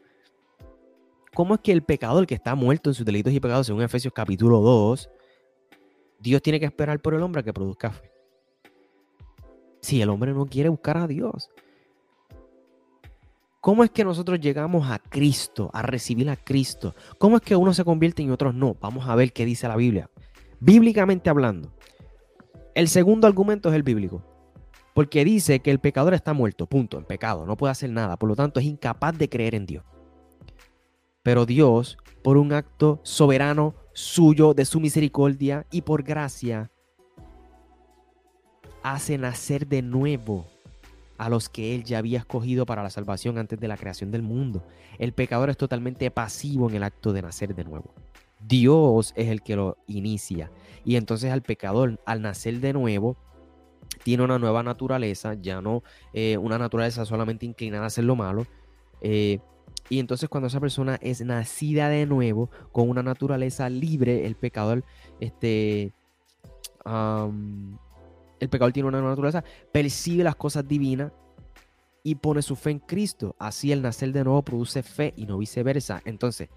¿Cómo 1.33 1.55
es 1.55 1.61
que 1.61 1.71
el 1.71 1.81
pecador 1.81 2.27
que 2.27 2.35
está 2.35 2.53
muerto 2.53 2.91
en 2.91 2.93
sus 2.93 3.03
delitos 3.03 3.33
y 3.33 3.39
pecados, 3.39 3.65
según 3.65 3.81
Efesios 3.81 4.13
capítulo 4.13 4.59
2, 4.59 5.09
Dios 6.19 6.43
tiene 6.43 6.59
que 6.59 6.67
esperar 6.67 7.01
por 7.01 7.15
el 7.15 7.23
hombre 7.23 7.41
a 7.41 7.43
que 7.43 7.51
produzca 7.51 7.89
fe? 7.89 8.11
Si 9.81 9.99
el 9.99 10.09
hombre 10.09 10.31
no 10.31 10.45
quiere 10.45 10.69
buscar 10.69 10.97
a 10.97 11.07
Dios. 11.07 11.49
¿Cómo 13.61 13.83
es 13.83 13.89
que 13.89 14.03
nosotros 14.03 14.39
llegamos 14.39 14.91
a 14.91 14.99
Cristo, 14.99 15.71
a 15.73 15.81
recibir 15.81 16.29
a 16.29 16.35
Cristo? 16.35 16.93
¿Cómo 17.17 17.37
es 17.37 17.41
que 17.41 17.55
unos 17.55 17.77
se 17.77 17.83
convierten 17.83 18.27
y 18.27 18.29
otros 18.29 18.53
no? 18.53 18.77
Vamos 18.79 19.09
a 19.09 19.15
ver 19.15 19.33
qué 19.33 19.43
dice 19.43 19.67
la 19.67 19.75
Biblia. 19.75 20.07
Bíblicamente 20.59 21.31
hablando. 21.31 21.73
El 22.75 22.89
segundo 22.89 23.25
argumento 23.25 23.67
es 23.69 23.75
el 23.75 23.81
bíblico. 23.81 24.30
Porque 24.93 25.23
dice 25.23 25.59
que 25.59 25.71
el 25.71 25.79
pecador 25.79 26.13
está 26.13 26.33
muerto, 26.33 26.67
punto, 26.67 26.97
en 26.97 27.05
pecado, 27.05 27.45
no 27.45 27.55
puede 27.55 27.71
hacer 27.71 27.89
nada, 27.89 28.17
por 28.17 28.29
lo 28.29 28.35
tanto 28.35 28.59
es 28.59 28.65
incapaz 28.65 29.17
de 29.17 29.29
creer 29.29 29.55
en 29.55 29.65
Dios. 29.65 29.85
Pero 31.23 31.45
Dios, 31.45 31.97
por 32.23 32.37
un 32.37 32.51
acto 32.51 32.99
soberano 33.03 33.75
suyo, 33.93 34.53
de 34.53 34.65
su 34.65 34.79
misericordia 34.79 35.65
y 35.71 35.83
por 35.83 36.03
gracia, 36.03 36.71
hace 38.83 39.17
nacer 39.17 39.67
de 39.67 39.81
nuevo 39.81 40.47
a 41.17 41.29
los 41.29 41.49
que 41.49 41.75
Él 41.75 41.83
ya 41.83 41.99
había 41.99 42.17
escogido 42.17 42.65
para 42.65 42.81
la 42.81 42.89
salvación 42.89 43.37
antes 43.37 43.59
de 43.59 43.67
la 43.67 43.77
creación 43.77 44.09
del 44.09 44.23
mundo. 44.23 44.63
El 44.97 45.13
pecador 45.13 45.51
es 45.51 45.57
totalmente 45.57 46.09
pasivo 46.09 46.67
en 46.67 46.77
el 46.77 46.83
acto 46.83 47.13
de 47.13 47.21
nacer 47.21 47.53
de 47.53 47.63
nuevo. 47.63 47.93
Dios 48.47 49.13
es 49.15 49.29
el 49.29 49.43
que 49.43 49.55
lo 49.55 49.77
inicia. 49.85 50.51
Y 50.83 50.95
entonces 50.95 51.31
al 51.31 51.43
pecador, 51.43 51.99
al 52.07 52.23
nacer 52.23 52.59
de 52.59 52.73
nuevo, 52.73 53.17
tiene 54.03 54.23
una 54.23 54.39
nueva 54.39 54.63
naturaleza, 54.63 55.35
ya 55.35 55.61
no 55.61 55.83
eh, 56.13 56.37
una 56.37 56.57
naturaleza 56.57 57.05
solamente 57.05 57.45
inclinada 57.45 57.83
a 57.83 57.87
hacer 57.87 58.03
lo 58.03 58.15
malo. 58.15 58.45
Eh, 59.01 59.39
y 59.89 59.99
entonces 59.99 60.29
cuando 60.29 60.47
esa 60.47 60.59
persona 60.59 60.97
es 61.01 61.21
nacida 61.21 61.89
de 61.89 62.05
nuevo 62.05 62.49
con 62.71 62.89
una 62.89 63.03
naturaleza 63.03 63.69
libre, 63.69 64.25
el 64.25 64.35
pecador, 64.35 64.83
este, 65.19 65.91
el 66.85 68.49
pecador 68.49 68.71
tiene 68.71 68.87
una 68.87 68.99
nueva 68.99 69.11
naturaleza, 69.11 69.43
percibe 69.71 70.23
las 70.23 70.35
cosas 70.35 70.67
divinas 70.67 71.11
y 72.03 72.15
pone 72.15 72.41
su 72.41 72.55
fe 72.55 72.71
en 72.71 72.79
Cristo. 72.79 73.35
Así 73.37 73.71
el 73.71 73.81
nacer 73.81 74.11
de 74.13 74.23
nuevo 74.23 74.41
produce 74.43 74.81
fe 74.81 75.13
y 75.17 75.25
no 75.25 75.37
viceversa. 75.37 76.01
Entonces, 76.05 76.49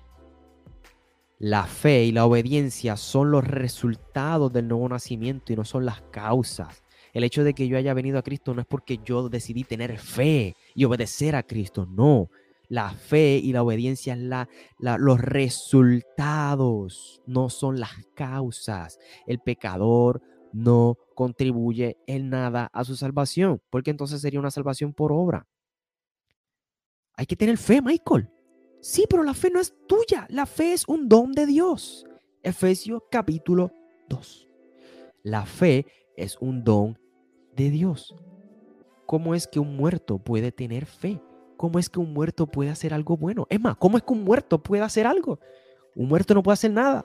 la 1.39 1.65
fe 1.65 2.05
y 2.05 2.13
la 2.13 2.25
obediencia 2.25 2.97
son 2.97 3.31
los 3.31 3.45
resultados 3.45 4.53
del 4.53 4.69
nuevo 4.69 4.89
nacimiento 4.89 5.53
y 5.53 5.57
no 5.57 5.65
son 5.65 5.85
las 5.85 6.01
causas. 6.11 6.84
El 7.15 7.23
hecho 7.23 7.45
de 7.45 7.55
que 7.55 7.69
yo 7.69 7.79
haya 7.79 7.95
venido 7.95 8.19
a 8.19 8.23
Cristo 8.23 8.55
no 8.55 8.61
es 8.61 8.67
porque 8.67 8.99
yo 9.05 9.29
decidí 9.29 9.63
tener 9.63 9.99
fe 9.99 10.57
y 10.75 10.85
obedecer 10.85 11.37
a 11.37 11.45
Cristo, 11.45 11.87
no. 11.87 12.29
La 12.69 12.91
fe 12.91 13.41
y 13.43 13.53
la 13.53 13.63
obediencia 13.63 14.15
es 14.15 14.21
la, 14.21 14.49
los 14.81 15.21
resultados, 15.21 17.23
no 17.25 17.51
son 17.51 17.79
las 17.79 17.93
causas. 18.15 18.99
El 19.29 19.39
pecador 19.39 20.23
no 20.53 20.99
contribuye 21.15 21.99
en 22.09 22.31
nada 22.31 22.69
a 22.73 22.83
su 22.83 22.97
salvación, 22.97 23.63
porque 23.71 23.93
entonces 23.93 24.21
sería 24.21 24.41
una 24.41 24.51
salvación 24.51 24.93
por 24.93 25.13
obra. 25.13 25.47
Hay 27.17 27.27
que 27.27 27.37
tener 27.37 27.59
fe, 27.59 27.81
Michael. 27.81 28.29
Sí, 28.81 29.05
pero 29.09 29.23
la 29.23 29.35
fe 29.35 29.51
no 29.51 29.61
es 29.61 29.73
tuya, 29.87 30.27
la 30.31 30.47
fe 30.47 30.73
es 30.73 30.89
un 30.89 31.09
don 31.09 31.31
de 31.31 31.47
Dios. 31.47 32.05
Efesios 32.43 33.03
capítulo 33.09 33.71
2. 34.09 34.49
La 35.23 35.47
fe 35.47 35.87
es 36.17 36.37
un 36.41 36.65
don 36.65 36.99
de 37.57 37.71
Dios. 37.71 38.15
¿Cómo 39.07 39.35
es 39.35 39.47
que 39.47 39.61
un 39.61 39.77
muerto 39.77 40.19
puede 40.19 40.53
tener 40.53 40.87
fe? 40.87 41.21
¿Cómo 41.57 41.79
es 41.79 41.89
que 41.89 42.01
un 42.01 42.13
muerto 42.13 42.47
puede 42.47 42.71
hacer 42.71 42.95
algo 42.95 43.17
bueno? 43.17 43.47
Es 43.51 43.61
más, 43.61 43.77
¿cómo 43.77 43.97
es 43.97 44.03
que 44.03 44.13
un 44.13 44.25
muerto 44.25 44.63
puede 44.63 44.83
hacer 44.83 45.07
algo? 45.07 45.39
Un 45.95 46.09
muerto 46.09 46.35
no 46.35 46.43
puede 46.43 46.55
hacer 46.55 46.71
nada. 46.71 47.05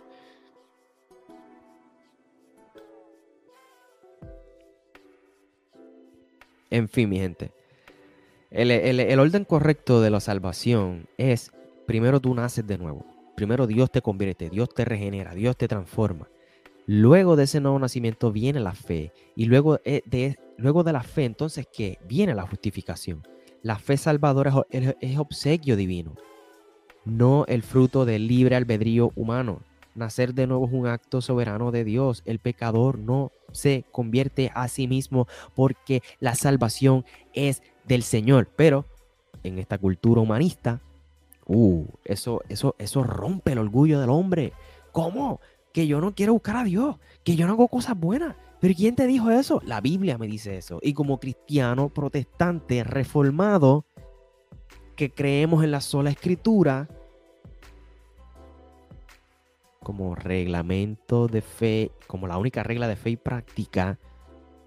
En 6.69 6.87
fin, 6.87 7.09
mi 7.09 7.19
gente. 7.19 7.51
El, 8.51 8.71
el, 8.71 9.19
orden 9.19 9.45
correcto 9.45 10.01
de 10.01 10.09
la 10.09 10.19
salvación 10.19 11.07
es, 11.17 11.51
primero 11.85 12.19
tú 12.19 12.33
naces 12.33 12.65
de 12.65 12.77
nuevo. 12.77 13.05
Primero 13.35 13.67
Dios 13.67 13.91
te 13.91 14.01
convierte, 14.01 14.49
Dios 14.49 14.69
te 14.73 14.85
regenera, 14.85 15.33
Dios 15.33 15.55
te 15.55 15.67
transforma. 15.67 16.27
Luego 16.91 17.35
de 17.35 17.43
ese 17.43 17.61
nuevo 17.61 17.77
nacimiento 17.77 18.31
viene 18.31 18.59
la 18.59 18.73
fe. 18.73 19.13
Y 19.35 19.45
luego 19.45 19.79
eh, 19.85 20.01
de, 20.07 20.39
luego 20.57 20.83
de 20.83 20.91
la 20.91 21.03
fe, 21.03 21.23
entonces, 21.25 21.67
¿qué? 21.71 21.99
Viene 22.07 22.33
la 22.33 22.47
justificación. 22.47 23.21
La 23.61 23.77
fe 23.77 23.95
salvadora 23.95 24.65
es, 24.71 25.19
obsequio 25.19 25.75
divino, 25.75 26.15
no 27.05 27.45
el 27.45 27.61
fruto 27.61 28.05
del 28.05 28.27
libre 28.27 28.55
albedrío 28.55 29.11
humano. 29.15 29.61
Nacer 29.93 30.33
de 30.33 30.47
nuevo 30.47 30.65
es 30.65 30.73
un 30.73 30.87
acto 30.87 31.21
soberano 31.21 31.69
de 31.69 31.83
Dios. 31.83 32.23
El 32.25 32.39
pecador 32.39 32.97
no 32.97 33.31
se 33.51 33.85
convierte 33.91 34.51
a 34.55 34.67
sí 34.67 34.87
mismo 34.87 35.27
porque 35.53 36.01
la 36.19 36.33
salvación 36.33 37.05
es 37.33 37.61
del 37.85 38.01
Señor. 38.01 38.49
Pero 38.55 38.87
en 39.43 39.59
esta 39.59 39.77
cultura 39.77 40.21
humanista, 40.21 40.81
uh, 41.45 41.85
eso, 42.03 42.41
eso, 42.49 42.73
eso 42.79 43.03
rompe 43.03 43.51
el 43.51 43.59
orgullo 43.59 43.99
del 43.99 44.09
hombre. 44.09 44.53
¿Cómo? 44.91 45.39
Que 45.73 45.87
yo 45.87 46.01
no 46.01 46.13
quiero 46.13 46.33
buscar 46.33 46.57
a 46.57 46.63
Dios, 46.63 46.97
que 47.23 47.35
yo 47.35 47.47
no 47.47 47.53
hago 47.53 47.67
cosas 47.67 47.97
buenas. 47.99 48.35
Pero 48.59 48.73
¿quién 48.75 48.95
te 48.95 49.07
dijo 49.07 49.31
eso? 49.31 49.61
La 49.65 49.79
Biblia 49.81 50.17
me 50.17 50.27
dice 50.27 50.57
eso. 50.57 50.79
Y 50.81 50.93
como 50.93 51.19
cristiano, 51.19 51.89
protestante, 51.89 52.83
reformado, 52.83 53.85
porque 54.99 55.11
creemos 55.11 55.63
en 55.63 55.71
la 55.71 55.79
sola 55.79 56.09
escritura 56.09 56.89
como 59.81 60.13
reglamento 60.13 61.27
de 61.27 61.41
fe, 61.41 61.93
como 62.05 62.27
la 62.27 62.37
única 62.37 62.63
regla 62.63 62.85
de 62.85 62.97
fe 62.97 63.11
y 63.11 63.15
práctica, 63.15 63.97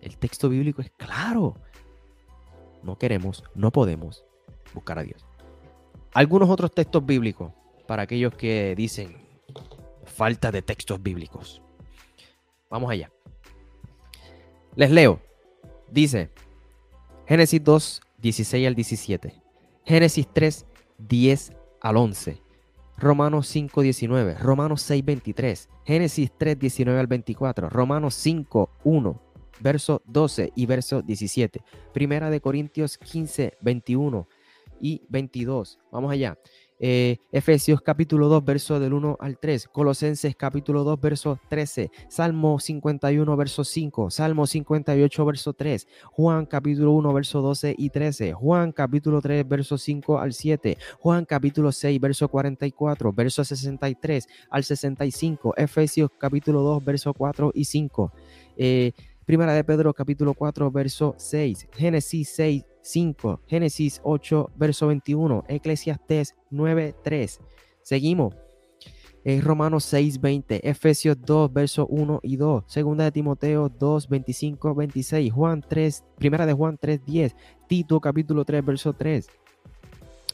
el 0.00 0.16
texto 0.16 0.48
bíblico 0.48 0.80
es 0.80 0.90
claro. 0.96 1.57
No 2.82 2.96
queremos, 2.96 3.44
no 3.55 3.70
podemos 3.72 4.24
buscar 4.72 4.98
a 4.98 5.03
Dios. 5.03 5.26
Algunos 6.14 6.48
otros 6.48 6.72
textos 6.72 7.05
bíblicos 7.05 7.53
para 7.86 8.05
aquellos 8.05 8.34
que 8.34 8.74
dicen 8.74 9.18
falta 10.22 10.52
de 10.52 10.62
textos 10.62 11.02
bíblicos. 11.02 11.60
Vamos 12.70 12.92
allá. 12.92 13.10
Les 14.76 14.88
leo. 14.88 15.18
Dice 15.90 16.30
Génesis 17.26 17.64
2, 17.64 18.00
16 18.18 18.68
al 18.68 18.76
17. 18.76 19.42
Génesis 19.84 20.28
3, 20.32 20.64
10 20.98 21.52
al 21.80 21.96
11. 21.96 22.40
Romanos 22.98 23.48
5, 23.48 23.82
19. 23.82 24.34
Romanos 24.34 24.82
6, 24.82 25.04
23. 25.04 25.68
Génesis 25.84 26.30
3, 26.38 26.56
19 26.56 27.00
al 27.00 27.08
24. 27.08 27.68
Romanos 27.68 28.14
5, 28.14 28.70
1. 28.84 29.22
Verso 29.58 30.02
12 30.06 30.52
y 30.54 30.66
verso 30.66 31.02
17. 31.02 31.62
Primera 31.92 32.30
de 32.30 32.40
Corintios 32.40 32.96
15, 32.96 33.58
21 33.60 34.28
y 34.80 35.02
22. 35.08 35.80
Vamos 35.90 36.12
allá. 36.12 36.38
Eh, 36.78 37.18
Efesios 37.30 37.80
capítulo 37.80 38.28
2, 38.28 38.44
verso 38.44 38.80
del 38.80 38.92
1 38.92 39.16
al 39.20 39.38
3, 39.38 39.68
Colosenses 39.68 40.34
capítulo 40.34 40.82
2, 40.82 41.00
verso 41.00 41.38
13, 41.48 41.90
Salmo 42.08 42.58
51, 42.58 43.36
verso 43.36 43.62
5, 43.62 44.10
Salmo 44.10 44.46
58, 44.46 45.24
verso 45.24 45.52
3, 45.52 45.86
Juan 46.12 46.46
capítulo 46.46 46.92
1, 46.92 47.12
verso 47.12 47.40
12 47.40 47.74
y 47.78 47.90
13, 47.90 48.32
Juan 48.32 48.72
capítulo 48.72 49.20
3, 49.20 49.48
verso 49.48 49.78
5 49.78 50.18
al 50.18 50.32
7, 50.32 50.76
Juan 50.98 51.24
capítulo 51.24 51.70
6, 51.70 52.00
verso 52.00 52.28
44, 52.28 53.12
verso 53.12 53.44
63 53.44 54.26
al 54.50 54.64
65, 54.64 55.54
Efesios 55.56 56.10
capítulo 56.18 56.62
2, 56.62 56.84
verso 56.84 57.14
4 57.14 57.52
y 57.54 57.64
5. 57.64 58.12
Eh, 58.56 58.92
Primera 59.24 59.52
de 59.52 59.62
Pedro 59.62 59.94
capítulo 59.94 60.34
4, 60.34 60.70
verso 60.72 61.14
6, 61.16 61.68
Génesis 61.72 62.28
6, 62.30 62.64
5, 62.82 63.40
Génesis 63.46 64.00
8, 64.02 64.50
verso 64.56 64.88
21, 64.88 65.44
Eclesiastes 65.48 66.34
9, 66.50 66.96
3. 67.04 67.40
Seguimos. 67.82 68.34
en 69.24 69.40
Romanos 69.40 69.84
6, 69.84 70.20
20, 70.20 70.68
Efesios 70.68 71.16
2, 71.20 71.52
verso 71.52 71.86
1 71.86 72.18
y 72.24 72.34
2, 72.34 72.64
Segunda 72.66 73.04
de 73.04 73.12
Timoteo 73.12 73.68
2, 73.68 74.08
25, 74.08 74.74
26, 74.74 75.32
Juan 75.32 75.62
3, 75.68 76.04
Primera 76.18 76.44
de 76.44 76.52
Juan 76.52 76.76
3, 76.76 77.04
10, 77.06 77.36
Tito 77.68 78.00
capítulo 78.00 78.44
3, 78.44 78.64
verso 78.64 78.92
3. 78.92 79.28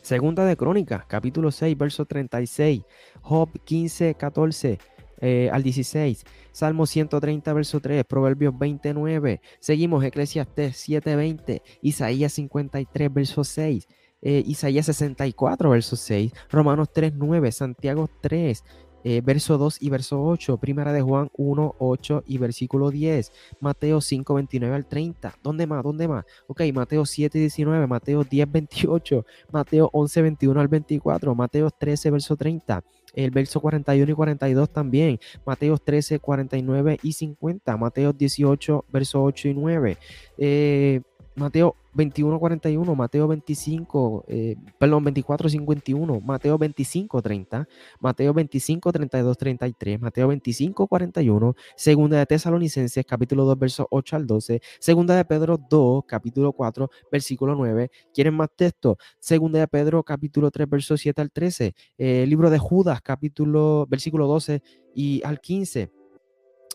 Segunda 0.00 0.46
de 0.46 0.56
Crónicas, 0.56 1.04
capítulo 1.04 1.50
6, 1.50 1.76
verso 1.76 2.06
36, 2.06 2.82
Job 3.20 3.50
15, 3.64 4.14
14, 4.14 4.78
eh, 5.20 5.50
al 5.52 5.62
16, 5.62 6.24
Salmo 6.52 6.86
130, 6.86 7.52
verso 7.52 7.80
3, 7.80 8.04
Proverbios 8.04 8.56
29, 8.58 9.40
seguimos 9.60 10.04
Eclesiastes 10.04 10.76
7, 10.76 11.16
20, 11.16 11.62
Isaías 11.82 12.32
53, 12.32 13.12
verso 13.12 13.44
6, 13.44 13.88
eh, 14.22 14.42
Isaías 14.46 14.86
64, 14.86 15.70
verso 15.70 15.96
6, 15.96 16.32
Romanos 16.50 16.88
3, 16.92 17.14
9, 17.14 17.52
Santiago 17.52 18.08
3, 18.20 18.64
eh, 19.04 19.20
verso 19.24 19.58
2 19.58 19.80
y 19.80 19.90
verso 19.90 20.22
8, 20.22 20.58
Primera 20.58 20.92
de 20.92 21.00
Juan 21.02 21.30
1, 21.36 21.76
8 21.78 22.24
y 22.26 22.38
versículo 22.38 22.90
10, 22.90 23.32
Mateo 23.60 24.00
5, 24.00 24.34
29 24.34 24.74
al 24.74 24.86
30. 24.86 25.34
¿Dónde 25.42 25.66
más? 25.66 25.84
¿Dónde 25.84 26.08
más? 26.08 26.24
Ok, 26.48 26.62
Mateo 26.74 27.06
7, 27.06 27.38
19, 27.38 27.86
Mateo 27.86 28.24
10, 28.24 28.50
28, 28.50 29.24
Mateo 29.52 29.88
11, 29.92 30.22
21 30.22 30.60
al 30.60 30.68
24, 30.68 31.34
Mateo 31.34 31.70
13, 31.70 32.10
verso 32.10 32.36
30 32.36 32.82
el 33.24 33.30
verso 33.30 33.60
41 33.60 34.10
y 34.10 34.14
42 34.14 34.70
también, 34.70 35.18
Mateo 35.44 35.76
13, 35.76 36.20
49 36.20 36.98
y 37.02 37.12
50, 37.12 37.76
Mateo 37.76 38.12
18, 38.12 38.84
verso 38.92 39.22
8 39.24 39.48
y 39.48 39.54
9, 39.54 39.98
eh, 40.38 41.00
Mateo 41.38 41.76
21, 41.94 42.38
41, 42.38 42.94
Mateo 42.94 43.28
25, 43.28 44.24
eh, 44.28 44.56
perdón, 44.78 45.04
24, 45.04 45.48
51, 45.48 46.20
Mateo 46.20 46.58
25, 46.58 47.22
30, 47.22 47.68
Mateo 48.00 48.34
25, 48.34 48.92
32, 48.92 49.38
33, 49.38 50.00
Mateo 50.00 50.28
25, 50.28 50.86
41, 50.86 51.54
Segunda 51.76 52.18
de 52.18 52.26
Tesalonicenses, 52.26 53.04
capítulo 53.06 53.44
2, 53.44 53.58
verso 53.58 53.86
8 53.90 54.16
al 54.16 54.26
12, 54.26 54.60
Segunda 54.78 55.16
de 55.16 55.24
Pedro 55.24 55.58
2, 55.58 56.04
capítulo 56.06 56.52
4, 56.52 56.90
versículo 57.10 57.54
9. 57.54 57.90
¿Quieren 58.12 58.34
más 58.34 58.48
texto? 58.54 58.98
Segunda 59.18 59.60
de 59.60 59.68
Pedro, 59.68 60.02
capítulo 60.02 60.50
3, 60.50 60.68
verso 60.68 60.96
7 60.96 61.20
al 61.20 61.30
13, 61.30 61.74
eh, 61.98 62.26
libro 62.26 62.50
de 62.50 62.58
Judas, 62.58 63.00
capítulo, 63.02 63.86
versículo 63.88 64.26
12 64.26 64.62
y 64.94 65.22
al 65.24 65.40
15. 65.40 65.97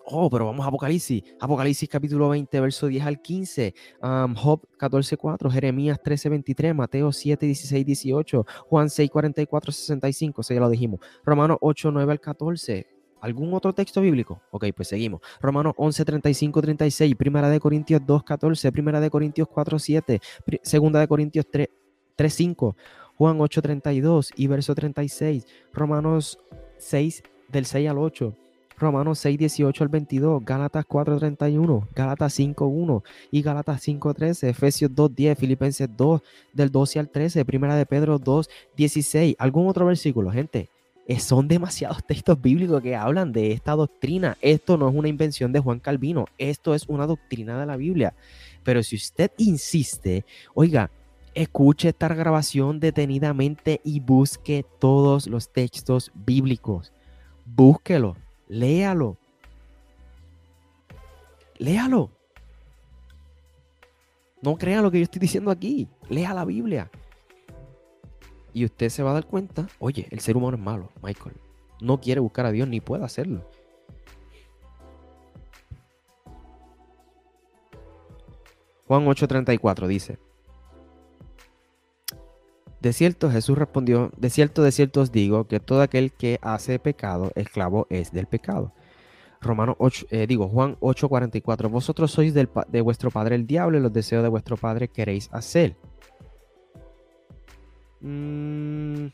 Oh, 0.06 0.30
pero 0.30 0.45
vamos 0.45 0.66
a 0.66 0.68
Apocalipsis. 0.68 1.24
Apocalipsis 1.39 1.88
capítulo 1.88 2.30
20, 2.30 2.60
verso 2.60 2.88
10 2.88 3.06
al 3.06 3.22
15. 3.22 3.74
Job 4.36 4.62
14, 4.78 5.16
4. 5.16 5.49
Jeremías 5.49 5.99
13, 6.04 6.30
23. 6.30 6.76
Mateo 6.76 7.12
7, 7.12 7.45
16, 7.45 7.86
18. 7.86 8.45
Juan 8.68 8.89
6, 8.89 9.10
44, 9.10 9.72
65. 9.72 10.41
Eso 10.41 10.54
ya 10.54 10.60
lo 10.60 10.70
dijimos. 10.70 10.99
Romanos 11.24 11.58
8, 11.62 11.91
9 11.91 12.12
al 12.12 12.20
14. 12.20 12.88
¿Algún 13.22 13.54
otro 13.54 13.74
texto 13.74 14.01
bíblico? 14.01 14.41
Ok, 14.51 14.66
pues 14.76 14.89
seguimos. 14.89 15.22
Romanos 15.41 15.74
11, 15.78 16.04
35, 16.04 16.62
36. 16.62 17.16
Primera 17.16 17.49
de 17.49 17.62
Corintios 17.62 18.01
2, 18.06 18.24
14. 18.24 18.72
Primera 18.74 18.99
de 18.99 19.10
Corintios 19.10 19.47
4, 19.47 19.80
7. 19.80 20.20
Segunda 20.62 20.99
de 20.99 21.08
Corintios 21.08 21.45
3, 21.49 21.70
3 22.18 22.34
5. 22.34 22.76
Juan 23.16 23.39
8, 23.39 23.62
32 23.62 24.32
y 24.36 24.47
verso 24.47 24.76
36. 24.76 25.45
Romanos 25.72 26.38
6, 26.78 27.24
del 27.47 27.66
6 27.66 27.89
al 27.89 27.97
8. 27.99 28.36
Romanos 28.84 29.20
6, 29.20 29.40
18 29.40 29.84
al 29.84 29.90
22, 29.90 30.46
Gálatas 30.46 30.86
4, 30.86 31.18
31, 31.18 31.88
Gálatas 31.96 32.34
5, 32.34 32.68
1 32.68 33.04
y 33.32 33.42
Gálatas 33.42 33.82
5, 33.82 34.14
13, 34.14 34.50
Efesios 34.50 34.94
2, 34.94 35.16
10, 35.16 35.38
Filipenses 35.40 35.90
2, 35.96 36.22
del 36.54 36.72
12 36.72 37.00
al 37.00 37.10
13, 37.10 37.46
Primera 37.46 37.76
de 37.76 37.86
Pedro 37.86 38.20
2, 38.20 38.50
16. 38.78 39.36
¿Algún 39.40 39.68
otro 39.68 39.86
versículo, 39.86 40.30
gente? 40.32 40.70
Eh, 41.08 41.20
son 41.20 41.48
demasiados 41.48 42.04
textos 42.08 42.42
bíblicos 42.42 42.82
que 42.82 42.96
hablan 42.96 43.32
de 43.32 43.52
esta 43.52 43.74
doctrina. 43.74 44.38
Esto 44.42 44.78
no 44.78 44.90
es 44.90 44.96
una 44.96 45.10
invención 45.10 45.52
de 45.52 45.60
Juan 45.60 45.80
Calvino, 45.80 46.26
esto 46.38 46.76
es 46.76 46.86
una 46.88 47.08
doctrina 47.08 47.60
de 47.60 47.66
la 47.66 47.78
Biblia. 47.78 48.14
Pero 48.64 48.84
si 48.84 48.96
usted 48.96 49.32
insiste, 49.38 50.26
oiga, 50.54 50.92
escuche 51.34 51.90
esta 51.90 52.08
grabación 52.10 52.80
detenidamente 52.80 53.82
y 53.84 54.00
busque 54.00 54.66
todos 54.80 55.28
los 55.28 55.52
textos 55.52 56.12
bíblicos. 56.14 56.94
Búsquelo 57.46 58.16
Léalo. 58.54 59.18
Léalo. 61.58 62.12
No 64.43 64.58
crea 64.58 64.80
lo 64.84 64.91
que 64.91 64.99
yo 64.99 65.04
estoy 65.06 65.22
diciendo 65.22 65.49
aquí. 65.49 65.88
Lea 66.08 66.36
la 66.36 66.45
Biblia. 66.45 66.91
Y 68.54 68.64
usted 68.66 68.89
se 68.89 69.01
va 69.01 69.10
a 69.10 69.14
dar 69.16 69.26
cuenta, 69.26 69.68
oye, 69.80 70.08
el 70.12 70.20
ser 70.20 70.38
humano 70.38 70.56
es 70.56 70.62
malo, 70.62 70.89
Michael. 71.01 71.36
No 71.82 71.99
quiere 71.99 72.22
buscar 72.22 72.45
a 72.45 72.51
Dios 72.51 72.68
ni 72.68 72.80
puede 72.80 73.04
hacerlo. 73.04 73.43
Juan 78.86 79.08
8:34 79.08 79.88
dice, 79.88 80.20
de 82.84 82.92
cierto 82.92 83.32
Jesús 83.32 83.58
respondió, 83.58 84.12
de 84.18 84.30
cierto, 84.30 84.62
de 84.62 84.74
cierto 84.74 85.00
os 85.00 85.12
digo 85.12 85.48
que 85.48 85.62
todo 85.62 85.82
aquel 85.82 86.12
que 86.12 86.38
hace 86.42 86.80
pecado, 86.80 87.32
esclavo 87.34 87.88
es 87.90 88.12
del 88.12 88.28
pecado. 88.28 88.74
Romano 89.40 89.78
8, 89.80 90.08
eh, 90.10 90.28
digo 90.28 90.50
Juan 90.50 90.76
8:44, 90.82 91.70
vosotros 91.70 92.12
sois 92.12 92.34
del, 92.34 92.50
de 92.68 92.82
vuestro 92.82 93.10
padre 93.10 93.36
el 93.36 93.48
diablo 93.48 93.78
y 93.78 93.82
los 93.82 93.94
deseos 93.94 94.22
de 94.22 94.28
vuestro 94.28 94.58
padre 94.58 94.90
queréis 94.90 95.30
hacer. 95.32 95.78
Mm. 98.02 99.08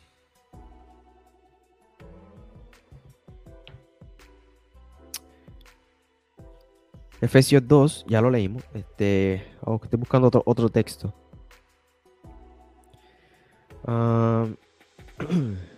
Efesios 7.21 7.67
2, 7.67 8.05
ya 8.07 8.21
lo 8.21 8.31
leímos. 8.31 8.63
Este, 8.73 9.43
oh, 9.61 9.79
estoy 9.83 9.99
buscando 9.99 10.27
otro, 10.29 10.41
otro 10.45 10.69
texto. 10.69 11.13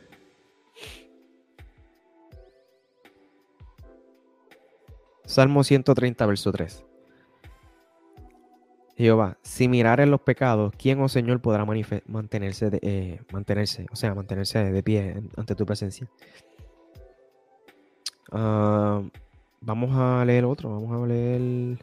Salmo 5.25 5.63
130, 5.63 6.25
verso 6.25 6.51
3. 6.51 6.85
Jehová, 8.97 9.37
si 9.41 9.65
en 9.65 10.11
los 10.11 10.21
pecados, 10.21 10.73
¿quién, 10.77 11.01
oh 11.01 11.09
Señor, 11.09 11.41
podrá 11.41 11.65
mantenerse, 11.65 12.69
de, 12.69 12.79
eh, 12.83 13.19
mantenerse, 13.31 13.87
o 13.91 13.95
sea, 13.95 14.13
mantenerse 14.13 14.59
de 14.63 14.83
pie 14.83 15.15
ante 15.37 15.55
tu 15.55 15.65
presencia? 15.65 16.07
vamos 19.61 19.91
a 19.93 20.23
leer 20.25 20.45
otro, 20.45 20.69
vamos 20.69 21.03
a 21.03 21.07
leer 21.07 21.77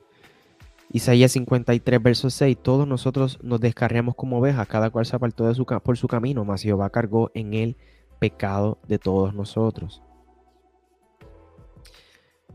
Isaías 0.90 1.32
53, 1.32 2.02
verso 2.02 2.30
6, 2.30 2.56
todos 2.62 2.88
nosotros 2.88 3.38
nos 3.42 3.60
descarriamos 3.60 4.14
como 4.14 4.38
ovejas, 4.38 4.66
cada 4.66 4.88
cual 4.90 5.04
se 5.04 5.16
apartó 5.16 5.46
de 5.46 5.54
su, 5.54 5.66
por 5.66 5.98
su 5.98 6.08
camino, 6.08 6.44
mas 6.44 6.62
Jehová 6.62 6.88
cargó 6.88 7.30
en 7.34 7.52
el 7.52 7.76
pecado 8.18 8.78
de 8.88 8.98
todos 8.98 9.34
nosotros. 9.34 10.02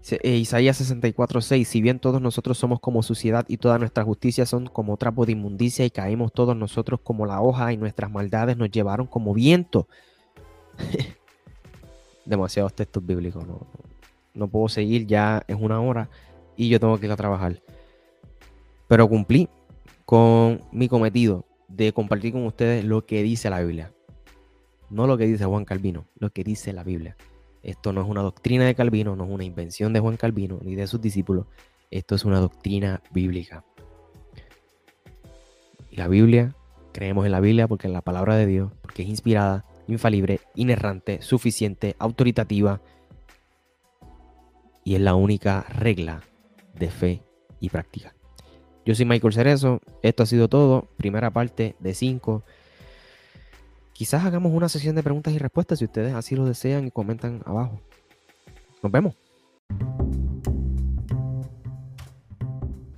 Eh, 0.10 0.36
Isaías 0.36 0.78
64, 0.78 1.40
6, 1.40 1.68
si 1.68 1.82
bien 1.82 2.00
todos 2.00 2.22
nosotros 2.22 2.58
somos 2.58 2.82
como 2.82 3.04
suciedad 3.04 3.46
y 3.48 3.58
toda 3.58 3.78
nuestra 3.78 4.04
justicia 4.04 4.46
son 4.46 4.66
como 4.66 4.98
trapo 4.98 5.26
de 5.26 5.32
inmundicia 5.32 5.86
y 5.86 5.92
caímos 5.92 6.34
todos 6.34 6.58
nosotros 6.58 7.00
como 7.02 7.26
la 7.26 7.40
hoja 7.40 7.72
y 7.72 7.78
nuestras 7.78 8.12
maldades 8.12 8.58
nos 8.58 8.70
llevaron 8.70 9.08
como 9.08 9.34
viento. 9.34 9.88
Demasiados 12.26 12.74
textos 12.74 13.06
bíblicos, 13.06 13.48
no, 13.48 13.66
no 14.34 14.48
puedo 14.48 14.68
seguir, 14.68 15.06
ya 15.08 15.44
es 15.48 15.56
una 15.58 15.80
hora 15.80 16.10
y 16.58 16.68
yo 16.68 16.80
tengo 16.80 17.00
que 17.00 17.06
ir 17.06 17.12
a 17.12 17.18
trabajar. 17.18 17.62
Pero 18.88 19.08
cumplí 19.08 19.50
con 20.06 20.62
mi 20.72 20.88
cometido 20.88 21.46
de 21.68 21.94
compartir 21.94 22.34
con 22.34 22.46
ustedes 22.46 22.84
lo 22.84 23.06
que 23.06 23.24
dice 23.24 23.50
la 23.50 23.62
Biblia. 23.62 23.94
No 24.90 25.08
lo 25.08 25.18
que 25.18 25.26
dice 25.26 25.46
Juan 25.46 25.66
Calvino, 25.66 26.06
lo 26.18 26.30
que 26.30 26.44
dice 26.44 26.72
la 26.74 26.84
Biblia. 26.84 27.18
Esto 27.64 27.94
no 27.94 28.02
es 28.02 28.08
una 28.08 28.22
doctrina 28.22 28.66
de 28.66 28.76
Calvino, 28.76 29.16
no 29.16 29.24
es 29.24 29.32
una 29.32 29.44
invención 29.44 29.94
de 29.94 30.00
Juan 30.00 30.18
Calvino 30.18 30.60
ni 30.62 30.76
de 30.76 30.86
sus 30.86 31.02
discípulos. 31.02 31.48
Esto 31.90 32.16
es 32.16 32.26
una 32.26 32.40
doctrina 32.40 33.02
bíblica. 33.12 33.64
La 35.92 36.08
Biblia, 36.08 36.56
creemos 36.92 37.26
en 37.26 37.32
la 37.32 37.40
Biblia 37.40 37.68
porque 37.68 37.88
es 37.88 37.94
la 37.94 38.02
palabra 38.02 38.36
de 38.36 38.46
Dios, 38.46 38.72
porque 38.82 39.04
es 39.04 39.10
inspirada, 39.10 39.66
infalible, 39.88 40.42
inerrante, 40.56 41.22
suficiente, 41.22 41.96
autoritativa. 42.00 42.82
Y 44.84 44.96
es 44.96 45.02
la 45.02 45.16
única 45.16 45.62
regla 45.70 46.22
de 46.76 46.92
fe 46.92 47.24
y 47.60 47.70
práctica. 47.70 48.14
Yo 48.86 48.96
soy 48.96 49.06
Michael 49.06 49.34
Cerezo. 49.34 49.82
Esto 50.02 50.24
ha 50.24 50.26
sido 50.26 50.48
todo. 50.48 50.88
Primera 50.98 51.32
parte 51.32 51.76
de 51.80 51.94
5. 51.94 52.44
Quizás 53.94 54.26
hagamos 54.26 54.52
una 54.54 54.70
sesión 54.70 54.96
de 54.96 55.04
preguntas 55.04 55.34
y 55.34 55.38
respuestas 55.38 55.80
si 55.80 55.86
ustedes 55.86 56.14
así 56.14 56.36
lo 56.36 56.46
desean 56.46 56.88
y 56.88 56.92
comentan 56.92 57.42
abajo. 57.46 57.80
Nos 58.82 58.92
vemos. 58.92 59.16